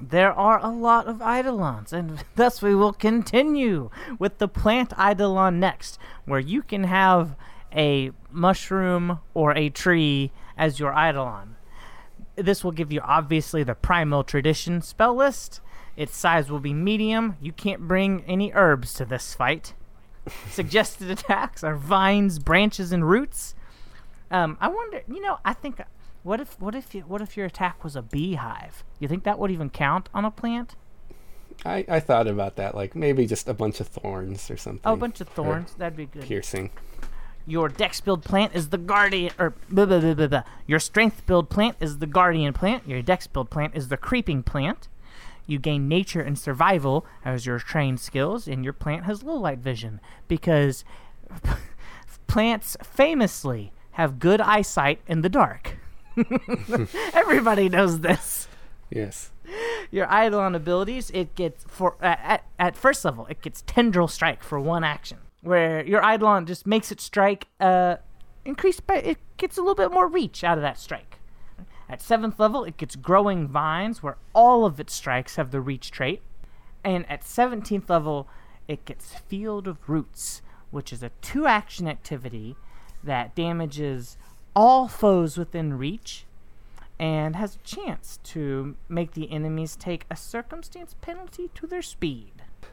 There 0.00 0.32
are 0.32 0.58
a 0.64 0.70
lot 0.70 1.06
of 1.06 1.20
Eidolons, 1.20 1.92
and 1.92 2.24
thus 2.36 2.62
we 2.62 2.74
will 2.74 2.92
continue 2.92 3.90
with 4.18 4.38
the 4.38 4.48
plant 4.48 4.92
Eidolon 4.98 5.60
next, 5.60 5.98
where 6.24 6.40
you 6.40 6.62
can 6.62 6.84
have 6.84 7.36
a 7.74 8.10
mushroom 8.30 9.20
or 9.34 9.56
a 9.56 9.68
tree 9.68 10.32
as 10.56 10.80
your 10.80 10.92
Eidolon. 10.92 11.56
This 12.36 12.64
will 12.64 12.72
give 12.72 12.90
you 12.90 13.00
obviously 13.02 13.62
the 13.62 13.74
primal 13.74 14.24
tradition 14.24 14.80
spell 14.80 15.14
list. 15.14 15.60
Its 15.96 16.16
size 16.16 16.50
will 16.50 16.60
be 16.60 16.72
medium. 16.72 17.36
You 17.40 17.52
can't 17.52 17.86
bring 17.86 18.24
any 18.26 18.52
herbs 18.54 18.94
to 18.94 19.04
this 19.04 19.34
fight. 19.34 19.74
Suggested 20.50 21.10
attacks 21.10 21.64
are 21.64 21.76
vines, 21.76 22.38
branches, 22.38 22.92
and 22.92 23.08
roots. 23.08 23.54
Um, 24.30 24.56
I 24.60 24.68
wonder. 24.68 25.02
You 25.08 25.20
know, 25.20 25.38
I 25.44 25.52
think. 25.54 25.80
What 26.22 26.40
if? 26.40 26.60
What 26.60 26.74
if? 26.74 26.94
You, 26.94 27.02
what 27.02 27.20
if 27.20 27.36
your 27.36 27.46
attack 27.46 27.82
was 27.82 27.96
a 27.96 28.02
beehive? 28.02 28.84
You 28.98 29.08
think 29.08 29.24
that 29.24 29.38
would 29.38 29.50
even 29.50 29.70
count 29.70 30.08
on 30.12 30.24
a 30.24 30.30
plant? 30.30 30.76
I, 31.64 31.84
I 31.88 32.00
thought 32.00 32.26
about 32.26 32.56
that, 32.56 32.74
like 32.74 32.94
maybe 32.94 33.26
just 33.26 33.48
a 33.48 33.54
bunch 33.54 33.80
of 33.80 33.88
thorns 33.88 34.50
or 34.50 34.56
something. 34.56 34.82
Oh, 34.84 34.94
a 34.94 34.96
bunch 34.96 35.20
of 35.20 35.28
thorns. 35.28 35.74
That'd 35.74 35.96
be 35.96 36.06
good. 36.06 36.22
Piercing. 36.22 36.70
Your 37.46 37.68
dex 37.68 38.00
build 38.00 38.22
plant 38.22 38.54
is 38.54 38.68
the 38.68 38.78
guardian, 38.78 39.32
or 39.38 39.54
blah, 39.70 39.86
blah, 39.86 40.00
blah, 40.00 40.14
blah, 40.14 40.26
blah. 40.26 40.42
your 40.66 40.78
strength 40.78 41.26
build 41.26 41.50
plant 41.50 41.76
is 41.80 41.98
the 41.98 42.06
guardian 42.06 42.52
plant. 42.52 42.86
Your 42.86 43.02
dex 43.02 43.26
build 43.26 43.50
plant 43.50 43.74
is 43.74 43.88
the 43.88 43.96
creeping 43.96 44.42
plant. 44.42 44.88
You 45.50 45.58
gain 45.58 45.88
nature 45.88 46.20
and 46.20 46.38
survival 46.38 47.04
as 47.24 47.44
your 47.44 47.58
trained 47.58 47.98
skills, 47.98 48.46
and 48.46 48.62
your 48.62 48.72
plant 48.72 49.04
has 49.04 49.22
low 49.24 49.34
light 49.36 49.58
vision 49.58 50.00
because 50.28 50.84
plants 52.26 52.76
famously 52.82 53.72
have 53.92 54.18
good 54.18 54.40
eyesight 54.40 55.00
in 55.06 55.22
the 55.22 55.28
dark. 55.28 55.76
Everybody 57.12 57.68
knows 57.68 58.00
this 58.00 58.48
Yes. 58.90 59.30
your 59.90 60.06
Eidolon 60.06 60.54
abilities, 60.54 61.10
it 61.10 61.34
gets 61.34 61.64
for 61.66 61.96
uh, 62.02 62.16
at 62.22 62.44
at 62.58 62.76
first 62.76 63.04
level, 63.04 63.26
it 63.26 63.42
gets 63.42 63.62
Tendril 63.62 64.08
Strike 64.08 64.42
for 64.42 64.60
one 64.60 64.84
action, 64.84 65.18
where 65.42 65.84
your 65.84 66.02
Eidolon 66.02 66.46
just 66.46 66.66
makes 66.66 66.92
it 66.92 67.00
strike 67.00 67.46
uh 67.60 67.96
increased 68.44 68.86
by 68.86 68.96
it 68.96 69.18
gets 69.36 69.58
a 69.58 69.60
little 69.60 69.74
bit 69.74 69.92
more 69.92 70.06
reach 70.08 70.44
out 70.44 70.58
of 70.58 70.62
that 70.62 70.78
strike. 70.78 71.18
At 71.90 72.00
seventh 72.00 72.38
level, 72.38 72.62
it 72.62 72.76
gets 72.76 72.94
Growing 72.94 73.48
Vines, 73.48 74.00
where 74.00 74.16
all 74.32 74.64
of 74.64 74.78
its 74.78 74.94
strikes 74.94 75.34
have 75.34 75.50
the 75.50 75.60
reach 75.60 75.90
trait, 75.90 76.22
and 76.84 77.04
at 77.10 77.24
seventeenth 77.24 77.90
level, 77.90 78.28
it 78.68 78.84
gets 78.84 79.12
Field 79.12 79.66
of 79.66 79.88
Roots, 79.88 80.40
which 80.70 80.92
is 80.92 81.02
a 81.02 81.10
two 81.20 81.46
action 81.46 81.88
activity 81.88 82.54
that 83.02 83.34
damages 83.34 84.16
all 84.54 84.86
foes 84.86 85.36
within 85.36 85.76
reach 85.76 86.26
and 87.00 87.34
has 87.34 87.56
a 87.56 87.66
chance 87.66 88.20
to 88.22 88.76
make 88.88 89.14
the 89.14 89.32
enemies 89.32 89.74
take 89.74 90.04
a 90.08 90.14
circumstance 90.14 90.94
penalty 91.00 91.50
to 91.56 91.66
their 91.66 91.82
speed. 91.82 92.30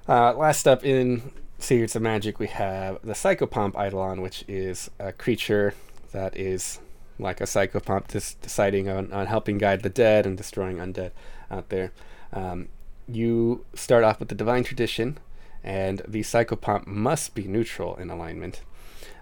Uh, 0.08 0.34
last 0.34 0.68
up 0.68 0.86
in 0.86 1.32
Secrets 1.58 1.96
of 1.96 2.04
Magic, 2.04 2.38
we 2.38 2.48
have 2.48 3.00
the 3.04 3.14
Psychopomp 3.14 3.74
Eidolon, 3.74 4.22
which 4.22 4.44
is 4.48 4.92
a 5.00 5.12
creature 5.12 5.74
that 6.12 6.38
is 6.38 6.80
like 7.20 7.42
a 7.42 7.46
psychopomp, 7.46 8.08
just 8.10 8.42
deciding 8.42 8.90
on, 8.90 9.12
on 9.12 9.28
helping 9.28 9.58
guide 9.58 9.82
the 9.82 9.90
dead 9.90 10.26
and 10.26 10.38
destroying 10.38 10.78
undead 10.78 11.12
out 11.50 11.70
there. 11.70 11.92
Um, 12.34 12.70
you 13.08 13.66
start 13.74 14.04
off 14.04 14.20
with 14.20 14.30
the 14.30 14.36
Divine 14.36 14.64
Tradition, 14.64 15.18
and 15.64 16.02
the 16.08 16.22
Psychopomp 16.22 16.86
must 16.88 17.34
be 17.34 17.48
neutral 17.48 17.96
in 17.96 18.10
alignment. 18.10 18.62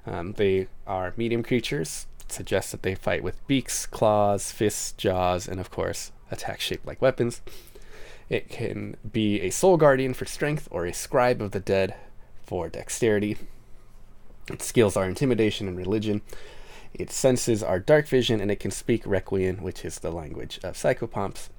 Um, 0.05 0.33
they 0.33 0.67
are 0.85 1.13
medium 1.17 1.43
creatures, 1.43 2.07
suggests 2.27 2.71
that 2.71 2.83
they 2.83 2.95
fight 2.95 3.23
with 3.23 3.45
beaks, 3.47 3.85
claws, 3.85 4.51
fists, 4.51 4.91
jaws, 4.93 5.47
and 5.47 5.59
of 5.59 5.71
course, 5.71 6.11
attack 6.31 6.59
shaped 6.59 6.85
like 6.85 7.01
weapons. 7.01 7.41
It 8.29 8.49
can 8.49 8.97
be 9.11 9.41
a 9.41 9.51
soul 9.51 9.77
guardian 9.77 10.13
for 10.13 10.25
strength 10.25 10.67
or 10.71 10.85
a 10.85 10.93
scribe 10.93 11.41
of 11.41 11.51
the 11.51 11.59
dead 11.59 11.95
for 12.43 12.69
dexterity. 12.69 13.37
Its 14.47 14.65
skills 14.65 14.97
are 14.97 15.05
intimidation 15.05 15.67
and 15.67 15.77
religion. 15.77 16.21
Its 16.97 17.13
senses 17.13 17.61
are 17.61 17.79
dark 17.79 18.07
vision, 18.07 18.39
and 18.39 18.49
it 18.49 18.59
can 18.59 18.71
speak 18.71 19.03
Requian, 19.03 19.61
which 19.61 19.83
is 19.83 19.99
the 19.99 20.11
language 20.11 20.59
of 20.63 20.75
psychopomps. 20.75 21.49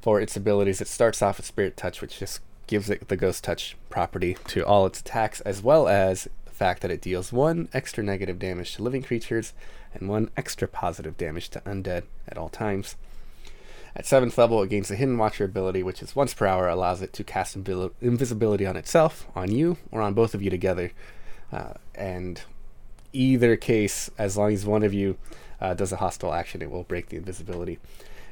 For 0.00 0.20
its 0.20 0.36
abilities, 0.36 0.80
it 0.80 0.86
starts 0.86 1.20
off 1.20 1.38
with 1.38 1.46
Spirit 1.46 1.76
Touch, 1.76 2.00
which 2.00 2.20
just 2.20 2.40
gives 2.68 2.88
it 2.88 3.08
the 3.08 3.16
Ghost 3.16 3.42
Touch 3.42 3.76
property 3.90 4.36
to 4.46 4.64
all 4.64 4.86
its 4.86 5.00
attacks, 5.00 5.40
as 5.40 5.62
well 5.62 5.88
as 5.88 6.28
the 6.44 6.52
fact 6.52 6.82
that 6.82 6.92
it 6.92 7.00
deals 7.00 7.32
one 7.32 7.68
extra 7.72 8.04
negative 8.04 8.38
damage 8.38 8.76
to 8.76 8.82
living 8.82 9.02
creatures 9.02 9.52
and 9.92 10.08
one 10.08 10.30
extra 10.36 10.68
positive 10.68 11.16
damage 11.16 11.48
to 11.50 11.60
undead 11.62 12.04
at 12.28 12.38
all 12.38 12.48
times. 12.48 12.94
At 13.96 14.04
7th 14.04 14.38
level, 14.38 14.62
it 14.62 14.70
gains 14.70 14.88
the 14.88 14.96
Hidden 14.96 15.18
Watcher 15.18 15.44
ability, 15.44 15.82
which 15.82 16.02
is 16.02 16.14
once 16.14 16.34
per 16.34 16.46
hour 16.46 16.68
allows 16.68 17.02
it 17.02 17.12
to 17.14 17.24
cast 17.24 17.58
invi- 17.60 17.90
invisibility 18.00 18.64
on 18.64 18.76
itself, 18.76 19.26
on 19.34 19.50
you, 19.50 19.76
or 19.90 20.02
on 20.02 20.14
both 20.14 20.34
of 20.34 20.42
you 20.42 20.50
together. 20.50 20.92
Uh, 21.50 21.72
and 21.96 22.42
either 23.12 23.56
case, 23.56 24.10
as 24.18 24.36
long 24.36 24.52
as 24.52 24.66
one 24.66 24.82
of 24.82 24.94
you 24.94 25.16
uh, 25.60 25.74
does 25.74 25.92
a 25.92 25.96
hostile 25.96 26.32
action, 26.32 26.62
it 26.62 26.70
will 26.70 26.84
break 26.84 27.08
the 27.08 27.16
invisibility. 27.16 27.78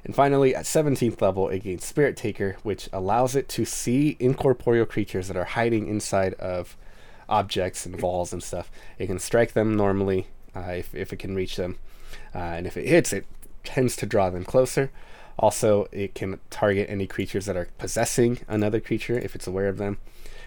And 0.04 0.14
finally, 0.14 0.54
at 0.54 0.64
17th 0.64 1.20
level, 1.20 1.48
it 1.48 1.64
gains 1.64 1.84
Spirit 1.84 2.16
Taker, 2.16 2.56
which 2.62 2.88
allows 2.92 3.34
it 3.34 3.48
to 3.50 3.64
see 3.64 4.16
incorporeal 4.20 4.86
creatures 4.86 5.26
that 5.28 5.36
are 5.36 5.44
hiding 5.44 5.88
inside 5.88 6.34
of 6.34 6.76
objects 7.28 7.86
and 7.86 8.00
walls 8.00 8.32
and 8.32 8.42
stuff. 8.42 8.70
It 8.98 9.08
can 9.08 9.18
strike 9.18 9.52
them 9.52 9.76
normally 9.76 10.28
uh, 10.54 10.60
if, 10.60 10.94
if 10.94 11.12
it 11.12 11.18
can 11.18 11.34
reach 11.34 11.56
them. 11.56 11.78
Uh, 12.34 12.38
and 12.38 12.66
if 12.68 12.76
it 12.76 12.86
hits, 12.86 13.12
it 13.12 13.26
tends 13.64 13.96
to 13.96 14.06
draw 14.06 14.30
them 14.30 14.44
closer. 14.44 14.92
Also, 15.38 15.86
it 15.92 16.14
can 16.14 16.38
target 16.50 16.88
any 16.88 17.06
creatures 17.06 17.46
that 17.46 17.56
are 17.56 17.68
possessing 17.76 18.38
another 18.48 18.80
creature 18.80 19.18
if 19.18 19.34
it's 19.34 19.46
aware 19.46 19.68
of 19.68 19.76
them. 19.76 19.98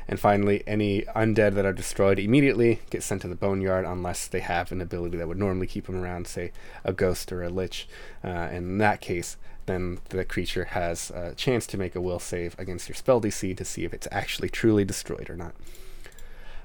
And 0.10 0.20
finally, 0.20 0.64
any 0.66 1.04
undead 1.16 1.54
that 1.54 1.68
are 1.68 1.72
destroyed 1.72 2.18
immediately 2.18 2.82
get 2.90 3.04
sent 3.04 3.22
to 3.22 3.28
the 3.28 3.36
boneyard 3.36 3.86
unless 3.86 4.26
they 4.26 4.40
have 4.40 4.72
an 4.72 4.82
ability 4.82 5.18
that 5.18 5.28
would 5.28 5.38
normally 5.38 5.68
keep 5.68 5.86
them 5.86 6.04
around, 6.04 6.26
say 6.26 6.52
a 6.84 6.92
ghost 6.92 7.32
or 7.32 7.44
a 7.44 7.50
lich. 7.50 7.88
Uh, 8.24 8.28
and 8.28 8.58
in 8.58 8.78
that 8.80 9.02
case, 9.02 9.38
then 9.68 10.00
the 10.10 10.26
creature 10.26 10.66
has 10.66 11.12
a 11.12 11.36
chance 11.36 11.68
to 11.68 11.78
make 11.78 11.96
a 11.96 12.02
will 12.02 12.18
save 12.18 12.58
against 12.58 12.90
your 12.90 12.96
spell 12.96 13.22
DC 13.22 13.56
to 13.56 13.64
see 13.64 13.86
if 13.86 13.94
it's 13.94 14.08
actually 14.12 14.50
truly 14.50 14.84
destroyed 14.84 15.30
or 15.30 15.36
not. 15.36 15.54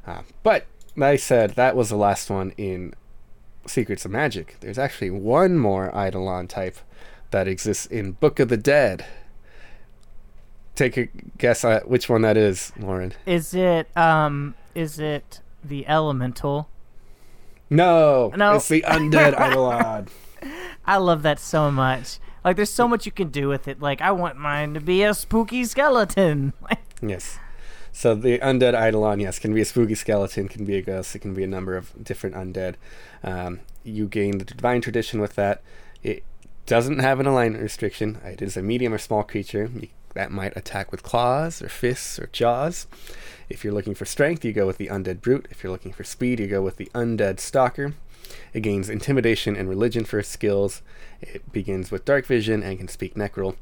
Uh, 0.06 0.22
but 0.42 0.64
I 0.98 1.16
said 1.16 1.50
that 1.50 1.76
was 1.76 1.90
the 1.90 1.96
last 1.96 2.30
one 2.30 2.52
in 2.56 2.94
Secrets 3.66 4.06
of 4.06 4.10
Magic. 4.10 4.56
There's 4.60 4.78
actually 4.78 5.10
one 5.10 5.58
more 5.58 5.90
Eidolon 5.94 6.48
type 6.48 6.78
that 7.30 7.46
exists 7.46 7.84
in 7.84 8.12
Book 8.12 8.40
of 8.40 8.48
the 8.48 8.56
Dead. 8.56 9.04
Take 10.74 10.96
a 10.96 11.06
guess 11.38 11.64
at 11.64 11.88
which 11.88 12.08
one 12.08 12.22
that 12.22 12.36
is, 12.36 12.72
Lauren. 12.78 13.12
Is 13.26 13.54
it 13.54 13.88
um 13.96 14.54
is 14.74 14.98
it 14.98 15.40
the 15.62 15.86
elemental? 15.86 16.68
No, 17.70 18.32
No. 18.36 18.56
it's 18.56 18.68
the 18.68 18.82
undead 18.82 19.32
Eidolon. 19.40 20.08
I 20.84 20.96
love 20.98 21.22
that 21.22 21.38
so 21.38 21.70
much. 21.70 22.18
Like 22.44 22.56
there's 22.56 22.70
so 22.70 22.86
much 22.86 23.06
you 23.06 23.12
can 23.12 23.28
do 23.28 23.48
with 23.48 23.66
it. 23.68 23.80
Like 23.80 24.00
I 24.00 24.10
want 24.12 24.36
mine 24.36 24.74
to 24.74 24.80
be 24.80 25.02
a 25.02 25.14
spooky 25.14 25.64
skeleton. 25.64 26.52
Yes. 27.02 27.38
So 27.92 28.14
the 28.14 28.38
undead 28.38 28.72
Eidolon, 28.74 29.20
yes, 29.20 29.38
can 29.38 29.52
be 29.52 29.60
a 29.60 29.64
spooky 29.64 29.94
skeleton, 29.94 30.48
can 30.48 30.64
be 30.64 30.76
a 30.76 30.82
ghost, 30.82 31.14
it 31.14 31.18
can 31.18 31.34
be 31.34 31.44
a 31.44 31.46
number 31.46 31.76
of 31.76 31.92
different 32.02 32.34
undead. 32.34 32.76
Um, 33.22 33.60
you 33.82 34.06
gain 34.08 34.38
the 34.38 34.44
divine 34.44 34.80
tradition 34.80 35.20
with 35.20 35.34
that. 35.34 35.60
It 36.02 36.24
doesn't 36.66 37.00
have 37.00 37.20
an 37.20 37.26
alignment 37.26 37.62
restriction. 37.62 38.18
It 38.24 38.40
is 38.40 38.56
a 38.56 38.62
medium 38.62 38.94
or 38.94 38.98
small 38.98 39.22
creature 39.22 39.70
you, 39.74 39.88
that 40.14 40.30
might 40.30 40.56
attack 40.56 40.90
with 40.90 41.02
claws 41.02 41.60
or 41.60 41.68
fists 41.68 42.18
or 42.18 42.28
jaws. 42.32 42.86
If 43.48 43.62
you're 43.62 43.74
looking 43.74 43.94
for 43.94 44.04
strength, 44.04 44.44
you 44.44 44.52
go 44.52 44.66
with 44.66 44.78
the 44.78 44.88
undead 44.88 45.20
brute. 45.20 45.46
If 45.50 45.62
you're 45.62 45.72
looking 45.72 45.92
for 45.92 46.04
speed, 46.04 46.40
you 46.40 46.46
go 46.46 46.62
with 46.62 46.76
the 46.76 46.90
undead 46.94 47.40
stalker. 47.40 47.94
It 48.52 48.60
gains 48.60 48.88
intimidation 48.88 49.54
and 49.56 49.68
religion 49.68 50.04
for 50.04 50.18
its 50.18 50.28
skills. 50.28 50.82
It 51.20 51.52
begins 51.52 51.90
with 51.90 52.04
dark 52.04 52.26
vision 52.26 52.62
and 52.62 52.78
can 52.78 52.88
speak 52.88 53.14
Necril. 53.14 53.56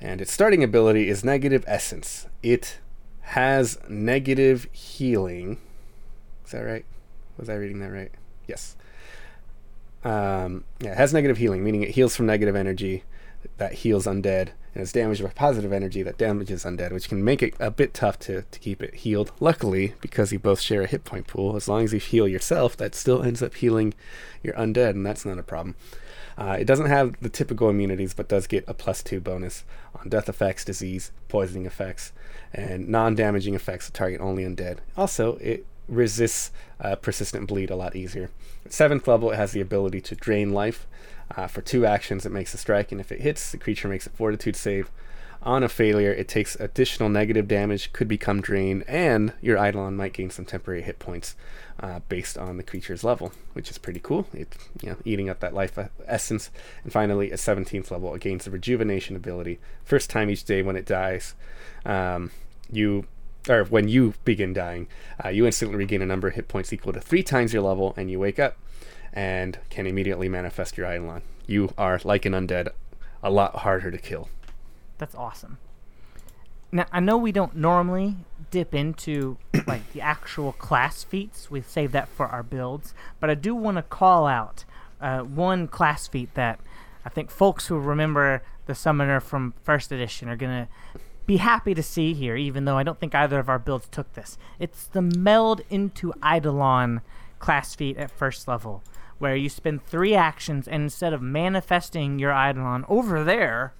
And 0.00 0.20
its 0.20 0.32
starting 0.32 0.64
ability 0.64 1.08
is 1.08 1.22
negative 1.22 1.64
essence. 1.68 2.26
It 2.42 2.78
has 3.20 3.78
negative 3.88 4.66
healing. 4.72 5.58
Is 6.44 6.52
that 6.52 6.62
right? 6.62 6.84
Was 7.38 7.48
I 7.48 7.54
reading 7.54 7.78
that 7.80 7.92
right? 7.92 8.10
Yes. 8.48 8.76
Um, 10.04 10.64
yeah, 10.80 10.90
it 10.90 10.96
has 10.96 11.14
negative 11.14 11.38
healing, 11.38 11.62
meaning 11.62 11.82
it 11.82 11.90
heals 11.90 12.16
from 12.16 12.26
negative 12.26 12.56
energy 12.56 13.04
that 13.58 13.74
heals 13.74 14.06
undead, 14.06 14.50
and 14.74 14.82
it's 14.82 14.92
damaged 14.92 15.22
by 15.22 15.30
positive 15.30 15.72
energy 15.72 16.02
that 16.02 16.18
damages 16.18 16.64
undead, 16.64 16.92
which 16.92 17.08
can 17.08 17.22
make 17.22 17.42
it 17.42 17.54
a 17.60 17.70
bit 17.70 17.94
tough 17.94 18.18
to, 18.20 18.42
to 18.42 18.58
keep 18.58 18.82
it 18.82 18.94
healed. 18.94 19.32
Luckily, 19.40 19.94
because 20.00 20.32
you 20.32 20.38
both 20.38 20.60
share 20.60 20.82
a 20.82 20.86
hit 20.86 21.04
point 21.04 21.26
pool, 21.26 21.56
as 21.56 21.68
long 21.68 21.84
as 21.84 21.92
you 21.92 22.00
heal 22.00 22.26
yourself, 22.26 22.76
that 22.78 22.94
still 22.94 23.22
ends 23.22 23.42
up 23.42 23.54
healing 23.54 23.94
your 24.42 24.54
undead, 24.54 24.90
and 24.90 25.04
that's 25.04 25.24
not 25.24 25.38
a 25.38 25.42
problem. 25.42 25.74
Uh, 26.36 26.56
it 26.58 26.64
doesn't 26.64 26.86
have 26.86 27.14
the 27.20 27.28
typical 27.28 27.68
immunities, 27.68 28.14
but 28.14 28.28
does 28.28 28.46
get 28.46 28.64
a 28.66 28.74
plus 28.74 29.02
two 29.02 29.20
bonus 29.20 29.64
on 29.94 30.08
death 30.08 30.28
effects, 30.28 30.64
disease, 30.64 31.12
poisoning 31.28 31.66
effects, 31.66 32.12
and 32.52 32.88
non 32.88 33.14
damaging 33.14 33.54
effects 33.54 33.86
that 33.86 33.94
target 33.94 34.20
only 34.20 34.44
undead. 34.44 34.78
Also, 34.96 35.36
it 35.36 35.66
resists 35.88 36.50
uh, 36.80 36.96
persistent 36.96 37.46
bleed 37.46 37.70
a 37.70 37.76
lot 37.76 37.94
easier. 37.94 38.30
At 38.64 38.72
seventh 38.72 39.06
level, 39.06 39.30
it 39.30 39.36
has 39.36 39.52
the 39.52 39.60
ability 39.60 40.00
to 40.02 40.14
drain 40.16 40.52
life. 40.52 40.86
Uh, 41.36 41.46
for 41.46 41.62
two 41.62 41.86
actions, 41.86 42.26
it 42.26 42.32
makes 42.32 42.52
a 42.54 42.58
strike, 42.58 42.92
and 42.92 43.00
if 43.00 43.10
it 43.10 43.20
hits, 43.20 43.50
the 43.50 43.58
creature 43.58 43.88
makes 43.88 44.06
a 44.06 44.10
fortitude 44.10 44.56
save. 44.56 44.90
On 45.44 45.64
a 45.64 45.68
failure, 45.68 46.12
it 46.12 46.28
takes 46.28 46.54
additional 46.56 47.08
negative 47.08 47.48
damage, 47.48 47.92
could 47.92 48.06
become 48.06 48.40
drained, 48.40 48.84
and 48.86 49.32
your 49.40 49.56
Eidolon 49.56 49.96
might 49.96 50.12
gain 50.12 50.30
some 50.30 50.44
temporary 50.44 50.82
hit 50.82 51.00
points 51.00 51.34
uh, 51.80 51.98
based 52.08 52.38
on 52.38 52.58
the 52.58 52.62
creature's 52.62 53.02
level, 53.02 53.32
which 53.52 53.68
is 53.68 53.76
pretty 53.76 53.98
cool. 53.98 54.26
It's 54.32 54.56
you 54.80 54.90
know 54.90 54.96
eating 55.04 55.28
up 55.28 55.40
that 55.40 55.52
life 55.52 55.76
uh, 55.76 55.88
essence. 56.06 56.50
And 56.84 56.92
finally, 56.92 57.32
at 57.32 57.38
17th 57.38 57.90
level, 57.90 58.14
it 58.14 58.20
gains 58.20 58.44
the 58.44 58.52
rejuvenation 58.52 59.16
ability. 59.16 59.58
First 59.84 60.10
time 60.10 60.30
each 60.30 60.44
day 60.44 60.62
when 60.62 60.76
it 60.76 60.86
dies, 60.86 61.34
um, 61.84 62.30
you 62.70 63.06
or 63.48 63.64
when 63.64 63.88
you 63.88 64.14
begin 64.24 64.52
dying, 64.52 64.86
uh, 65.24 65.30
you 65.30 65.44
instantly 65.44 65.76
regain 65.76 66.02
a 66.02 66.06
number 66.06 66.28
of 66.28 66.34
hit 66.34 66.46
points 66.46 66.72
equal 66.72 66.92
to 66.92 67.00
three 67.00 67.24
times 67.24 67.52
your 67.52 67.62
level, 67.62 67.94
and 67.96 68.12
you 68.12 68.20
wake 68.20 68.38
up 68.38 68.56
and 69.12 69.58
can 69.70 69.86
immediately 69.86 70.28
manifest 70.28 70.76
your 70.76 70.86
Eidolon. 70.86 71.22
You 71.46 71.72
are 71.76 72.00
like 72.04 72.24
an 72.24 72.32
undead, 72.32 72.68
a 73.22 73.30
lot 73.30 73.56
harder 73.56 73.90
to 73.90 73.98
kill. 73.98 74.28
That's 74.98 75.14
awesome. 75.14 75.58
Now 76.70 76.86
I 76.92 77.00
know 77.00 77.16
we 77.16 77.32
don't 77.32 77.56
normally 77.56 78.16
dip 78.50 78.74
into 78.74 79.36
like 79.66 79.92
the 79.92 80.00
actual 80.00 80.52
class 80.52 81.02
feats. 81.02 81.50
We 81.50 81.60
save 81.60 81.92
that 81.92 82.08
for 82.08 82.26
our 82.26 82.42
builds, 82.42 82.94
but 83.20 83.28
I 83.28 83.34
do 83.34 83.54
want 83.54 83.76
to 83.76 83.82
call 83.82 84.26
out 84.26 84.64
uh, 85.00 85.20
one 85.20 85.68
class 85.68 86.06
feat 86.06 86.34
that 86.34 86.60
I 87.04 87.08
think 87.08 87.30
folks 87.30 87.66
who 87.66 87.78
remember 87.78 88.42
the 88.66 88.74
summoner 88.74 89.20
from 89.20 89.54
first 89.64 89.90
edition 89.90 90.28
are 90.28 90.36
gonna 90.36 90.68
be 91.26 91.38
happy 91.38 91.74
to 91.74 91.82
see 91.82 92.14
here, 92.14 92.36
even 92.36 92.64
though 92.64 92.78
I 92.78 92.82
don't 92.82 92.98
think 92.98 93.14
either 93.14 93.38
of 93.38 93.48
our 93.48 93.58
builds 93.58 93.88
took 93.88 94.12
this. 94.14 94.38
It's 94.58 94.86
the 94.86 95.02
meld 95.02 95.62
into 95.70 96.12
Eidolon 96.24 97.00
class 97.38 97.74
feat 97.74 97.96
at 97.96 98.10
first 98.10 98.48
level, 98.48 98.82
where 99.22 99.36
you 99.36 99.48
spend 99.48 99.86
three 99.86 100.16
actions 100.16 100.66
and 100.66 100.82
instead 100.82 101.12
of 101.12 101.22
manifesting 101.22 102.18
your 102.18 102.32
Eidolon 102.32 102.84
over 102.88 103.22
there 103.22 103.72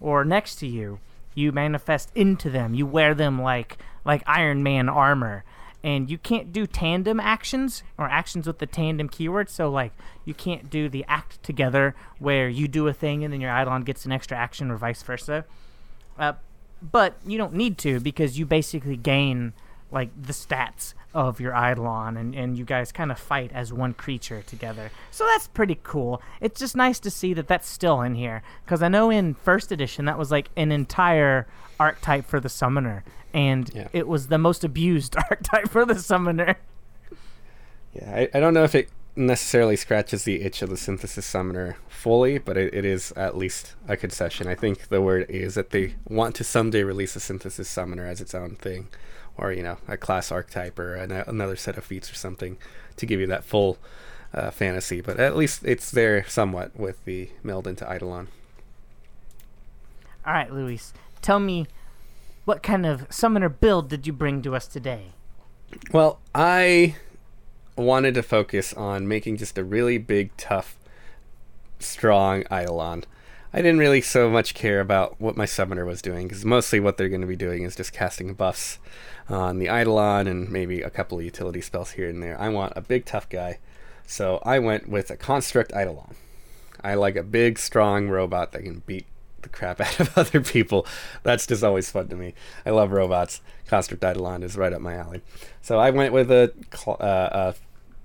or 0.00 0.24
next 0.24 0.54
to 0.54 0.68
you, 0.68 1.00
you 1.34 1.50
manifest 1.50 2.12
into 2.14 2.48
them. 2.48 2.74
You 2.74 2.86
wear 2.86 3.12
them 3.12 3.42
like 3.42 3.76
like 4.04 4.22
Iron 4.24 4.62
Man 4.62 4.88
armor. 4.88 5.42
And 5.82 6.08
you 6.08 6.16
can't 6.16 6.52
do 6.52 6.64
tandem 6.64 7.18
actions 7.18 7.82
or 7.98 8.08
actions 8.08 8.46
with 8.46 8.60
the 8.60 8.66
tandem 8.66 9.08
keyword. 9.08 9.50
So 9.50 9.68
like 9.68 9.92
you 10.24 10.32
can't 10.32 10.70
do 10.70 10.88
the 10.88 11.04
act 11.08 11.42
together 11.42 11.96
where 12.20 12.48
you 12.48 12.68
do 12.68 12.86
a 12.86 12.92
thing 12.92 13.24
and 13.24 13.34
then 13.34 13.40
your 13.40 13.50
Eidolon 13.50 13.82
gets 13.82 14.04
an 14.04 14.12
extra 14.12 14.36
action 14.36 14.70
or 14.70 14.76
vice 14.76 15.02
versa. 15.02 15.44
Uh, 16.16 16.34
but 16.80 17.16
you 17.26 17.36
don't 17.36 17.54
need 17.54 17.78
to 17.78 17.98
because 17.98 18.38
you 18.38 18.46
basically 18.46 18.96
gain 18.96 19.54
like 19.90 20.10
the 20.16 20.32
stats 20.32 20.94
of 21.14 21.40
your 21.40 21.52
Eidolon 21.52 22.16
and, 22.16 22.34
and 22.34 22.58
you 22.58 22.64
guys 22.64 22.90
kind 22.92 23.10
of 23.12 23.18
fight 23.18 23.50
as 23.54 23.72
one 23.72 23.94
creature 23.94 24.42
together. 24.42 24.90
So 25.10 25.24
that's 25.26 25.46
pretty 25.48 25.78
cool. 25.82 26.20
It's 26.40 26.58
just 26.60 26.74
nice 26.76 26.98
to 27.00 27.10
see 27.10 27.32
that 27.34 27.46
that's 27.48 27.68
still 27.68 28.00
in 28.02 28.16
here 28.16 28.42
because 28.64 28.82
I 28.82 28.88
know 28.88 29.10
in 29.10 29.34
first 29.34 29.70
edition 29.72 30.04
that 30.06 30.18
was 30.18 30.30
like 30.30 30.50
an 30.56 30.72
entire 30.72 31.46
archetype 31.78 32.26
for 32.26 32.40
the 32.40 32.48
summoner 32.48 33.04
and 33.32 33.70
Yeah. 33.74 33.88
it 33.92 34.06
was 34.08 34.26
the 34.28 34.38
most 34.38 34.64
abused 34.64 35.16
archetype 35.30 35.68
for 35.70 35.84
the 35.84 35.94
summoner. 35.98 36.56
Yeah, 37.92 38.10
I, 38.14 38.28
I 38.36 38.40
don't 38.40 38.54
know 38.54 38.64
if 38.64 38.74
it 38.74 38.88
necessarily 39.16 39.76
scratches 39.76 40.24
the 40.24 40.42
itch 40.42 40.62
of 40.62 40.68
the 40.70 40.76
synthesis 40.76 41.24
summoner 41.24 41.76
fully, 41.88 42.38
but 42.38 42.56
it, 42.56 42.74
it 42.74 42.84
is 42.84 43.12
at 43.12 43.36
least 43.36 43.74
a 43.86 43.96
concession. 43.96 44.48
I 44.48 44.56
think 44.56 44.88
the 44.88 45.00
word 45.00 45.26
is 45.28 45.54
that 45.54 45.70
they 45.70 45.94
want 46.08 46.34
to 46.36 46.44
someday 46.44 46.82
release 46.82 47.14
a 47.14 47.20
synthesis 47.20 47.68
summoner 47.68 48.04
as 48.06 48.20
its 48.20 48.34
own 48.34 48.56
thing, 48.56 48.88
or 49.36 49.52
you 49.52 49.62
know, 49.62 49.78
a 49.88 49.96
class 49.96 50.30
archetype 50.30 50.78
or 50.78 50.94
an, 50.94 51.10
another 51.12 51.56
set 51.56 51.76
of 51.76 51.84
feats 51.84 52.10
or 52.10 52.14
something 52.14 52.56
to 52.96 53.06
give 53.06 53.20
you 53.20 53.26
that 53.26 53.44
full 53.44 53.78
uh, 54.32 54.50
fantasy. 54.50 55.00
But 55.00 55.18
at 55.18 55.36
least 55.36 55.62
it's 55.64 55.90
there 55.90 56.24
somewhat 56.28 56.78
with 56.78 57.04
the 57.04 57.30
meld 57.42 57.66
into 57.66 57.84
Eidolon. 57.84 58.28
All 60.26 60.32
right, 60.32 60.50
Luis, 60.50 60.92
tell 61.20 61.38
me 61.38 61.66
what 62.44 62.62
kind 62.62 62.86
of 62.86 63.06
summoner 63.10 63.48
build 63.48 63.88
did 63.88 64.06
you 64.06 64.12
bring 64.12 64.42
to 64.42 64.54
us 64.54 64.66
today? 64.66 65.12
Well, 65.92 66.20
I 66.34 66.96
wanted 67.76 68.14
to 68.14 68.22
focus 68.22 68.72
on 68.74 69.08
making 69.08 69.38
just 69.38 69.58
a 69.58 69.64
really 69.64 69.98
big, 69.98 70.36
tough, 70.36 70.76
strong 71.78 72.44
Eidolon. 72.52 73.04
I 73.52 73.58
didn't 73.58 73.78
really 73.78 74.00
so 74.00 74.30
much 74.30 74.54
care 74.54 74.80
about 74.80 75.20
what 75.20 75.36
my 75.36 75.44
summoner 75.44 75.84
was 75.84 76.02
doing, 76.02 76.28
because 76.28 76.44
mostly 76.44 76.80
what 76.80 76.96
they're 76.96 77.08
going 77.08 77.20
to 77.20 77.26
be 77.26 77.36
doing 77.36 77.62
is 77.62 77.76
just 77.76 77.92
casting 77.92 78.34
buffs 78.34 78.78
on 79.28 79.58
the 79.58 79.66
Eidolon 79.66 80.26
and 80.26 80.50
maybe 80.50 80.82
a 80.82 80.90
couple 80.90 81.18
of 81.18 81.24
utility 81.24 81.60
spells 81.60 81.92
here 81.92 82.08
and 82.08 82.22
there. 82.22 82.38
I 82.40 82.48
want 82.48 82.72
a 82.76 82.80
big, 82.80 83.04
tough 83.04 83.28
guy, 83.28 83.58
so 84.06 84.40
I 84.44 84.58
went 84.58 84.88
with 84.88 85.10
a 85.10 85.16
Construct 85.16 85.72
Eidolon. 85.72 86.14
I 86.82 86.94
like 86.94 87.16
a 87.16 87.22
big, 87.22 87.58
strong 87.58 88.08
robot 88.08 88.52
that 88.52 88.62
can 88.62 88.82
beat 88.86 89.06
the 89.40 89.48
crap 89.48 89.80
out 89.80 90.00
of 90.00 90.18
other 90.18 90.40
people. 90.40 90.86
That's 91.22 91.46
just 91.46 91.64
always 91.64 91.90
fun 91.90 92.08
to 92.08 92.16
me. 92.16 92.34
I 92.66 92.70
love 92.70 92.92
robots. 92.92 93.40
Construct 93.66 94.04
Eidolon 94.04 94.42
is 94.42 94.56
right 94.56 94.72
up 94.72 94.80
my 94.80 94.94
alley. 94.94 95.22
So 95.62 95.78
I 95.78 95.90
went 95.90 96.12
with 96.12 96.30
a 96.30 96.52
uh, 96.86 96.90
uh, 96.92 97.52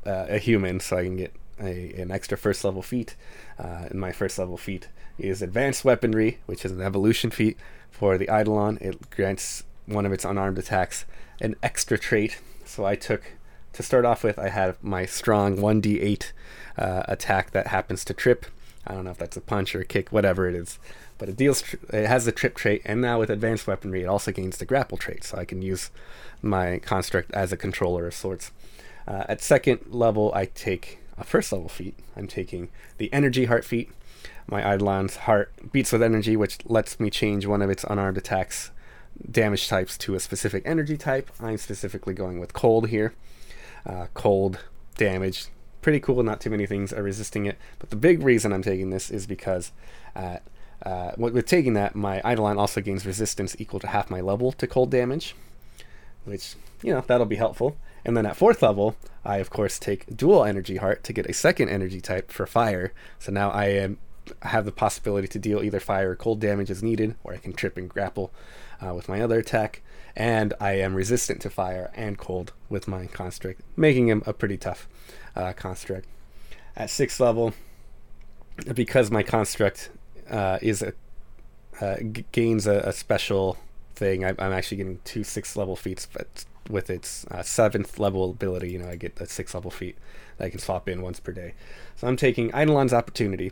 uh, 0.06 0.26
a 0.30 0.38
human, 0.38 0.80
so 0.80 0.98
I 0.98 1.04
can 1.04 1.18
get 1.18 1.34
a, 1.60 1.94
an 2.02 2.12
extra 2.12 2.38
first 2.38 2.64
level 2.64 2.82
feat. 2.82 3.16
Uh, 3.58 3.88
and 3.90 4.00
my 4.00 4.14
first 4.14 4.40
level 4.40 4.58
feat 4.58 4.88
is 5.18 5.42
Advanced 5.42 5.84
Weaponry, 5.84 6.40
which 6.46 6.64
is 6.64 6.72
an 6.72 6.82
evolution 6.82 7.30
feat 7.30 7.58
for 7.92 8.18
the 8.18 8.30
Eidolon. 8.30 8.78
It 8.80 9.10
grants 9.10 9.64
one 9.90 10.06
of 10.06 10.12
its 10.12 10.26
unarmed 10.26 10.58
attacks 10.58 11.06
an 11.42 11.56
extra 11.64 11.98
trait. 11.98 12.40
So 12.66 12.86
I 12.86 12.96
took 12.96 13.34
to 13.74 13.84
start 13.84 14.06
off 14.06 14.24
with, 14.24 14.40
I 14.40 14.50
had 14.50 14.76
my 14.82 15.06
strong 15.06 15.58
1d8 15.58 16.32
uh, 16.78 17.04
attack 17.08 17.52
that 17.52 17.68
happens 17.68 18.04
to 18.06 18.14
trip. 18.14 18.46
I 18.86 18.94
don't 18.94 19.06
know 19.06 19.12
if 19.12 19.18
that's 19.18 19.38
a 19.38 19.42
punch 19.42 19.76
or 19.76 19.82
a 19.82 19.86
kick, 19.86 20.12
whatever 20.12 20.48
it 20.48 20.56
is. 20.56 20.80
but 21.18 21.30
it 21.30 21.38
deals. 21.38 21.64
It 21.92 22.08
has 22.08 22.26
the 22.26 22.32
trip 22.32 22.56
trait, 22.56 22.82
and 22.86 23.02
now 23.02 23.20
with 23.20 23.30
advanced 23.30 23.68
weaponry, 23.68 24.04
it 24.04 24.08
also 24.08 24.32
gains 24.32 24.58
the 24.58 24.66
grapple 24.66 24.98
trait, 24.98 25.24
so 25.24 25.38
I 25.38 25.46
can 25.46 25.62
use 25.62 25.92
my 26.42 26.80
construct 26.80 27.32
as 27.34 27.52
a 27.52 27.58
controller 27.58 28.08
of 28.08 28.14
sorts. 28.16 28.52
Uh, 29.08 29.26
at 29.28 29.42
second 29.42 29.82
level, 29.90 30.32
I 30.34 30.46
take 30.46 31.00
a 31.18 31.24
first 31.24 31.52
level 31.52 31.68
feat. 31.68 31.96
I'm 32.16 32.28
taking 32.28 32.70
the 32.98 33.12
energy 33.14 33.46
heart 33.46 33.66
feat. 33.66 33.92
My 34.48 34.62
Eidolon's 34.74 35.18
heart 35.18 35.52
beats 35.72 35.92
with 35.92 36.02
energy, 36.02 36.36
which 36.36 36.58
lets 36.66 37.00
me 37.00 37.10
change 37.10 37.46
one 37.46 37.62
of 37.62 37.70
its 37.70 37.84
unarmed 37.84 38.18
attacks 38.18 38.72
damage 39.30 39.68
types 39.68 39.98
to 40.00 40.16
a 40.16 40.20
specific 40.20 40.64
energy 40.66 40.98
type. 40.98 41.30
I'm 41.40 41.58
specifically 41.58 42.14
going 42.14 42.40
with 42.40 42.54
cold 42.54 42.90
here. 42.90 43.14
Uh, 43.86 44.08
cold 44.14 44.60
damage, 44.98 45.48
pretty 45.82 46.00
cool. 46.00 46.22
Not 46.24 46.42
too 46.42 46.50
many 46.50 46.66
things 46.66 46.94
are 46.94 47.04
resisting 47.04 47.46
it. 47.46 47.58
But 47.80 47.90
the 47.90 47.96
big 47.96 48.24
reason 48.24 48.54
I'm 48.54 48.62
taking 48.62 48.90
this 48.90 49.10
is 49.10 49.28
because 49.28 49.72
uh, 50.16 50.38
uh, 50.84 51.12
with 51.18 51.46
taking 51.46 51.74
that, 51.74 51.96
my 51.96 52.22
Eidolon 52.26 52.58
also 52.58 52.82
gains 52.82 53.06
resistance 53.06 53.56
equal 53.60 53.80
to 53.82 53.88
half 53.88 54.10
my 54.10 54.22
level 54.22 54.52
to 54.54 54.68
cold 54.68 54.92
damage, 54.92 55.36
which, 56.26 56.56
you 56.82 56.94
know, 56.94 57.04
that'll 57.06 57.26
be 57.26 57.36
helpful. 57.36 57.78
And 58.06 58.16
then 58.16 58.26
at 58.26 58.38
fourth 58.38 58.62
level, 58.62 58.96
I 59.26 59.38
of 59.38 59.50
course 59.50 59.78
take 59.78 60.16
dual 60.16 60.46
energy 60.46 60.78
heart 60.78 61.04
to 61.04 61.14
get 61.14 61.26
a 61.26 61.34
second 61.34 61.70
energy 61.70 62.00
type 62.00 62.32
for 62.32 62.46
fire. 62.46 62.94
So 63.20 63.32
now 63.32 63.50
I 63.50 63.66
am 63.66 63.98
have 64.44 64.66
the 64.66 64.72
possibility 64.72 65.28
to 65.28 65.40
deal 65.40 65.64
either 65.64 65.80
fire 65.80 66.12
or 66.12 66.16
cold 66.16 66.40
damage 66.40 66.70
as 66.70 66.84
needed, 66.84 67.16
or 67.24 67.34
I 67.34 67.38
can 67.38 67.52
trip 67.52 67.78
and 67.78 67.90
grapple 67.90 68.32
uh, 68.86 68.94
with 68.94 69.10
my 69.10 69.22
other 69.22 69.40
attack. 69.40 69.82
And 70.16 70.54
I 70.60 70.74
am 70.74 70.96
resistant 70.96 71.42
to 71.42 71.50
fire 71.50 71.92
and 71.96 72.18
cold 72.18 72.54
with 72.68 72.88
my 72.88 73.06
construct, 73.08 73.62
making 73.78 74.08
him 74.08 74.24
a 74.26 74.34
pretty 74.34 74.58
tough 74.58 74.88
uh, 75.36 75.54
construct. 75.54 76.08
At 76.76 76.90
sixth 76.90 77.20
level, 77.20 77.54
because 78.74 79.12
my 79.12 79.24
construct 79.24 79.90
uh, 80.30 80.60
is 80.62 80.82
a 80.82 80.94
uh, 81.82 81.98
g- 82.12 82.26
gains 82.32 82.68
a, 82.68 82.80
a, 82.80 82.92
special 82.92 83.58
thing, 83.96 84.26
I, 84.26 84.30
am 84.30 84.52
actually 84.52 84.78
getting 84.78 85.00
two 85.06 85.24
sixth 85.24 85.56
level 85.56 85.76
feats, 85.76 86.08
but 86.12 86.46
with 86.70 86.90
its 86.90 87.26
uh, 87.28 87.42
seventh 87.42 88.00
level 88.00 88.32
ability, 88.32 88.72
you 88.72 88.80
know, 88.80 88.90
I 88.90 88.96
get 88.96 89.20
a 89.22 89.26
six 89.26 89.54
level 89.54 89.72
feat 89.72 89.98
that 90.38 90.46
I 90.46 90.50
can 90.50 90.60
swap 90.60 90.90
in 90.90 91.02
once 91.02 91.20
per 91.20 91.32
day. 91.32 91.54
So 91.96 92.08
I'm 92.08 92.18
taking 92.18 92.50
Eidolon's 92.50 92.94
Opportunity 92.94 93.52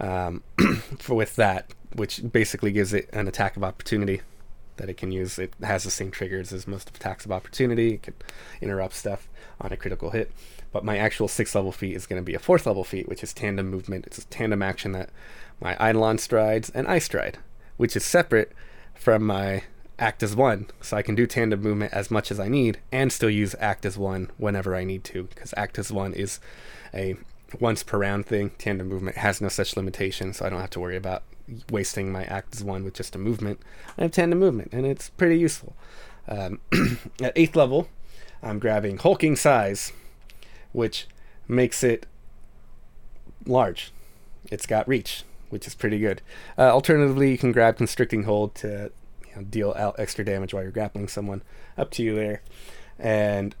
um, 0.00 0.42
for 0.98 1.14
with 1.14 1.36
that, 1.36 1.72
which 1.94 2.22
basically 2.32 2.72
gives 2.72 2.92
it 2.92 3.08
an 3.12 3.28
attack 3.28 3.56
of 3.56 3.64
opportunity 3.64 4.22
that 4.82 4.90
it 4.90 4.96
can 4.96 5.12
use. 5.12 5.38
It 5.38 5.54
has 5.62 5.84
the 5.84 5.92
same 5.92 6.10
triggers 6.10 6.52
as 6.52 6.66
most 6.66 6.90
attacks 6.90 7.24
of 7.24 7.30
opportunity. 7.30 7.94
It 7.94 8.02
can 8.02 8.14
interrupt 8.60 8.94
stuff 8.94 9.28
on 9.60 9.72
a 9.72 9.76
critical 9.76 10.10
hit. 10.10 10.32
But 10.72 10.84
my 10.84 10.98
actual 10.98 11.28
sixth 11.28 11.54
level 11.54 11.70
feat 11.70 11.94
is 11.94 12.04
going 12.04 12.20
to 12.20 12.26
be 12.26 12.34
a 12.34 12.40
fourth 12.40 12.66
level 12.66 12.82
feat, 12.82 13.08
which 13.08 13.22
is 13.22 13.32
tandem 13.32 13.70
movement. 13.70 14.08
It's 14.08 14.18
a 14.18 14.26
tandem 14.26 14.60
action 14.60 14.90
that 14.90 15.10
my 15.60 15.76
Eidolon 15.76 16.18
strides 16.18 16.68
and 16.70 16.88
I 16.88 16.98
stride, 16.98 17.38
which 17.76 17.94
is 17.94 18.04
separate 18.04 18.50
from 18.92 19.24
my 19.24 19.62
act 20.00 20.20
as 20.20 20.34
one. 20.34 20.66
So 20.80 20.96
I 20.96 21.02
can 21.02 21.14
do 21.14 21.28
tandem 21.28 21.62
movement 21.62 21.92
as 21.92 22.10
much 22.10 22.32
as 22.32 22.40
I 22.40 22.48
need 22.48 22.80
and 22.90 23.12
still 23.12 23.30
use 23.30 23.54
act 23.60 23.86
as 23.86 23.96
one 23.96 24.32
whenever 24.36 24.74
I 24.74 24.82
need 24.82 25.04
to, 25.04 25.22
because 25.22 25.54
act 25.56 25.78
as 25.78 25.92
one 25.92 26.12
is 26.12 26.40
a 26.92 27.14
once 27.60 27.84
per 27.84 27.98
round 27.98 28.26
thing. 28.26 28.50
Tandem 28.58 28.88
movement 28.88 29.18
has 29.18 29.40
no 29.40 29.48
such 29.48 29.76
limitation, 29.76 30.32
so 30.32 30.44
I 30.44 30.50
don't 30.50 30.60
have 30.60 30.70
to 30.70 30.80
worry 30.80 30.96
about 30.96 31.22
wasting 31.70 32.12
my 32.12 32.24
act 32.24 32.54
as 32.54 32.64
one 32.64 32.84
with 32.84 32.94
just 32.94 33.14
a 33.14 33.18
movement. 33.18 33.60
I 33.98 34.02
have 34.02 34.12
tandem 34.12 34.38
movement, 34.38 34.72
and 34.72 34.86
it's 34.86 35.10
pretty 35.10 35.38
useful. 35.38 35.76
Um, 36.28 36.60
at 37.22 37.32
eighth 37.36 37.56
level, 37.56 37.88
I'm 38.42 38.58
grabbing 38.58 38.98
hulking 38.98 39.36
size, 39.36 39.92
which 40.72 41.06
makes 41.48 41.82
it 41.82 42.06
large. 43.46 43.92
It's 44.50 44.66
got 44.66 44.88
reach, 44.88 45.24
which 45.50 45.66
is 45.66 45.74
pretty 45.74 45.98
good. 45.98 46.22
Uh, 46.58 46.70
alternatively, 46.70 47.30
you 47.30 47.38
can 47.38 47.52
grab 47.52 47.76
constricting 47.76 48.24
hold 48.24 48.54
to 48.56 48.90
you 49.28 49.36
know, 49.36 49.42
deal 49.42 49.74
out 49.76 49.96
extra 49.98 50.24
damage 50.24 50.52
while 50.52 50.62
you're 50.62 50.72
grappling 50.72 51.08
someone. 51.08 51.42
Up 51.76 51.90
to 51.92 52.02
you 52.02 52.14
there. 52.14 52.42
And 52.98 53.54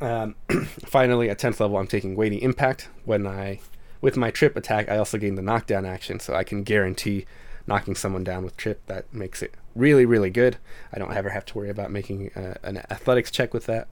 um, 0.00 0.34
finally, 0.84 1.30
at 1.30 1.38
10th 1.38 1.60
level, 1.60 1.76
I'm 1.76 1.86
taking 1.86 2.16
weighty 2.16 2.36
impact. 2.36 2.88
When 3.04 3.26
I, 3.26 3.60
with 4.02 4.16
my 4.16 4.30
trip 4.30 4.56
attack, 4.56 4.90
I 4.90 4.98
also 4.98 5.16
gain 5.16 5.36
the 5.36 5.42
knockdown 5.42 5.86
action, 5.86 6.20
so 6.20 6.34
I 6.34 6.44
can 6.44 6.64
guarantee 6.64 7.24
knocking 7.66 7.94
someone 7.94 8.24
down 8.24 8.44
with 8.44 8.56
trip. 8.56 8.82
That 8.88 9.14
makes 9.14 9.40
it 9.40 9.54
really, 9.74 10.04
really 10.04 10.28
good. 10.28 10.58
I 10.92 10.98
don't 10.98 11.14
ever 11.14 11.30
have 11.30 11.46
to 11.46 11.56
worry 11.56 11.70
about 11.70 11.90
making 11.90 12.32
uh, 12.34 12.54
an 12.62 12.78
athletics 12.90 13.30
check 13.30 13.54
with 13.54 13.66
that. 13.66 13.88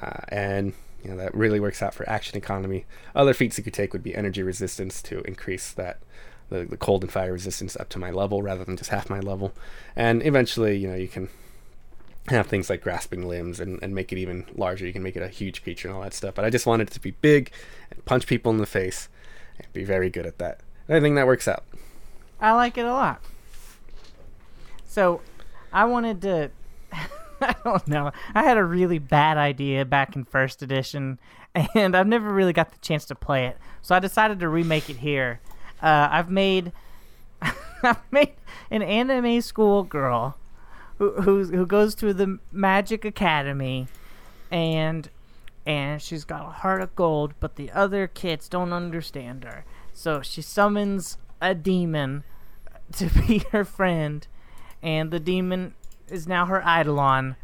Uh, 0.00 0.20
and 0.28 0.74
you 1.02 1.10
know 1.10 1.16
that 1.16 1.34
really 1.34 1.58
works 1.58 1.82
out 1.82 1.94
for 1.94 2.08
action 2.08 2.36
economy. 2.36 2.84
Other 3.14 3.34
feats 3.34 3.58
you 3.58 3.64
could 3.64 3.74
take 3.74 3.92
would 3.92 4.02
be 4.02 4.14
energy 4.14 4.42
resistance 4.42 5.02
to 5.02 5.22
increase 5.22 5.72
that 5.72 5.98
the, 6.50 6.64
the 6.64 6.76
cold 6.76 7.02
and 7.02 7.10
fire 7.10 7.32
resistance 7.32 7.76
up 7.76 7.88
to 7.90 7.98
my 7.98 8.10
level 8.10 8.42
rather 8.42 8.64
than 8.64 8.76
just 8.76 8.90
half 8.90 9.08
my 9.08 9.20
level. 9.20 9.54
And 9.96 10.24
eventually, 10.24 10.76
you 10.76 10.88
know, 10.88 10.94
you 10.94 11.08
can 11.08 11.30
have 12.28 12.46
things 12.46 12.68
like 12.68 12.82
grasping 12.82 13.26
limbs 13.26 13.60
and, 13.60 13.82
and 13.82 13.94
make 13.94 14.12
it 14.12 14.18
even 14.18 14.44
larger. 14.54 14.86
You 14.86 14.92
can 14.92 15.02
make 15.02 15.16
it 15.16 15.22
a 15.22 15.28
huge 15.28 15.62
creature 15.62 15.88
and 15.88 15.96
all 15.96 16.02
that 16.02 16.14
stuff. 16.14 16.34
But 16.34 16.44
I 16.44 16.50
just 16.50 16.66
wanted 16.66 16.88
it 16.88 16.92
to 16.92 17.00
be 17.00 17.12
big 17.12 17.50
and 17.90 18.04
punch 18.04 18.26
people 18.26 18.52
in 18.52 18.58
the 18.58 18.66
face 18.66 19.08
and 19.58 19.72
be 19.72 19.84
very 19.84 20.10
good 20.10 20.26
at 20.26 20.38
that. 20.38 20.60
And 20.86 20.96
I 20.96 21.00
think 21.00 21.16
that 21.16 21.26
works 21.26 21.48
out. 21.48 21.64
I 22.40 22.52
like 22.52 22.78
it 22.78 22.84
a 22.86 22.92
lot. 22.92 23.22
So 24.86 25.20
I 25.72 25.84
wanted 25.84 26.22
to 26.22 26.50
I 27.40 27.54
don't 27.64 27.86
know. 27.86 28.12
I 28.34 28.42
had 28.42 28.56
a 28.56 28.64
really 28.64 28.98
bad 28.98 29.36
idea 29.36 29.84
back 29.84 30.16
in 30.16 30.24
first 30.24 30.62
edition 30.62 31.18
and 31.74 31.96
I've 31.96 32.06
never 32.06 32.32
really 32.32 32.52
got 32.52 32.72
the 32.72 32.78
chance 32.78 33.04
to 33.06 33.14
play 33.14 33.46
it. 33.46 33.58
So 33.82 33.94
I 33.94 33.98
decided 33.98 34.40
to 34.40 34.48
remake 34.48 34.90
it 34.90 34.96
here. 34.96 35.40
Uh, 35.82 36.08
I've 36.10 36.30
made 36.30 36.72
I've 37.82 38.00
made 38.10 38.32
an 38.70 38.82
anime 38.82 39.40
school 39.40 39.84
girl 39.84 40.36
who 40.98 41.44
who 41.44 41.66
goes 41.66 41.94
to 41.96 42.12
the 42.12 42.38
Magic 42.50 43.04
Academy, 43.04 43.86
and 44.50 45.08
and 45.68 46.00
she's 46.00 46.24
got 46.24 46.46
a 46.46 46.50
heart 46.50 46.80
of 46.80 46.96
gold, 46.96 47.34
but 47.40 47.56
the 47.56 47.70
other 47.72 48.06
kids 48.06 48.48
don't 48.48 48.72
understand 48.72 49.44
her. 49.44 49.66
So 49.92 50.22
she 50.22 50.40
summons 50.40 51.18
a 51.42 51.54
demon 51.54 52.24
to 52.92 53.10
be 53.26 53.44
her 53.52 53.66
friend, 53.66 54.26
and 54.82 55.10
the 55.10 55.20
demon 55.20 55.74
is 56.08 56.26
now 56.26 56.46
her 56.46 56.62
eidolon, 56.62 57.36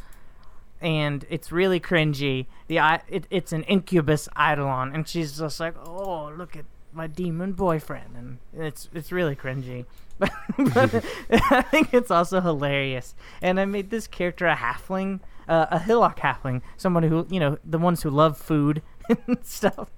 and 0.81 1.27
it's 1.29 1.53
really 1.53 1.79
cringy. 1.79 2.47
The 2.67 2.79
it, 3.09 3.27
it's 3.29 3.53
an 3.53 3.63
incubus 3.65 4.27
eidolon, 4.35 4.95
and 4.95 5.07
she's 5.07 5.39
just 5.39 5.61
like, 5.61 5.75
"Oh, 5.87 6.33
look 6.35 6.57
at 6.57 6.65
my 6.95 7.07
demon 7.07 7.53
boyfriend," 7.53 8.17
and 8.17 8.39
it's 8.55 8.89
it's 8.95 9.13
really 9.13 9.37
cringy. 9.37 9.85
but 10.19 10.31
I 11.31 11.61
think 11.61 11.93
it's 11.93 12.11
also 12.11 12.41
hilarious. 12.41 13.15
And 13.43 13.61
I 13.61 13.67
made 13.67 13.91
this 13.91 14.07
character 14.07 14.47
a 14.47 14.57
halfling, 14.57 15.21
uh, 15.49 15.67
a 15.71 15.79
hillock 15.79 16.21
halfling, 16.21 16.63
someone 16.77 17.03
who 17.03 17.27
you 17.31 17.41
know 17.41 17.59
the 17.65 17.79
ones 17.79 18.03
who 18.03 18.11
love 18.11 18.37
food 18.37 18.83
and 19.27 19.45
stuff. 19.45 19.91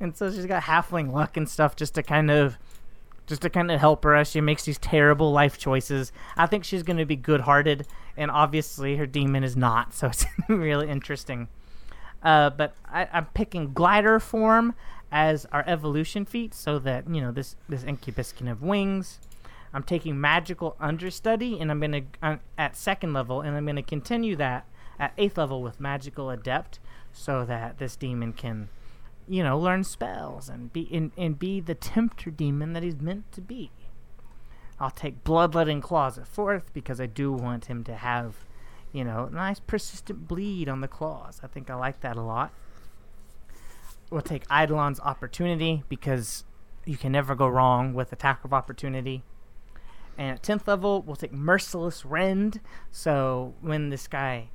And 0.00 0.16
so 0.16 0.30
she's 0.30 0.46
got 0.46 0.64
halfling 0.64 1.12
luck 1.12 1.36
and 1.36 1.48
stuff 1.48 1.76
just 1.76 1.94
to 1.94 2.02
kind 2.02 2.30
of 2.30 2.58
just 3.26 3.42
to 3.42 3.50
kind 3.50 3.70
of 3.70 3.80
help 3.80 4.04
her 4.04 4.14
as 4.14 4.30
she 4.30 4.40
makes 4.40 4.64
these 4.64 4.78
terrible 4.78 5.32
life 5.32 5.58
choices. 5.58 6.12
I 6.36 6.46
think 6.46 6.64
she's 6.64 6.82
going 6.82 6.98
to 6.98 7.06
be 7.06 7.16
good-hearted, 7.16 7.86
and 8.16 8.30
obviously 8.30 8.96
her 8.96 9.06
demon 9.06 9.44
is 9.44 9.56
not, 9.56 9.94
so 9.94 10.06
it's 10.08 10.26
really 10.48 10.88
interesting. 10.88 11.48
Uh, 12.22 12.50
but 12.50 12.74
I, 12.86 13.08
am 13.12 13.26
picking 13.34 13.72
glider 13.72 14.18
form 14.20 14.74
as 15.12 15.46
our 15.52 15.64
evolution 15.66 16.24
feat, 16.24 16.54
so 16.54 16.78
that 16.80 17.08
you 17.08 17.20
know 17.20 17.32
this 17.32 17.56
this 17.68 17.84
incubus 17.84 18.32
can 18.32 18.46
have 18.46 18.62
wings. 18.62 19.20
I'm 19.74 19.82
taking 19.82 20.20
magical 20.20 20.76
understudy, 20.78 21.58
and 21.58 21.70
I'm 21.70 21.80
gonna 21.80 22.02
uh, 22.22 22.36
at 22.56 22.76
second 22.76 23.12
level, 23.12 23.40
and 23.40 23.56
I'm 23.56 23.66
gonna 23.66 23.82
continue 23.82 24.36
that 24.36 24.66
at 25.00 25.12
eighth 25.18 25.36
level 25.36 25.60
with 25.62 25.80
magical 25.80 26.30
adept, 26.30 26.78
so 27.12 27.44
that 27.44 27.78
this 27.78 27.96
demon 27.96 28.32
can, 28.32 28.68
you 29.28 29.42
know, 29.42 29.58
learn 29.58 29.82
spells 29.82 30.48
and 30.48 30.72
be 30.72 30.88
and, 30.92 31.10
and 31.18 31.38
be 31.38 31.58
the 31.58 31.74
tempter 31.74 32.30
demon 32.30 32.72
that 32.72 32.84
he's 32.84 33.00
meant 33.00 33.30
to 33.32 33.40
be. 33.40 33.72
I'll 34.78 34.90
take 34.90 35.24
bloodletting 35.24 35.80
claws 35.80 36.18
at 36.18 36.28
fourth 36.28 36.72
because 36.72 37.00
I 37.00 37.06
do 37.06 37.32
want 37.32 37.66
him 37.66 37.82
to 37.84 37.96
have, 37.96 38.44
you 38.92 39.04
know, 39.04 39.28
nice 39.32 39.58
persistent 39.58 40.28
bleed 40.28 40.68
on 40.68 40.82
the 40.82 40.88
claws. 40.88 41.40
I 41.42 41.48
think 41.48 41.68
I 41.68 41.74
like 41.74 42.00
that 42.00 42.16
a 42.16 42.22
lot. 42.22 42.52
We'll 44.10 44.22
take 44.22 44.44
Eidolon's 44.50 45.00
opportunity 45.00 45.82
because 45.88 46.44
you 46.84 46.96
can 46.96 47.10
never 47.10 47.34
go 47.34 47.48
wrong 47.48 47.94
with 47.94 48.12
attack 48.12 48.44
of 48.44 48.52
opportunity. 48.52 49.22
And 50.16 50.30
at 50.30 50.42
10th 50.42 50.66
level, 50.66 51.02
we'll 51.02 51.16
take 51.16 51.32
Merciless 51.32 52.04
Rend. 52.04 52.60
So 52.90 53.54
when 53.60 53.90
this 53.90 54.06
guy 54.06 54.50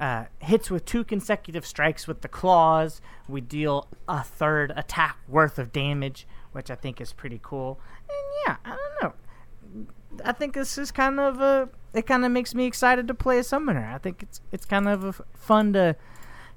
uh, 0.00 0.24
hits 0.40 0.70
with 0.70 0.84
two 0.84 1.04
consecutive 1.04 1.66
strikes 1.66 2.06
with 2.06 2.22
the 2.22 2.28
claws, 2.28 3.00
we 3.28 3.40
deal 3.40 3.88
a 4.08 4.22
third 4.22 4.72
attack 4.76 5.18
worth 5.28 5.58
of 5.58 5.72
damage, 5.72 6.26
which 6.52 6.70
I 6.70 6.74
think 6.74 7.00
is 7.00 7.12
pretty 7.12 7.40
cool. 7.42 7.78
And 8.08 8.18
yeah, 8.46 8.56
I 8.64 8.76
don't 8.76 9.02
know. 9.02 9.86
I 10.24 10.32
think 10.32 10.54
this 10.54 10.76
is 10.76 10.90
kind 10.90 11.20
of 11.20 11.40
a. 11.40 11.68
It 11.94 12.06
kind 12.06 12.24
of 12.24 12.32
makes 12.32 12.54
me 12.54 12.66
excited 12.66 13.06
to 13.08 13.14
play 13.14 13.38
a 13.38 13.44
summoner. 13.44 13.90
I 13.94 13.98
think 13.98 14.22
it's 14.22 14.40
it's 14.50 14.64
kind 14.64 14.88
of 14.88 15.22
fun 15.34 15.72
to 15.74 15.96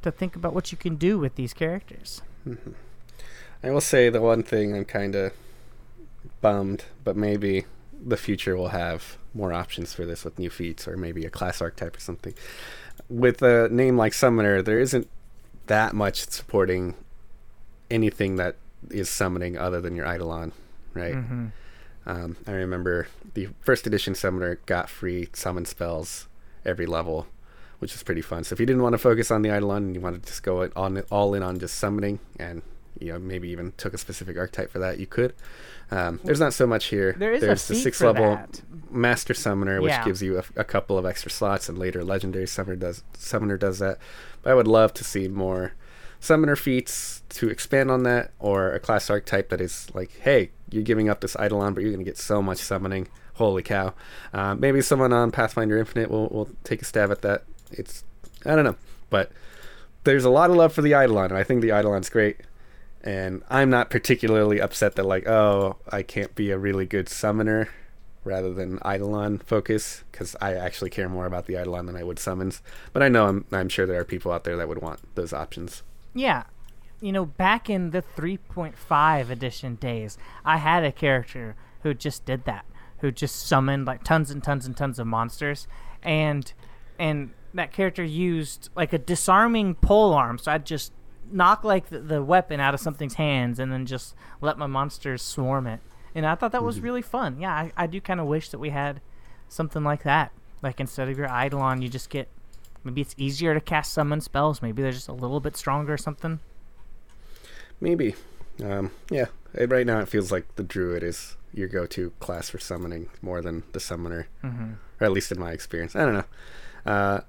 to 0.02 0.12
think 0.12 0.36
about 0.36 0.54
what 0.54 0.72
you 0.72 0.78
can 0.78 0.96
do 0.96 1.18
with 1.18 1.36
these 1.36 1.54
characters. 1.54 2.22
I 3.64 3.72
will 3.72 3.82
say 3.82 4.10
the 4.10 4.22
one 4.22 4.44
thing 4.44 4.76
I'm 4.76 4.86
kind 4.86 5.16
of 5.16 5.34
bummed, 6.42 6.86
but 7.04 7.16
maybe 7.16 7.66
the 8.06 8.18
future 8.18 8.56
will 8.56 8.70
have 8.70 9.18
more 9.34 9.52
options 9.52 9.94
for 9.94 10.06
this 10.06 10.24
with 10.24 10.38
new 10.40 10.50
feats 10.50 10.88
or 10.88 10.96
maybe 10.96 11.26
a 11.26 11.30
class 11.30 11.62
archetype 11.62 11.98
or 11.98 12.00
something. 12.00 12.34
With 13.10 13.42
a 13.42 13.68
name 13.70 13.98
like 13.98 14.14
Summoner, 14.14 14.62
there 14.62 14.80
isn't 14.80 15.10
that 15.68 15.94
much 15.94 16.30
supporting 16.30 16.96
anything 17.90 18.36
that 18.36 18.56
is 18.92 19.10
summoning 19.10 19.58
other 19.58 19.82
than 19.82 19.96
your 19.96 20.06
Eidolon, 20.06 20.52
right? 20.94 21.16
Mm-hmm. 21.16 21.48
Um, 22.06 22.38
I 22.46 22.52
remember 22.52 23.08
the 23.34 23.50
first 23.62 23.88
edition 23.88 24.14
Summoner 24.14 24.60
got 24.66 24.90
free 24.90 25.28
summon 25.34 25.66
spells 25.66 26.28
every 26.64 26.86
level, 26.86 27.28
which 27.80 27.96
is 27.96 28.04
pretty 28.04 28.22
fun. 28.22 28.44
So 28.44 28.54
if 28.54 28.60
you 28.60 28.66
didn't 28.66 28.84
want 28.84 28.94
to 28.94 29.00
focus 29.00 29.32
on 29.32 29.42
the 29.42 29.50
Eidolon 29.50 29.84
and 29.84 29.96
you 29.96 30.02
wanted 30.02 30.24
to 30.24 30.28
just 30.28 30.44
go 30.44 30.70
on 30.76 31.00
all 31.12 31.34
in 31.34 31.42
on 31.42 31.60
just 31.60 31.76
summoning 31.76 32.20
and 32.40 32.62
you 33.00 33.12
know 33.12 33.20
maybe 33.20 33.50
even 33.50 33.74
took 33.78 33.94
a 33.94 33.98
specific 33.98 34.38
archetype 34.38 34.72
for 34.72 34.80
that, 34.80 35.00
you 35.00 35.08
could. 35.08 35.34
Um, 35.92 36.20
there's 36.24 36.40
not 36.40 36.54
so 36.54 36.66
much 36.66 36.86
here. 36.86 37.16
There 37.18 37.34
is 37.34 37.44
a 37.44 37.46
there's 37.48 37.68
the 37.68 37.76
six 37.76 38.02
level 38.02 38.36
that. 38.36 38.62
Master 38.90 39.34
Summoner, 39.34 39.82
which 39.82 39.92
Yeah. 39.92 40.04
gives 40.06 40.22
you 40.22 40.40
a, 40.40 40.44
a 40.56 40.64
couple 40.64 40.98
of 40.98 41.06
extra 41.06 41.30
slots, 41.30 41.70
and 41.70 41.78
later 41.78 42.04
Legendary 42.04 42.48
Summoner 42.48 42.76
does 42.76 43.04
Summoner 43.18 43.58
does 43.58 43.80
that. 43.80 44.00
But 44.42 44.52
I 44.52 44.54
would 44.56 44.68
love 44.68 44.94
to 44.96 45.04
see 45.04 45.28
more 45.28 45.74
Summoner 46.20 46.56
feats 46.56 47.22
to 47.30 47.50
expand 47.50 47.92
on 47.92 48.04
that, 48.04 48.32
or 48.40 48.72
a 48.72 48.80
class 48.80 49.10
archetype 49.10 49.50
that 49.50 49.62
is 49.62 49.88
like, 49.94 50.12
hey, 50.22 50.50
you're 50.72 50.82
giving 50.84 51.08
up 51.08 51.22
this 51.22 51.36
Eidolon, 51.40 51.74
but 51.76 51.82
you're 51.84 51.92
going 51.92 52.04
to 52.04 52.10
get 52.10 52.18
so 52.18 52.42
much 52.42 52.58
summoning. 52.58 53.08
Holy 53.36 53.62
cow! 53.62 53.94
Uh, 54.34 54.56
maybe 54.56 54.82
someone 54.82 55.12
on 55.14 55.30
Pathfinder 55.30 55.78
Infinite 55.78 56.10
will 56.10 56.30
will 56.30 56.50
take 56.64 56.82
a 56.82 56.86
stab 56.86 57.12
at 57.12 57.22
that. 57.22 57.44
It's 57.72 58.04
I 58.46 58.56
don't 58.56 58.64
know, 58.66 58.78
but 59.10 59.32
there's 60.06 60.24
a 60.24 60.30
lot 60.30 60.50
of 60.50 60.56
love 60.56 60.72
for 60.74 60.82
the 60.82 60.92
Eidolon, 60.94 61.26
and 61.32 61.38
I 61.38 61.44
think 61.44 61.62
the 61.62 61.68
Eidolon's 61.78 62.10
great. 62.10 62.38
And 63.06 63.44
I'm 63.50 63.70
not 63.70 63.92
particularly 63.92 64.60
upset 64.60 64.96
that 64.96 65.06
like, 65.06 65.28
oh, 65.28 65.78
I 65.90 66.02
can't 66.02 66.34
be 66.34 66.50
a 66.50 66.58
really 66.58 66.88
good 66.88 67.08
summoner 67.08 67.70
rather 68.24 68.52
than 68.52 68.80
Eidolon 68.84 69.38
focus 69.38 70.04
because 70.12 70.36
I 70.42 70.56
actually 70.56 70.90
care 70.90 71.08
more 71.08 71.28
about 71.28 71.46
the 71.46 71.54
Eidolon 71.54 71.86
than 71.86 71.96
I 71.96 72.04
would 72.04 72.18
summons. 72.18 72.64
But 72.92 73.04
I 73.04 73.08
know 73.08 73.28
I'm 73.28 73.46
I'm 73.52 73.70
sure 73.70 73.86
there 73.86 74.00
are 74.00 74.06
people 74.06 74.32
out 74.32 74.44
there 74.44 74.58
that 74.58 74.68
would 74.68 74.82
want 74.82 75.00
those 75.16 75.32
options. 75.32 75.84
Yeah. 76.14 76.44
You 77.00 77.12
know, 77.12 77.26
back 77.26 77.70
in 77.70 77.92
the 77.92 78.02
3.5 78.02 79.30
edition 79.30 79.76
days, 79.76 80.18
I 80.44 80.58
had 80.58 80.84
a 80.84 80.92
character 80.92 81.56
who 81.84 81.94
just 81.94 82.26
did 82.26 82.46
that, 82.46 82.66
who 83.00 83.12
just 83.12 83.48
summoned 83.48 83.86
like 83.86 84.04
tons 84.04 84.32
and 84.32 84.44
tons 84.44 84.66
and 84.66 84.76
tons 84.76 84.98
of 84.98 85.06
monsters, 85.06 85.68
and 86.02 86.52
and 86.98 87.32
that 87.54 87.72
character 87.72 88.04
used 88.04 88.70
like 88.76 88.92
a 88.92 88.98
disarming 88.98 89.76
pole 89.76 90.14
arm, 90.14 90.40
so 90.40 90.52
I'd 90.52 90.66
just 90.66 90.92
knock 91.32 91.64
like 91.64 91.90
the, 91.90 92.00
the 92.00 92.24
weapon 92.24 92.60
out 92.60 92.74
of 92.74 92.80
something's 92.80 93.16
hands 93.16 93.60
and 93.60 93.72
then 93.72 93.86
just 93.86 94.16
let 94.42 94.58
my 94.58 94.68
monsters 94.68 95.22
swarm 95.22 95.68
it. 95.68 95.80
And 96.14 96.26
I 96.26 96.36
thought 96.36 96.52
that 96.54 96.64
was 96.64 96.80
really 96.80 97.02
fun. 97.02 97.40
Yeah, 97.42 97.52
I, 97.54 97.72
I 97.76 97.88
do 97.88 98.00
kind 98.00 98.20
of 98.20 98.28
wish 98.28 98.50
that 98.50 98.60
we 98.60 98.70
had 98.70 99.02
something 99.50 99.84
like 99.84 100.04
that. 100.04 100.32
Like 100.62 100.80
instead 100.80 101.10
of 101.10 101.18
your 101.18 101.28
Eidolon, 101.28 101.82
you 101.82 101.90
just 101.90 102.10
get 102.10 102.30
maybe 102.84 103.02
it's 103.02 103.16
easier 103.18 103.54
to 103.54 103.60
cast 103.62 103.92
summon 103.94 104.22
spells. 104.22 104.62
Maybe 104.62 104.82
they're 104.82 104.92
just 104.92 105.08
a 105.10 105.14
little 105.14 105.40
bit 105.40 105.58
stronger 105.58 105.94
or 105.94 105.98
something. 105.98 106.40
Maybe, 107.82 108.16
um, 108.64 108.92
yeah. 109.10 109.26
Right 109.54 109.86
now 109.86 110.00
it 110.00 110.08
feels 110.10 110.32
like 110.32 110.56
the 110.56 110.64
Druid 110.64 111.04
is 111.04 111.36
your 111.54 111.68
go-to 111.68 112.12
class 112.20 112.50
for 112.50 112.60
summoning 112.60 113.10
more 113.22 113.42
than 113.42 113.64
the 113.72 113.80
Summoner, 113.80 114.28
Mm-hmm. 114.44 114.74
or 115.00 115.06
at 115.06 115.12
least 115.12 115.32
in 115.32 115.40
my 115.40 115.52
experience. 115.52 115.96
I 115.96 116.06
don't 116.06 116.14
know. 116.14 116.24
Uh, 116.86 117.22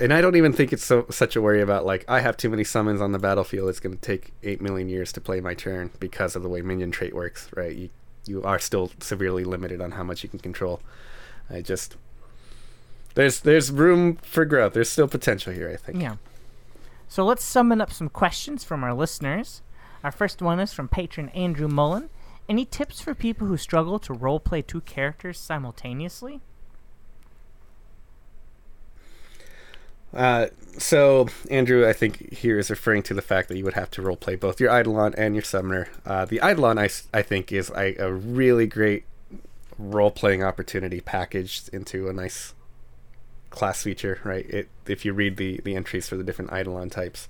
and 0.00 0.12
I 0.12 0.20
don't 0.20 0.36
even 0.36 0.52
think 0.52 0.72
it's 0.72 0.84
so 0.84 1.06
such 1.10 1.36
a 1.36 1.42
worry 1.42 1.60
about 1.60 1.84
like 1.84 2.04
I 2.08 2.20
have 2.20 2.36
too 2.36 2.48
many 2.48 2.64
summons 2.64 3.00
on 3.00 3.12
the 3.12 3.18
battlefield. 3.18 3.68
It's 3.68 3.80
going 3.80 3.96
to 3.96 4.00
take 4.00 4.32
eight 4.42 4.60
million 4.60 4.88
years 4.88 5.12
to 5.12 5.20
play 5.20 5.40
my 5.40 5.54
turn 5.54 5.90
because 5.98 6.36
of 6.36 6.42
the 6.42 6.48
way 6.48 6.62
minion 6.62 6.90
trait 6.90 7.14
works. 7.14 7.48
Right? 7.56 7.74
You 7.74 7.90
you 8.26 8.42
are 8.42 8.58
still 8.58 8.90
severely 9.00 9.44
limited 9.44 9.80
on 9.80 9.92
how 9.92 10.02
much 10.02 10.22
you 10.22 10.28
can 10.28 10.38
control. 10.38 10.80
I 11.50 11.62
just 11.62 11.96
there's 13.14 13.40
there's 13.40 13.70
room 13.70 14.16
for 14.16 14.44
growth. 14.44 14.74
There's 14.74 14.90
still 14.90 15.08
potential 15.08 15.52
here. 15.52 15.70
I 15.70 15.76
think. 15.76 16.00
Yeah. 16.00 16.16
So 17.08 17.24
let's 17.24 17.42
summon 17.42 17.80
up 17.80 17.92
some 17.92 18.08
questions 18.08 18.64
from 18.64 18.84
our 18.84 18.94
listeners. 18.94 19.62
Our 20.04 20.12
first 20.12 20.40
one 20.42 20.60
is 20.60 20.72
from 20.72 20.88
patron 20.88 21.30
Andrew 21.30 21.68
Mullen. 21.68 22.10
Any 22.48 22.64
tips 22.64 23.00
for 23.00 23.14
people 23.14 23.46
who 23.46 23.56
struggle 23.56 23.98
to 23.98 24.14
roleplay 24.14 24.66
two 24.66 24.80
characters 24.82 25.38
simultaneously? 25.38 26.40
Uh, 30.14 30.46
so 30.78 31.28
Andrew, 31.50 31.88
I 31.88 31.92
think 31.92 32.32
here 32.32 32.58
is 32.58 32.70
referring 32.70 33.02
to 33.04 33.14
the 33.14 33.22
fact 33.22 33.48
that 33.48 33.56
you 33.56 33.64
would 33.64 33.74
have 33.74 33.90
to 33.92 34.02
roleplay 34.02 34.38
both 34.38 34.60
your 34.60 34.70
Eidolon 34.76 35.14
and 35.16 35.34
your 35.34 35.42
Summoner. 35.42 35.88
Uh, 36.06 36.24
the 36.24 36.36
Eidolon, 36.36 36.78
I, 36.78 36.88
I 37.12 37.22
think, 37.22 37.52
is 37.52 37.70
a, 37.76 37.94
a 37.96 38.12
really 38.12 38.66
great 38.66 39.04
role-playing 39.78 40.42
opportunity 40.42 41.00
packaged 41.00 41.68
into 41.72 42.08
a 42.08 42.12
nice 42.12 42.54
class 43.50 43.82
feature, 43.82 44.20
right? 44.24 44.48
It 44.48 44.68
if 44.86 45.04
you 45.04 45.12
read 45.12 45.36
the 45.36 45.60
the 45.64 45.74
entries 45.74 46.08
for 46.08 46.16
the 46.16 46.24
different 46.24 46.52
Eidolon 46.52 46.90
types, 46.90 47.28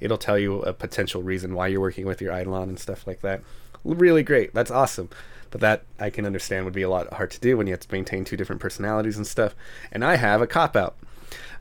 it'll 0.00 0.18
tell 0.18 0.38
you 0.38 0.62
a 0.62 0.72
potential 0.72 1.22
reason 1.22 1.54
why 1.54 1.66
you're 1.66 1.80
working 1.80 2.06
with 2.06 2.20
your 2.20 2.32
Eidolon 2.32 2.68
and 2.68 2.78
stuff 2.78 3.06
like 3.06 3.20
that. 3.20 3.42
Really 3.84 4.22
great. 4.22 4.54
That's 4.54 4.70
awesome. 4.70 5.08
But 5.50 5.60
that 5.60 5.82
I 5.98 6.10
can 6.10 6.26
understand 6.26 6.64
would 6.64 6.74
be 6.74 6.82
a 6.82 6.90
lot 6.90 7.12
hard 7.12 7.30
to 7.30 7.40
do 7.40 7.56
when 7.56 7.66
you 7.66 7.72
have 7.72 7.80
to 7.80 7.92
maintain 7.92 8.24
two 8.24 8.36
different 8.36 8.60
personalities 8.60 9.16
and 9.16 9.26
stuff. 9.26 9.54
And 9.90 10.04
I 10.04 10.16
have 10.16 10.42
a 10.42 10.46
cop 10.46 10.76
out. 10.76 10.96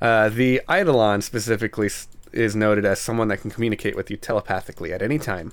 Uh, 0.01 0.29
the 0.29 0.61
Eidolon 0.69 1.21
specifically 1.21 1.89
is 2.31 2.55
noted 2.55 2.85
as 2.85 2.99
someone 2.99 3.27
that 3.29 3.41
can 3.41 3.51
communicate 3.51 3.95
with 3.95 4.11
you 4.11 4.17
telepathically 4.17 4.93
at 4.93 5.01
any 5.01 5.17
time. 5.17 5.51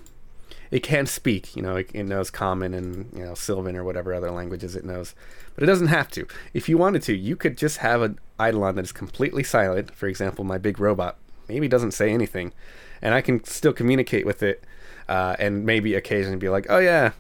It 0.71 0.83
can 0.83 1.07
speak, 1.07 1.55
you 1.55 1.63
know, 1.63 1.77
it, 1.77 1.91
it 1.95 2.05
knows 2.05 2.31
Common 2.31 2.75
and 2.75 3.11
you 3.17 3.25
know 3.25 3.35
Sylvan 3.35 3.77
or 3.77 3.85
whatever 3.85 4.13
other 4.13 4.31
languages 4.31 4.75
it 4.75 4.85
knows, 4.85 5.15
but 5.55 5.63
it 5.63 5.67
doesn't 5.67 5.89
have 5.89 6.11
to. 6.13 6.27
If 6.53 6.69
you 6.69 6.77
wanted 6.77 7.03
to, 7.03 7.17
you 7.17 7.37
could 7.37 7.57
just 7.57 7.79
have 7.79 8.03
an 8.03 8.19
Eidolon 8.41 8.75
that 8.77 8.85
is 8.85 8.93
completely 8.93 9.45
silent. 9.45 9.95
For 9.95 10.09
example, 10.09 10.45
my 10.45 10.59
big 10.59 10.81
robot 10.81 11.17
maybe 11.49 11.69
doesn't 11.69 11.93
say 11.93 12.11
anything, 12.11 12.53
and 13.01 13.15
I 13.15 13.21
can 13.21 13.45
still 13.45 13.73
communicate 13.73 14.27
with 14.27 14.43
it, 14.43 14.65
uh, 15.09 15.37
and 15.39 15.65
maybe 15.65 15.95
occasionally 15.95 16.39
be 16.39 16.49
like, 16.49 16.67
"Oh 16.69 16.79
yeah, 16.79 17.13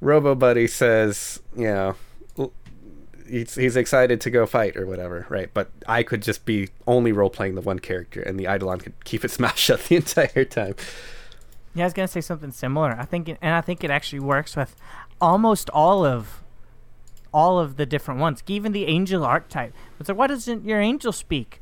Robo 0.00 0.34
Buddy 0.34 0.66
says, 0.66 1.40
you 1.56 1.64
know, 1.64 1.96
he's, 3.28 3.54
he's 3.54 3.76
excited 3.76 4.20
to 4.22 4.30
go 4.30 4.46
fight 4.46 4.76
or 4.76 4.86
whatever, 4.86 5.26
right? 5.28 5.50
But 5.52 5.70
I 5.86 6.02
could 6.02 6.22
just 6.22 6.44
be 6.44 6.68
only 6.86 7.12
role 7.12 7.30
playing 7.30 7.54
the 7.54 7.60
one 7.60 7.78
character, 7.78 8.20
and 8.20 8.38
the 8.38 8.44
Eidolon 8.44 8.78
could 8.80 9.04
keep 9.04 9.24
its 9.24 9.38
mouth 9.40 9.56
shut 9.58 9.84
the 9.84 9.96
entire 9.96 10.44
time. 10.44 10.74
Yeah, 11.74 11.84
I 11.84 11.86
was 11.86 11.92
gonna 11.92 12.08
say 12.08 12.20
something 12.22 12.52
similar. 12.52 12.96
I 12.98 13.04
think, 13.04 13.28
it, 13.28 13.38
and 13.42 13.54
I 13.54 13.60
think 13.60 13.84
it 13.84 13.90
actually 13.90 14.20
works 14.20 14.56
with 14.56 14.74
almost 15.20 15.68
all 15.70 16.04
of 16.04 16.42
all 17.34 17.58
of 17.58 17.76
the 17.76 17.84
different 17.84 18.18
ones. 18.18 18.42
Even 18.46 18.72
the 18.72 18.86
angel 18.86 19.22
archetype. 19.22 19.74
It's 20.00 20.08
like, 20.08 20.16
why 20.16 20.26
doesn't 20.26 20.64
your 20.64 20.80
angel 20.80 21.12
speak? 21.12 21.60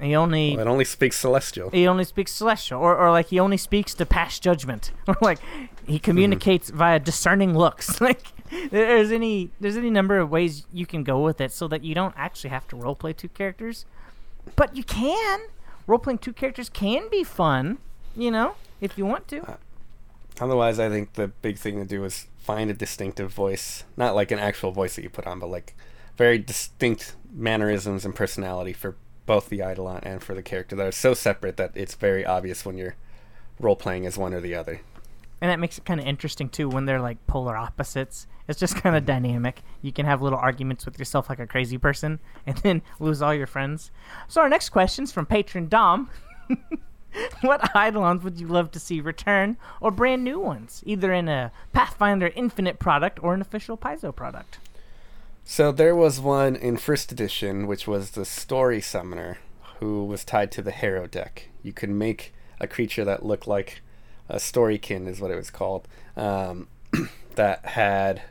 He 0.00 0.14
only 0.14 0.56
Well, 0.56 0.64
it 0.66 0.70
only 0.70 0.84
speaks 0.84 1.16
celestial. 1.16 1.70
he 1.70 1.88
only 1.88 2.04
speaks 2.04 2.30
celestial, 2.30 2.80
or, 2.80 2.96
or 2.96 3.10
like 3.10 3.26
he 3.28 3.40
only 3.40 3.56
speaks 3.56 3.94
to 3.94 4.06
pass 4.06 4.38
judgment, 4.38 4.92
or 5.08 5.16
like 5.20 5.40
he 5.86 5.98
communicates 5.98 6.70
via 6.70 7.00
discerning 7.00 7.56
looks. 7.58 8.00
like 8.00 8.22
there's 8.70 9.12
any 9.12 9.50
there's 9.60 9.76
any 9.76 9.90
number 9.90 10.18
of 10.18 10.30
ways 10.30 10.66
you 10.72 10.86
can 10.86 11.04
go 11.04 11.20
with 11.20 11.40
it, 11.40 11.52
so 11.52 11.68
that 11.68 11.84
you 11.84 11.94
don't 11.94 12.14
actually 12.16 12.50
have 12.50 12.66
to 12.68 12.76
roleplay 12.76 13.16
two 13.16 13.28
characters, 13.28 13.84
but 14.56 14.76
you 14.76 14.84
can 14.84 15.40
roleplaying 15.88 16.20
two 16.20 16.32
characters 16.32 16.68
can 16.68 17.08
be 17.08 17.24
fun, 17.24 17.78
you 18.14 18.30
know, 18.30 18.54
if 18.80 18.98
you 18.98 19.06
want 19.06 19.26
to. 19.28 19.42
Uh, 19.42 19.56
otherwise, 20.40 20.78
I 20.78 20.88
think 20.88 21.14
the 21.14 21.28
big 21.28 21.56
thing 21.56 21.78
to 21.78 21.84
do 21.84 22.04
is 22.04 22.26
find 22.36 22.70
a 22.70 22.74
distinctive 22.74 23.32
voice, 23.32 23.84
not 23.96 24.14
like 24.14 24.30
an 24.30 24.38
actual 24.38 24.70
voice 24.70 24.96
that 24.96 25.02
you 25.02 25.10
put 25.10 25.26
on, 25.26 25.40
but 25.40 25.48
like 25.48 25.74
very 26.16 26.38
distinct 26.38 27.16
mannerisms 27.32 28.04
and 28.04 28.14
personality 28.14 28.72
for 28.72 28.96
both 29.26 29.48
the 29.48 29.58
Eidolon 29.58 30.00
and 30.04 30.22
for 30.22 30.34
the 30.34 30.42
character 30.42 30.76
that 30.76 30.86
are 30.86 30.92
so 30.92 31.14
separate 31.14 31.56
that 31.56 31.72
it's 31.74 31.94
very 31.94 32.24
obvious 32.24 32.64
when 32.64 32.76
you're 32.76 32.96
role 33.58 33.76
playing 33.76 34.06
as 34.06 34.16
one 34.16 34.32
or 34.32 34.40
the 34.40 34.54
other. 34.54 34.80
and 35.40 35.50
that 35.50 35.58
makes 35.58 35.78
it 35.78 35.84
kind 35.84 36.00
of 36.00 36.06
interesting 36.06 36.48
too 36.48 36.68
when 36.68 36.84
they're 36.84 37.00
like 37.00 37.24
polar 37.26 37.56
opposites. 37.56 38.26
It's 38.48 38.58
just 38.58 38.76
kind 38.76 38.96
of 38.96 39.04
dynamic. 39.04 39.62
You 39.82 39.92
can 39.92 40.06
have 40.06 40.22
little 40.22 40.38
arguments 40.38 40.86
with 40.86 40.98
yourself 40.98 41.28
like 41.28 41.38
a 41.38 41.46
crazy 41.46 41.78
person, 41.78 42.18
and 42.46 42.56
then 42.58 42.82
lose 42.98 43.22
all 43.22 43.34
your 43.34 43.46
friends. 43.46 43.90
So 44.26 44.40
our 44.40 44.48
next 44.48 44.70
question 44.70 45.04
is 45.04 45.12
from 45.12 45.26
patron 45.26 45.68
Dom. 45.68 46.10
what 47.42 47.70
Eidolons 47.76 48.22
would 48.24 48.40
you 48.40 48.46
love 48.46 48.70
to 48.72 48.80
see 48.80 49.00
return, 49.00 49.56
or 49.80 49.90
brand 49.90 50.24
new 50.24 50.40
ones, 50.40 50.82
either 50.86 51.12
in 51.12 51.28
a 51.28 51.52
Pathfinder 51.72 52.32
Infinite 52.34 52.78
product 52.78 53.22
or 53.22 53.34
an 53.34 53.40
official 53.40 53.76
Paizo 53.76 54.14
product? 54.14 54.58
So 55.44 55.72
there 55.72 55.96
was 55.96 56.20
one 56.20 56.56
in 56.56 56.76
first 56.76 57.10
edition, 57.12 57.66
which 57.66 57.86
was 57.86 58.10
the 58.10 58.24
Story 58.24 58.80
Summoner, 58.80 59.38
who 59.80 60.04
was 60.04 60.24
tied 60.24 60.52
to 60.52 60.62
the 60.62 60.70
Harrow 60.70 61.06
deck. 61.06 61.48
You 61.62 61.72
could 61.72 61.90
make 61.90 62.34
a 62.60 62.66
creature 62.66 63.04
that 63.04 63.24
looked 63.24 63.46
like 63.46 63.80
a 64.28 64.36
Storykin, 64.36 65.06
is 65.06 65.20
what 65.20 65.30
it 65.30 65.36
was 65.36 65.50
called, 65.50 65.88
um, 66.16 66.68
that 67.36 67.64
had 67.64 68.22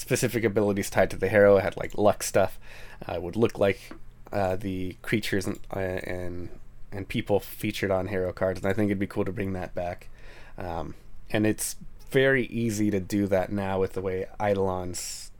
specific 0.00 0.44
abilities 0.44 0.90
tied 0.90 1.10
to 1.10 1.16
the 1.16 1.28
harrow. 1.28 1.58
It 1.58 1.62
had 1.62 1.76
like 1.76 1.96
luck 1.96 2.22
stuff. 2.22 2.58
Uh, 3.06 3.14
it 3.14 3.22
would 3.22 3.36
look 3.36 3.58
like 3.58 3.92
uh, 4.32 4.56
the 4.56 4.96
creatures 5.02 5.46
and, 5.46 5.60
uh, 5.74 5.78
and 5.78 6.48
and 6.92 7.08
people 7.08 7.38
featured 7.38 7.90
on 7.90 8.08
harrow 8.08 8.32
cards, 8.32 8.60
and 8.60 8.68
I 8.68 8.72
think 8.72 8.88
it'd 8.88 8.98
be 8.98 9.06
cool 9.06 9.24
to 9.24 9.32
bring 9.32 9.52
that 9.52 9.74
back. 9.74 10.08
Um, 10.58 10.94
and 11.30 11.46
it's 11.46 11.76
very 12.10 12.46
easy 12.46 12.90
to 12.90 12.98
do 12.98 13.28
that 13.28 13.52
now 13.52 13.78
with 13.78 13.92
the 13.92 14.00
way 14.00 14.26
Eidolons 14.42 15.30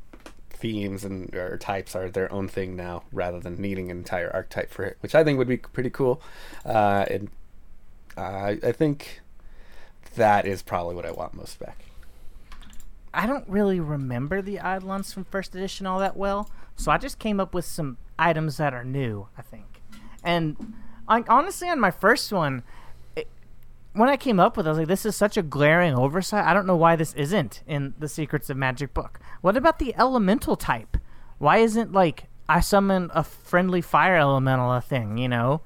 themes 0.50 1.04
and 1.04 1.34
or 1.34 1.56
types 1.56 1.96
are 1.96 2.10
their 2.10 2.30
own 2.30 2.46
thing 2.46 2.76
now, 2.76 3.02
rather 3.12 3.40
than 3.40 3.60
needing 3.60 3.90
an 3.90 3.96
entire 3.96 4.30
archetype 4.32 4.70
for 4.70 4.84
it, 4.84 4.98
which 5.00 5.14
I 5.14 5.24
think 5.24 5.38
would 5.38 5.48
be 5.48 5.56
pretty 5.56 5.90
cool. 5.90 6.22
Uh, 6.64 7.06
and 7.10 7.30
I 8.16 8.72
think 8.72 9.22
that 10.16 10.46
is 10.46 10.62
probably 10.62 10.94
what 10.94 11.06
I 11.06 11.12
want 11.12 11.34
most 11.34 11.58
back. 11.58 11.78
I 13.12 13.26
don't 13.26 13.48
really 13.48 13.80
remember 13.80 14.40
the 14.40 14.56
Eidolons 14.56 15.12
from 15.12 15.24
first 15.24 15.54
edition 15.54 15.86
all 15.86 15.98
that 15.98 16.16
well, 16.16 16.48
so 16.76 16.92
I 16.92 16.98
just 16.98 17.18
came 17.18 17.40
up 17.40 17.52
with 17.54 17.64
some 17.64 17.96
items 18.18 18.56
that 18.58 18.72
are 18.74 18.84
new. 18.84 19.26
I 19.36 19.42
think, 19.42 19.82
and 20.22 20.74
I, 21.08 21.24
honestly, 21.28 21.68
on 21.68 21.80
my 21.80 21.90
first 21.90 22.32
one, 22.32 22.62
it, 23.16 23.26
when 23.94 24.08
I 24.08 24.16
came 24.16 24.38
up 24.38 24.56
with, 24.56 24.66
it, 24.66 24.68
I 24.68 24.72
was 24.72 24.78
like, 24.78 24.86
"This 24.88 25.04
is 25.04 25.16
such 25.16 25.36
a 25.36 25.42
glaring 25.42 25.94
oversight. 25.94 26.44
I 26.44 26.54
don't 26.54 26.66
know 26.66 26.76
why 26.76 26.94
this 26.94 27.12
isn't 27.14 27.62
in 27.66 27.94
the 27.98 28.08
Secrets 28.08 28.48
of 28.48 28.56
Magic 28.56 28.94
book. 28.94 29.18
What 29.40 29.56
about 29.56 29.78
the 29.80 29.94
elemental 29.96 30.54
type? 30.56 30.96
Why 31.38 31.56
isn't 31.58 31.92
like 31.92 32.28
I 32.48 32.60
summon 32.60 33.10
a 33.14 33.24
friendly 33.24 33.80
fire 33.80 34.16
elemental 34.16 34.72
a 34.72 34.80
thing? 34.80 35.18
You 35.18 35.28
know, 35.28 35.62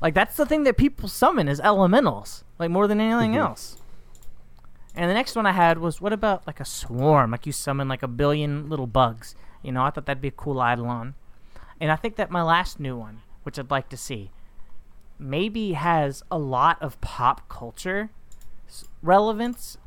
like 0.00 0.14
that's 0.14 0.36
the 0.36 0.46
thing 0.46 0.64
that 0.64 0.78
people 0.78 1.08
summon 1.08 1.48
is 1.48 1.60
elementals, 1.60 2.44
like 2.58 2.70
more 2.70 2.86
than 2.86 3.00
anything 3.00 3.32
Mhm. 3.32 3.38
else." 3.40 3.77
And 4.98 5.08
the 5.08 5.14
next 5.14 5.36
one 5.36 5.46
I 5.46 5.52
had 5.52 5.78
was 5.78 6.00
what 6.00 6.12
about 6.12 6.44
like 6.44 6.58
a 6.58 6.64
swarm? 6.64 7.30
Like 7.30 7.46
you 7.46 7.52
summon 7.52 7.86
like 7.86 8.02
a 8.02 8.08
billion 8.08 8.68
little 8.68 8.88
bugs. 8.88 9.36
You 9.62 9.70
know, 9.70 9.84
I 9.84 9.90
thought 9.90 10.06
that'd 10.06 10.20
be 10.20 10.26
a 10.26 10.32
cool 10.32 10.60
Eidolon. 10.60 11.14
And 11.80 11.92
I 11.92 11.96
think 11.96 12.16
that 12.16 12.32
my 12.32 12.42
last 12.42 12.80
new 12.80 12.96
one, 12.96 13.22
which 13.44 13.60
I'd 13.60 13.70
like 13.70 13.88
to 13.90 13.96
see, 13.96 14.32
maybe 15.16 15.74
has 15.74 16.24
a 16.32 16.38
lot 16.38 16.82
of 16.82 17.00
pop 17.00 17.48
culture 17.48 18.10
relevance. 19.00 19.78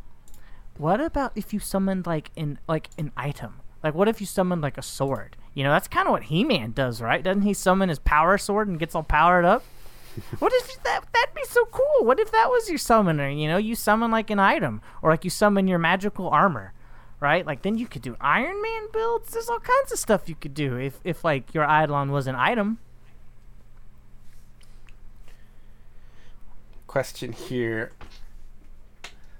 What 0.77 1.01
about 1.01 1.33
if 1.35 1.53
you 1.53 1.59
summoned 1.59 2.07
like 2.07 2.31
an 2.37 2.59
like 2.69 2.89
an 2.97 3.11
item? 3.17 3.59
Like 3.83 3.93
what 3.93 4.07
if 4.07 4.21
you 4.21 4.25
summoned 4.25 4.61
like 4.61 4.77
a 4.77 4.81
sword? 4.81 5.35
You 5.53 5.65
know, 5.65 5.71
that's 5.71 5.89
kind 5.89 6.07
of 6.07 6.13
what 6.13 6.23
He-Man 6.23 6.71
does, 6.71 7.01
right? 7.01 7.21
Doesn't 7.21 7.41
he 7.41 7.53
summon 7.53 7.89
his 7.89 7.99
power 7.99 8.37
sword 8.37 8.69
and 8.69 8.79
gets 8.79 8.95
all 8.95 9.03
powered 9.03 9.43
up? 9.43 9.65
What 10.39 10.51
if 10.53 10.83
that 10.83 11.01
that'd 11.13 11.35
be 11.35 11.43
so 11.45 11.65
cool? 11.65 12.05
What 12.05 12.19
if 12.19 12.31
that 12.31 12.49
was 12.49 12.69
your 12.69 12.77
summoner? 12.77 13.29
You 13.29 13.47
know, 13.47 13.57
you 13.57 13.75
summon 13.75 14.11
like 14.11 14.29
an 14.29 14.39
item, 14.39 14.81
or 15.01 15.11
like 15.11 15.23
you 15.23 15.29
summon 15.29 15.67
your 15.67 15.79
magical 15.79 16.29
armor, 16.29 16.73
right? 17.19 17.45
Like 17.45 17.61
then 17.61 17.77
you 17.77 17.87
could 17.87 18.01
do 18.01 18.17
Iron 18.19 18.61
Man 18.61 18.87
builds. 18.91 19.31
There's 19.31 19.49
all 19.49 19.59
kinds 19.59 19.91
of 19.91 19.99
stuff 19.99 20.27
you 20.27 20.35
could 20.35 20.53
do 20.53 20.77
if 20.77 20.99
if 21.03 21.23
like 21.23 21.53
your 21.53 21.63
Eidolon 21.63 22.11
was 22.11 22.27
an 22.27 22.35
item. 22.35 22.79
Question 26.87 27.31
here 27.31 27.91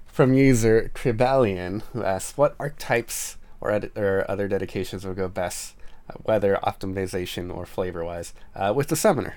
from 0.06 0.32
user 0.32 0.90
Tribalian, 0.94 1.82
who 1.92 2.02
asks, 2.02 2.36
"What 2.36 2.54
archetypes 2.58 3.36
or, 3.60 3.70
ed- 3.70 3.92
or 3.96 4.24
other 4.30 4.48
dedications 4.48 5.06
would 5.06 5.16
go 5.16 5.28
best, 5.28 5.74
uh, 6.08 6.14
whether 6.22 6.58
optimization 6.62 7.54
or 7.54 7.66
flavor-wise, 7.66 8.32
uh, 8.54 8.72
with 8.74 8.88
the 8.88 8.96
summoner?" 8.96 9.36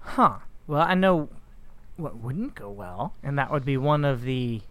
Huh. 0.00 0.38
Well, 0.66 0.82
I 0.82 0.94
know 0.94 1.28
what 1.96 2.16
wouldn't 2.16 2.54
go 2.54 2.70
well, 2.70 3.14
and 3.22 3.38
that 3.38 3.50
would 3.50 3.64
be 3.64 3.76
one 3.76 4.04
of 4.04 4.22
the 4.22 4.62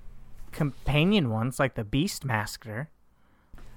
companion 0.52 1.30
ones, 1.30 1.60
like 1.60 1.76
the 1.76 1.84
Beast 1.84 2.26
Master. 2.26 2.90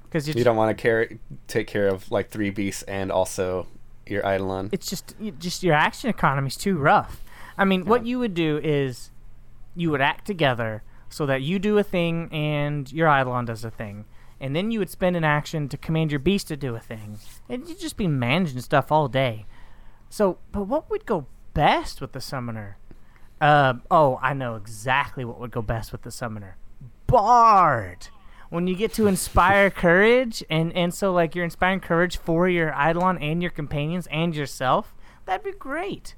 Because 0.04 0.28
You 0.28 0.44
don't 0.44 0.56
want 0.56 0.76
to 0.76 0.80
care 0.80 1.08
take 1.46 1.66
care 1.66 1.88
of 1.88 2.10
like 2.10 2.28
three 2.30 2.50
beasts 2.50 2.82
and 2.82 3.10
also 3.10 3.66
your 4.06 4.22
Eidolon. 4.22 4.68
it's 4.72 4.86
just 4.86 5.14
just 5.38 5.62
your 5.62 5.74
action 5.74 6.10
economy's 6.10 6.56
too 6.56 6.76
rough. 6.76 7.22
I 7.56 7.64
mean, 7.64 7.86
what 7.86 8.04
you 8.04 8.18
would 8.18 8.34
do 8.34 8.60
is 8.62 9.10
you 9.74 9.90
would 9.90 10.00
act 10.00 10.26
together 10.26 10.82
so 11.08 11.26
that 11.26 11.42
you 11.42 11.58
do 11.58 11.78
a 11.78 11.82
thing 11.82 12.28
and 12.32 12.90
your 12.92 13.08
Eidolon 13.08 13.44
does 13.46 13.64
a 13.64 13.70
thing. 13.70 14.04
And 14.40 14.56
then 14.56 14.70
you 14.70 14.80
would 14.80 14.90
spend 14.90 15.14
an 15.14 15.24
action 15.24 15.68
to 15.68 15.76
command 15.76 16.10
your 16.10 16.18
beast 16.18 16.48
to 16.48 16.56
do 16.56 16.74
a 16.74 16.80
thing. 16.80 17.18
And 17.48 17.68
you'd 17.68 17.78
just 17.78 17.96
be 17.96 18.08
managing 18.08 18.60
stuff 18.60 18.90
all 18.90 19.06
day. 19.06 19.46
So, 20.10 20.38
but 20.50 20.64
what 20.64 20.90
would 20.90 21.06
go 21.06 21.26
best 21.54 22.00
with 22.00 22.12
the 22.12 22.20
summoner? 22.20 22.76
Uh, 23.40 23.74
oh, 23.90 24.18
I 24.22 24.34
know 24.34 24.54
exactly 24.54 25.24
what 25.24 25.40
would 25.40 25.50
go 25.50 25.62
best 25.62 25.92
with 25.92 26.02
the 26.02 26.10
summoner. 26.10 26.56
Bard! 27.06 28.08
When 28.50 28.66
you 28.66 28.76
get 28.76 28.92
to 28.94 29.06
inspire 29.06 29.70
courage, 29.84 30.44
and, 30.48 30.72
and 30.74 30.94
so, 30.94 31.12
like, 31.12 31.34
you're 31.34 31.44
inspiring 31.44 31.80
courage 31.80 32.16
for 32.16 32.48
your 32.48 32.68
Eidolon 32.68 33.18
and 33.18 33.42
your 33.42 33.50
companions 33.50 34.06
and 34.10 34.36
yourself, 34.36 34.94
that'd 35.24 35.44
be 35.44 35.52
great. 35.52 36.14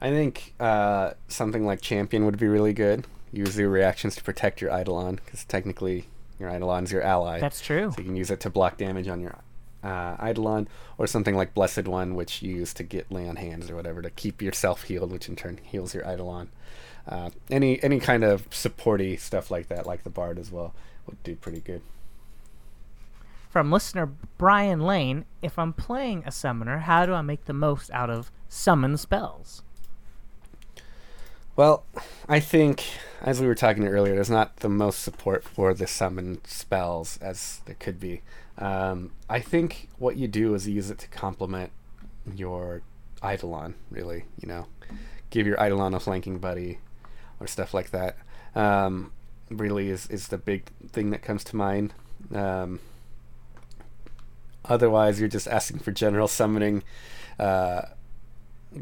I 0.00 0.10
think 0.10 0.54
uh, 0.60 1.12
something 1.28 1.64
like 1.64 1.80
Champion 1.80 2.26
would 2.26 2.38
be 2.38 2.46
really 2.46 2.72
good. 2.72 3.06
Use 3.32 3.56
your 3.56 3.70
reactions 3.70 4.14
to 4.16 4.22
protect 4.22 4.60
your 4.60 4.70
Eidolon, 4.70 5.20
because 5.24 5.44
technically 5.44 6.06
your 6.38 6.50
Eidolon's 6.50 6.92
your 6.92 7.02
ally. 7.02 7.40
That's 7.40 7.60
true. 7.60 7.90
So 7.90 7.98
you 7.98 8.04
can 8.04 8.16
use 8.16 8.30
it 8.30 8.40
to 8.40 8.50
block 8.50 8.76
damage 8.76 9.08
on 9.08 9.20
your 9.20 9.38
uh, 9.84 10.16
Eidolon, 10.24 10.66
or 10.98 11.06
something 11.06 11.36
like 11.36 11.54
Blessed 11.54 11.86
One, 11.86 12.14
which 12.14 12.42
you 12.42 12.54
use 12.54 12.74
to 12.74 12.82
get 12.82 13.12
lay 13.12 13.28
on 13.28 13.36
hands 13.36 13.70
or 13.70 13.76
whatever 13.76 14.02
to 14.02 14.10
keep 14.10 14.42
yourself 14.42 14.84
healed, 14.84 15.12
which 15.12 15.28
in 15.28 15.36
turn 15.36 15.60
heals 15.62 15.94
your 15.94 16.04
Eidolon. 16.04 16.48
Uh, 17.06 17.30
any 17.50 17.82
any 17.82 18.00
kind 18.00 18.24
of 18.24 18.48
supporty 18.50 19.20
stuff 19.20 19.50
like 19.50 19.68
that, 19.68 19.86
like 19.86 20.04
the 20.04 20.10
Bard 20.10 20.38
as 20.38 20.50
well, 20.50 20.74
would 21.06 21.22
do 21.22 21.36
pretty 21.36 21.60
good. 21.60 21.82
From 23.50 23.70
listener 23.70 24.10
Brian 24.38 24.80
Lane, 24.80 25.26
if 25.40 25.58
I'm 25.58 25.72
playing 25.72 26.24
a 26.26 26.32
summoner, 26.32 26.78
how 26.78 27.06
do 27.06 27.12
I 27.12 27.22
make 27.22 27.44
the 27.44 27.52
most 27.52 27.90
out 27.92 28.10
of 28.10 28.32
summon 28.48 28.96
spells? 28.96 29.62
Well, 31.56 31.84
I 32.28 32.40
think, 32.40 32.84
as 33.22 33.40
we 33.40 33.46
were 33.46 33.54
talking 33.54 33.86
earlier, 33.86 34.16
there's 34.16 34.28
not 34.28 34.56
the 34.56 34.68
most 34.68 35.04
support 35.04 35.44
for 35.44 35.72
the 35.72 35.86
summon 35.86 36.44
spells 36.44 37.16
as 37.18 37.60
there 37.66 37.76
could 37.78 38.00
be. 38.00 38.22
Um, 38.58 39.12
I 39.28 39.40
think 39.40 39.88
what 39.98 40.16
you 40.16 40.28
do 40.28 40.54
is 40.54 40.68
use 40.68 40.90
it 40.90 40.98
to 40.98 41.08
complement 41.08 41.72
your 42.34 42.82
Eidolon, 43.24 43.74
really. 43.90 44.24
You 44.40 44.48
know, 44.48 44.66
give 45.30 45.46
your 45.46 45.56
Eidolon 45.56 45.94
a 45.94 46.00
flanking 46.00 46.38
buddy 46.38 46.78
or 47.40 47.46
stuff 47.46 47.74
like 47.74 47.90
that. 47.90 48.16
Um, 48.54 49.12
really 49.50 49.90
is, 49.90 50.06
is 50.08 50.28
the 50.28 50.38
big 50.38 50.70
thing 50.88 51.10
that 51.10 51.22
comes 51.22 51.44
to 51.44 51.56
mind. 51.56 51.92
Um, 52.32 52.80
otherwise, 54.64 55.18
you're 55.18 55.28
just 55.28 55.48
asking 55.48 55.80
for 55.80 55.92
general 55.92 56.28
summoning 56.28 56.82
uh, 57.38 57.82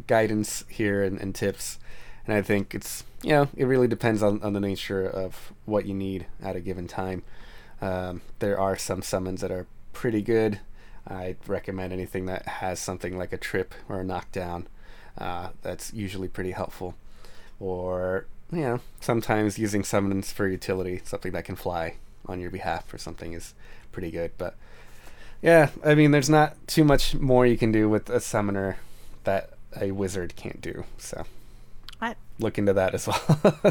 guidance 0.06 0.64
here 0.68 1.02
and, 1.02 1.18
and 1.20 1.34
tips 1.34 1.78
and 2.26 2.36
I 2.36 2.42
think 2.42 2.74
it's 2.74 3.04
you 3.22 3.30
know 3.30 3.48
it 3.56 3.64
really 3.64 3.88
depends 3.88 4.22
on, 4.22 4.42
on 4.42 4.52
the 4.52 4.60
nature 4.60 5.06
of 5.06 5.52
what 5.64 5.86
you 5.86 5.94
need 5.94 6.26
at 6.42 6.56
a 6.56 6.60
given 6.60 6.86
time. 6.86 7.22
Um, 7.82 8.22
there 8.38 8.58
are 8.58 8.76
some 8.76 9.02
summons 9.02 9.40
that 9.40 9.50
are 9.50 9.66
pretty 9.92 10.22
good. 10.22 10.60
I'd 11.06 11.36
recommend 11.48 11.92
anything 11.92 12.26
that 12.26 12.46
has 12.46 12.78
something 12.78 13.18
like 13.18 13.32
a 13.32 13.36
trip 13.36 13.74
or 13.88 14.00
a 14.00 14.04
knockdown. 14.04 14.68
Uh, 15.18 15.48
that's 15.62 15.92
usually 15.92 16.28
pretty 16.28 16.52
helpful. 16.52 16.94
Or 17.58 18.26
you 18.52 18.60
know 18.60 18.80
sometimes 19.00 19.58
using 19.58 19.82
summons 19.82 20.32
for 20.32 20.46
utility, 20.46 21.02
something 21.04 21.32
that 21.32 21.44
can 21.44 21.56
fly 21.56 21.96
on 22.26 22.40
your 22.40 22.50
behalf 22.50 22.94
or 22.94 22.98
something 22.98 23.32
is 23.32 23.52
pretty 23.90 24.12
good. 24.12 24.30
But 24.38 24.56
yeah, 25.42 25.70
I 25.84 25.96
mean 25.96 26.12
there's 26.12 26.30
not 26.30 26.56
too 26.68 26.84
much 26.84 27.16
more 27.16 27.46
you 27.46 27.58
can 27.58 27.72
do 27.72 27.88
with 27.88 28.08
a 28.08 28.20
summoner 28.20 28.78
that 29.24 29.50
a 29.80 29.90
wizard 29.90 30.36
can't 30.36 30.60
do. 30.60 30.84
So 30.98 31.24
I 31.24 31.24
look 32.42 32.58
into 32.58 32.72
that 32.72 32.94
as 32.94 33.06
well. 33.06 33.20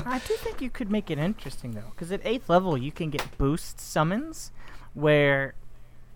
I 0.06 0.20
do 0.28 0.36
think 0.36 0.62
you 0.62 0.70
could 0.70 0.92
make 0.92 1.10
it 1.12 1.18
interesting 1.18 1.72
though, 1.72 1.92
because 1.92 2.12
at 2.12 2.22
eighth 2.24 2.50
level 2.50 2.78
you 2.78 2.92
can 2.92 3.10
get 3.10 3.38
boost 3.38 3.80
summons, 3.80 4.52
where 4.94 5.54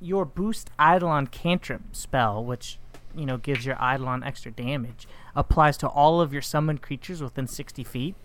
your 0.02 0.26
boost 0.26 0.70
Eidolon 0.80 1.28
cantrip 1.28 1.82
spell, 1.94 2.44
which 2.44 2.80
you 3.16 3.26
know 3.26 3.38
gives 3.38 3.66
your 3.66 3.76
Eidolon 3.76 4.24
extra 4.24 4.52
damage, 4.52 5.08
applies 5.36 5.78
to 5.78 5.88
all 5.88 6.22
of 6.22 6.34
your 6.34 6.42
summoned 6.42 6.82
creatures 6.82 7.22
within 7.22 7.48
sixty 7.48 7.84
feet. 7.84 8.16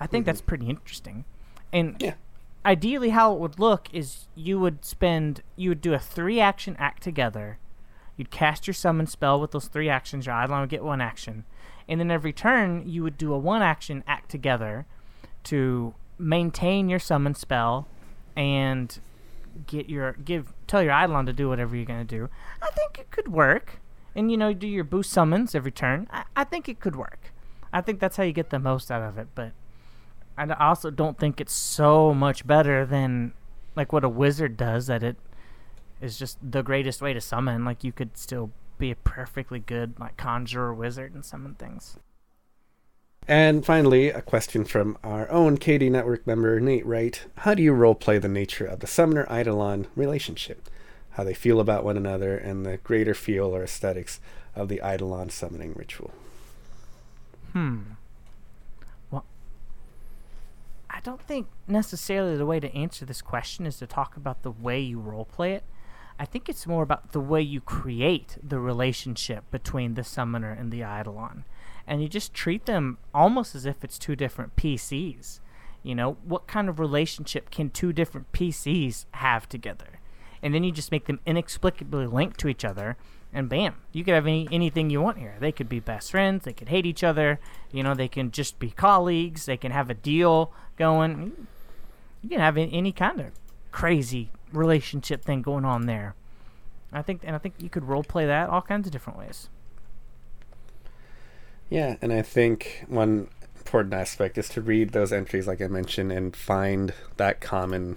I 0.00 0.06
think 0.06 0.22
mm-hmm. 0.22 0.26
that's 0.26 0.40
pretty 0.40 0.68
interesting, 0.68 1.24
and 1.72 1.96
Yeah. 1.98 2.14
ideally 2.64 3.10
how 3.10 3.32
it 3.32 3.40
would 3.40 3.58
look 3.58 3.88
is 3.92 4.28
you 4.34 4.58
would 4.60 4.84
spend 4.84 5.42
you 5.56 5.70
would 5.70 5.80
do 5.80 5.92
a 5.92 5.98
three 5.98 6.40
action 6.40 6.76
act 6.78 7.02
together. 7.02 7.58
You'd 8.16 8.30
cast 8.30 8.66
your 8.66 8.74
summon 8.74 9.06
spell 9.06 9.40
with 9.40 9.52
those 9.52 9.66
three 9.68 9.88
actions. 9.88 10.26
Your 10.26 10.34
Eidolon 10.34 10.62
would 10.62 10.70
get 10.70 10.82
one 10.82 11.00
action, 11.00 11.44
and 11.88 11.98
then 11.98 12.10
every 12.10 12.32
turn 12.32 12.82
you 12.86 13.02
would 13.02 13.16
do 13.16 13.32
a 13.32 13.38
one 13.38 13.62
action 13.62 14.04
act 14.06 14.30
together 14.30 14.86
to 15.44 15.94
maintain 16.18 16.88
your 16.88 16.98
summon 16.98 17.34
spell 17.34 17.88
and 18.36 18.98
get 19.66 19.88
your 19.88 20.12
give 20.12 20.52
tell 20.66 20.82
your 20.82 20.92
Eidolon 20.92 21.26
to 21.26 21.32
do 21.32 21.48
whatever 21.48 21.74
you're 21.74 21.84
gonna 21.84 22.04
do. 22.04 22.28
I 22.62 22.70
think 22.70 22.98
it 22.98 23.10
could 23.10 23.28
work, 23.28 23.80
and 24.14 24.30
you 24.30 24.36
know 24.36 24.52
do 24.52 24.66
your 24.66 24.84
boost 24.84 25.10
summons 25.10 25.54
every 25.54 25.72
turn. 25.72 26.06
I, 26.10 26.24
I 26.36 26.44
think 26.44 26.68
it 26.68 26.80
could 26.80 26.96
work. 26.96 27.32
I 27.72 27.80
think 27.80 28.00
that's 28.00 28.16
how 28.16 28.22
you 28.22 28.32
get 28.32 28.50
the 28.50 28.58
most 28.58 28.90
out 28.90 29.02
of 29.02 29.18
it. 29.18 29.28
But 29.34 29.52
i 30.36 30.46
also 30.54 30.90
don't 30.90 31.18
think 31.18 31.40
it's 31.40 31.52
so 31.52 32.14
much 32.14 32.46
better 32.46 32.86
than 32.86 33.32
like 33.74 33.92
what 33.92 34.04
a 34.04 34.08
wizard 34.08 34.56
does 34.56 34.86
that 34.86 35.02
it 35.02 35.16
is 36.00 36.16
just 36.16 36.38
the 36.40 36.62
greatest 36.62 37.02
way 37.02 37.12
to 37.12 37.20
summon. 37.20 37.64
Like 37.64 37.82
you 37.82 37.92
could 37.92 38.16
still 38.16 38.50
be 38.78 38.90
a 38.90 38.96
perfectly 38.96 39.58
good 39.58 39.98
like 39.98 40.16
conjurer 40.16 40.74
wizard 40.74 41.14
and 41.14 41.24
summon 41.24 41.54
things. 41.54 41.98
And 43.26 43.64
finally, 43.64 44.08
a 44.08 44.22
question 44.22 44.64
from 44.64 44.96
our 45.04 45.30
own 45.30 45.58
KD 45.58 45.90
Network 45.90 46.26
member, 46.26 46.58
Nate 46.60 46.86
Wright. 46.86 47.26
How 47.36 47.52
do 47.52 47.62
you 47.62 47.74
roleplay 47.74 48.18
the 48.18 48.28
nature 48.28 48.64
of 48.64 48.80
the 48.80 48.86
Summoner 48.86 49.26
Eidolon 49.30 49.86
relationship? 49.94 50.70
How 51.10 51.24
they 51.24 51.34
feel 51.34 51.60
about 51.60 51.84
one 51.84 51.98
another 51.98 52.38
and 52.38 52.64
the 52.64 52.78
greater 52.78 53.12
feel 53.12 53.54
or 53.54 53.62
aesthetics 53.62 54.18
of 54.54 54.68
the 54.68 54.80
Eidolon 54.82 55.28
summoning 55.28 55.74
ritual? 55.74 56.12
Hmm. 57.52 57.80
Well, 59.10 59.26
I 60.88 61.00
don't 61.00 61.20
think 61.20 61.48
necessarily 61.66 62.34
the 62.34 62.46
way 62.46 62.60
to 62.60 62.74
answer 62.74 63.04
this 63.04 63.20
question 63.20 63.66
is 63.66 63.78
to 63.78 63.86
talk 63.86 64.16
about 64.16 64.42
the 64.42 64.50
way 64.50 64.80
you 64.80 64.98
roleplay 64.98 65.54
it. 65.54 65.64
I 66.18 66.24
think 66.24 66.48
it's 66.48 66.66
more 66.66 66.82
about 66.82 67.12
the 67.12 67.20
way 67.20 67.40
you 67.40 67.60
create 67.60 68.36
the 68.42 68.58
relationship 68.58 69.50
between 69.50 69.94
the 69.94 70.04
summoner 70.04 70.50
and 70.50 70.72
the 70.72 70.80
Eidolon 70.80 71.44
and 71.88 72.02
you 72.02 72.08
just 72.08 72.34
treat 72.34 72.66
them 72.66 72.98
almost 73.14 73.54
as 73.54 73.64
if 73.64 73.82
it's 73.82 73.98
two 73.98 74.14
different 74.14 74.54
PCs. 74.56 75.40
You 75.82 75.94
know, 75.94 76.18
what 76.22 76.46
kind 76.46 76.68
of 76.68 76.78
relationship 76.78 77.50
can 77.50 77.70
two 77.70 77.94
different 77.94 78.30
PCs 78.32 79.06
have 79.12 79.48
together? 79.48 80.00
And 80.42 80.54
then 80.54 80.62
you 80.62 80.70
just 80.70 80.92
make 80.92 81.06
them 81.06 81.20
inexplicably 81.24 82.06
linked 82.06 82.38
to 82.40 82.48
each 82.48 82.64
other, 82.64 82.96
and 83.32 83.48
bam, 83.48 83.76
you 83.92 84.04
could 84.04 84.14
have 84.14 84.26
any 84.26 84.46
anything 84.52 84.90
you 84.90 85.00
want 85.00 85.18
here. 85.18 85.36
They 85.40 85.50
could 85.50 85.68
be 85.68 85.80
best 85.80 86.10
friends, 86.10 86.44
they 86.44 86.52
could 86.52 86.68
hate 86.68 86.86
each 86.86 87.02
other, 87.02 87.40
you 87.72 87.82
know, 87.82 87.94
they 87.94 88.06
can 88.06 88.30
just 88.30 88.58
be 88.58 88.70
colleagues, 88.70 89.46
they 89.46 89.56
can 89.56 89.72
have 89.72 89.90
a 89.90 89.94
deal 89.94 90.52
going. 90.76 91.48
You 92.22 92.28
can 92.28 92.40
have 92.40 92.58
any 92.58 92.92
kind 92.92 93.20
of 93.20 93.32
crazy 93.72 94.30
relationship 94.52 95.24
thing 95.24 95.42
going 95.42 95.64
on 95.64 95.86
there. 95.86 96.14
I 96.92 97.02
think, 97.02 97.20
and 97.24 97.34
I 97.34 97.38
think 97.38 97.54
you 97.58 97.68
could 97.68 97.84
role 97.84 98.02
play 98.02 98.26
that 98.26 98.48
all 98.48 98.62
kinds 98.62 98.86
of 98.86 98.92
different 98.92 99.18
ways. 99.18 99.48
Yeah, 101.68 101.96
and 102.00 102.12
I 102.12 102.22
think 102.22 102.84
one 102.88 103.28
important 103.56 103.92
aspect 103.92 104.38
is 104.38 104.48
to 104.50 104.62
read 104.62 104.90
those 104.90 105.12
entries, 105.12 105.46
like 105.46 105.60
I 105.60 105.66
mentioned, 105.66 106.10
and 106.10 106.34
find 106.34 106.94
that 107.18 107.40
common 107.40 107.96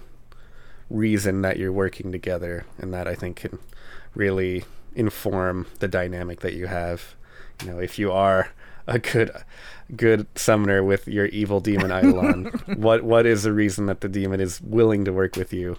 reason 0.90 1.40
that 1.40 1.58
you're 1.58 1.72
working 1.72 2.12
together, 2.12 2.66
and 2.76 2.92
that 2.92 3.08
I 3.08 3.14
think 3.14 3.36
can 3.36 3.58
really 4.14 4.64
inform 4.94 5.66
the 5.78 5.88
dynamic 5.88 6.40
that 6.40 6.52
you 6.52 6.66
have. 6.66 7.14
You 7.62 7.70
know, 7.70 7.78
if 7.78 7.98
you 7.98 8.12
are 8.12 8.50
a 8.86 8.98
good 8.98 9.30
good 9.96 10.26
summoner 10.34 10.82
with 10.82 11.06
your 11.06 11.26
evil 11.26 11.60
demon 11.60 11.90
Eidolon, 11.90 12.44
what 12.76 13.02
what 13.02 13.26
is 13.26 13.42
the 13.42 13.52
reason 13.52 13.86
that 13.86 14.00
the 14.00 14.08
demon 14.08 14.40
is 14.40 14.60
willing 14.60 15.04
to 15.04 15.12
work 15.12 15.36
with 15.36 15.52
you? 15.52 15.76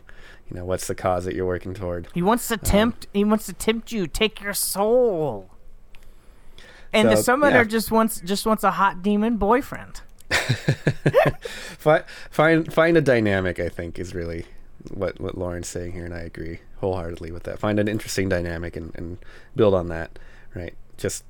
You 0.49 0.57
know, 0.57 0.65
what's 0.65 0.87
the 0.87 0.95
cause 0.95 1.25
that 1.25 1.35
you're 1.35 1.45
working 1.45 1.73
toward? 1.73 2.07
He 2.13 2.21
wants 2.21 2.47
to 2.49 2.57
tempt. 2.57 3.05
Um, 3.07 3.11
he 3.13 3.23
wants 3.23 3.45
to 3.47 3.53
tempt 3.53 3.91
you. 3.91 4.07
Take 4.07 4.41
your 4.41 4.53
soul. 4.53 5.49
And 6.91 7.07
so, 7.09 7.15
the 7.15 7.23
summoner 7.23 7.57
yeah. 7.57 7.63
just 7.63 7.91
wants 7.91 8.21
just 8.21 8.45
wants 8.45 8.63
a 8.63 8.71
hot 8.71 9.01
demon 9.01 9.37
boyfriend. 9.37 10.01
find 11.77 12.03
find 12.29 12.73
find 12.73 12.97
a 12.97 13.01
dynamic. 13.01 13.59
I 13.59 13.69
think 13.69 13.97
is 13.97 14.13
really 14.13 14.45
what 14.91 15.19
what 15.19 15.37
Lauren's 15.37 15.67
saying 15.67 15.93
here, 15.93 16.05
and 16.05 16.13
I 16.13 16.21
agree 16.21 16.59
wholeheartedly 16.77 17.31
with 17.31 17.43
that. 17.43 17.59
Find 17.59 17.79
an 17.79 17.87
interesting 17.87 18.29
dynamic 18.29 18.75
and, 18.75 18.93
and 18.95 19.17
build 19.55 19.73
on 19.73 19.87
that. 19.87 20.19
Right, 20.53 20.75
just 20.97 21.23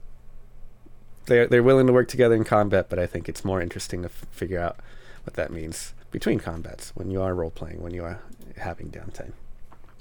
they're 1.26 1.47
they're 1.47 1.63
willing 1.63 1.88
to 1.88 1.93
work 1.93 2.07
together 2.07 2.36
in 2.36 2.43
combat, 2.43 2.88
but 2.89 2.99
I 2.99 3.07
think 3.07 3.30
it's 3.30 3.45
more 3.45 3.61
interesting 3.61 4.01
to 4.01 4.09
f- 4.09 4.26
figure 4.32 4.59
out 4.59 4.78
what 5.24 5.36
that 5.36 5.51
means 5.51 5.93
between 6.11 6.39
combats 6.39 6.91
when 6.95 7.09
you 7.09 7.21
are 7.21 7.34
role 7.34 7.51
playing, 7.51 7.82
when 7.82 7.93
you 7.93 8.03
are 8.03 8.21
having 8.57 8.89
downtime. 8.89 9.34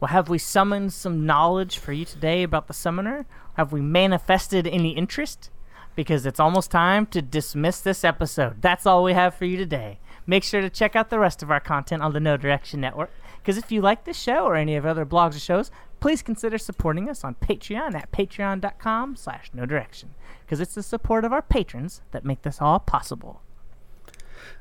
Well, 0.00 0.08
have 0.08 0.28
we 0.28 0.38
summoned 0.38 0.92
some 0.92 1.26
knowledge 1.26 1.78
for 1.78 1.92
you 1.92 2.04
today 2.04 2.42
about 2.42 2.66
the 2.66 2.74
summoner? 2.74 3.24
Have 3.54 3.72
we 3.72 3.80
manifested 3.80 4.66
any 4.66 4.90
interest? 4.90 5.50
Because 5.94 6.26
it's 6.26 6.40
almost 6.40 6.70
time 6.70 7.06
to 7.06 7.22
dismiss 7.22 7.80
this 7.80 8.02
episode. 8.02 8.60
That's 8.62 8.84
all 8.84 9.04
we 9.04 9.12
have 9.12 9.34
for 9.34 9.44
you 9.44 9.56
today. 9.56 10.00
Make 10.26 10.42
sure 10.42 10.60
to 10.60 10.70
check 10.70 10.96
out 10.96 11.10
the 11.10 11.18
rest 11.18 11.42
of 11.42 11.50
our 11.50 11.60
content 11.60 12.02
on 12.02 12.12
the 12.12 12.20
Know 12.20 12.36
Direction 12.36 12.80
Network. 12.80 13.10
Because 13.38 13.58
if 13.58 13.70
you 13.70 13.80
like 13.80 14.04
this 14.04 14.18
show 14.18 14.44
or 14.44 14.56
any 14.56 14.74
of 14.76 14.84
our 14.84 14.90
other 14.90 15.06
blogs 15.06 15.36
or 15.36 15.40
shows, 15.40 15.70
please 16.02 16.20
consider 16.20 16.58
supporting 16.58 17.08
us 17.08 17.22
on 17.22 17.36
Patreon 17.36 17.94
at 17.94 18.10
patreon.com 18.10 19.14
slash 19.14 19.50
know 19.54 19.64
direction. 19.64 20.10
Because 20.44 20.58
it's 20.58 20.74
the 20.74 20.82
support 20.82 21.24
of 21.24 21.32
our 21.32 21.40
patrons 21.40 22.02
that 22.10 22.24
make 22.24 22.42
this 22.42 22.60
all 22.60 22.80
possible. 22.80 23.40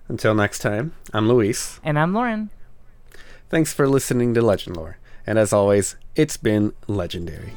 Until 0.07 0.35
next 0.35 0.59
time, 0.59 0.93
I'm 1.11 1.27
Luis. 1.27 1.79
And 1.83 1.97
I'm 1.97 2.13
Lauren. 2.13 2.51
Thanks 3.49 3.73
for 3.73 3.87
listening 3.89 4.35
to 4.35 4.41
Legend 4.41 4.77
Lore. 4.77 4.99
And 5.25 5.39
as 5.39 5.51
always, 5.51 5.95
it's 6.15 6.37
been 6.37 6.73
legendary. 6.87 7.53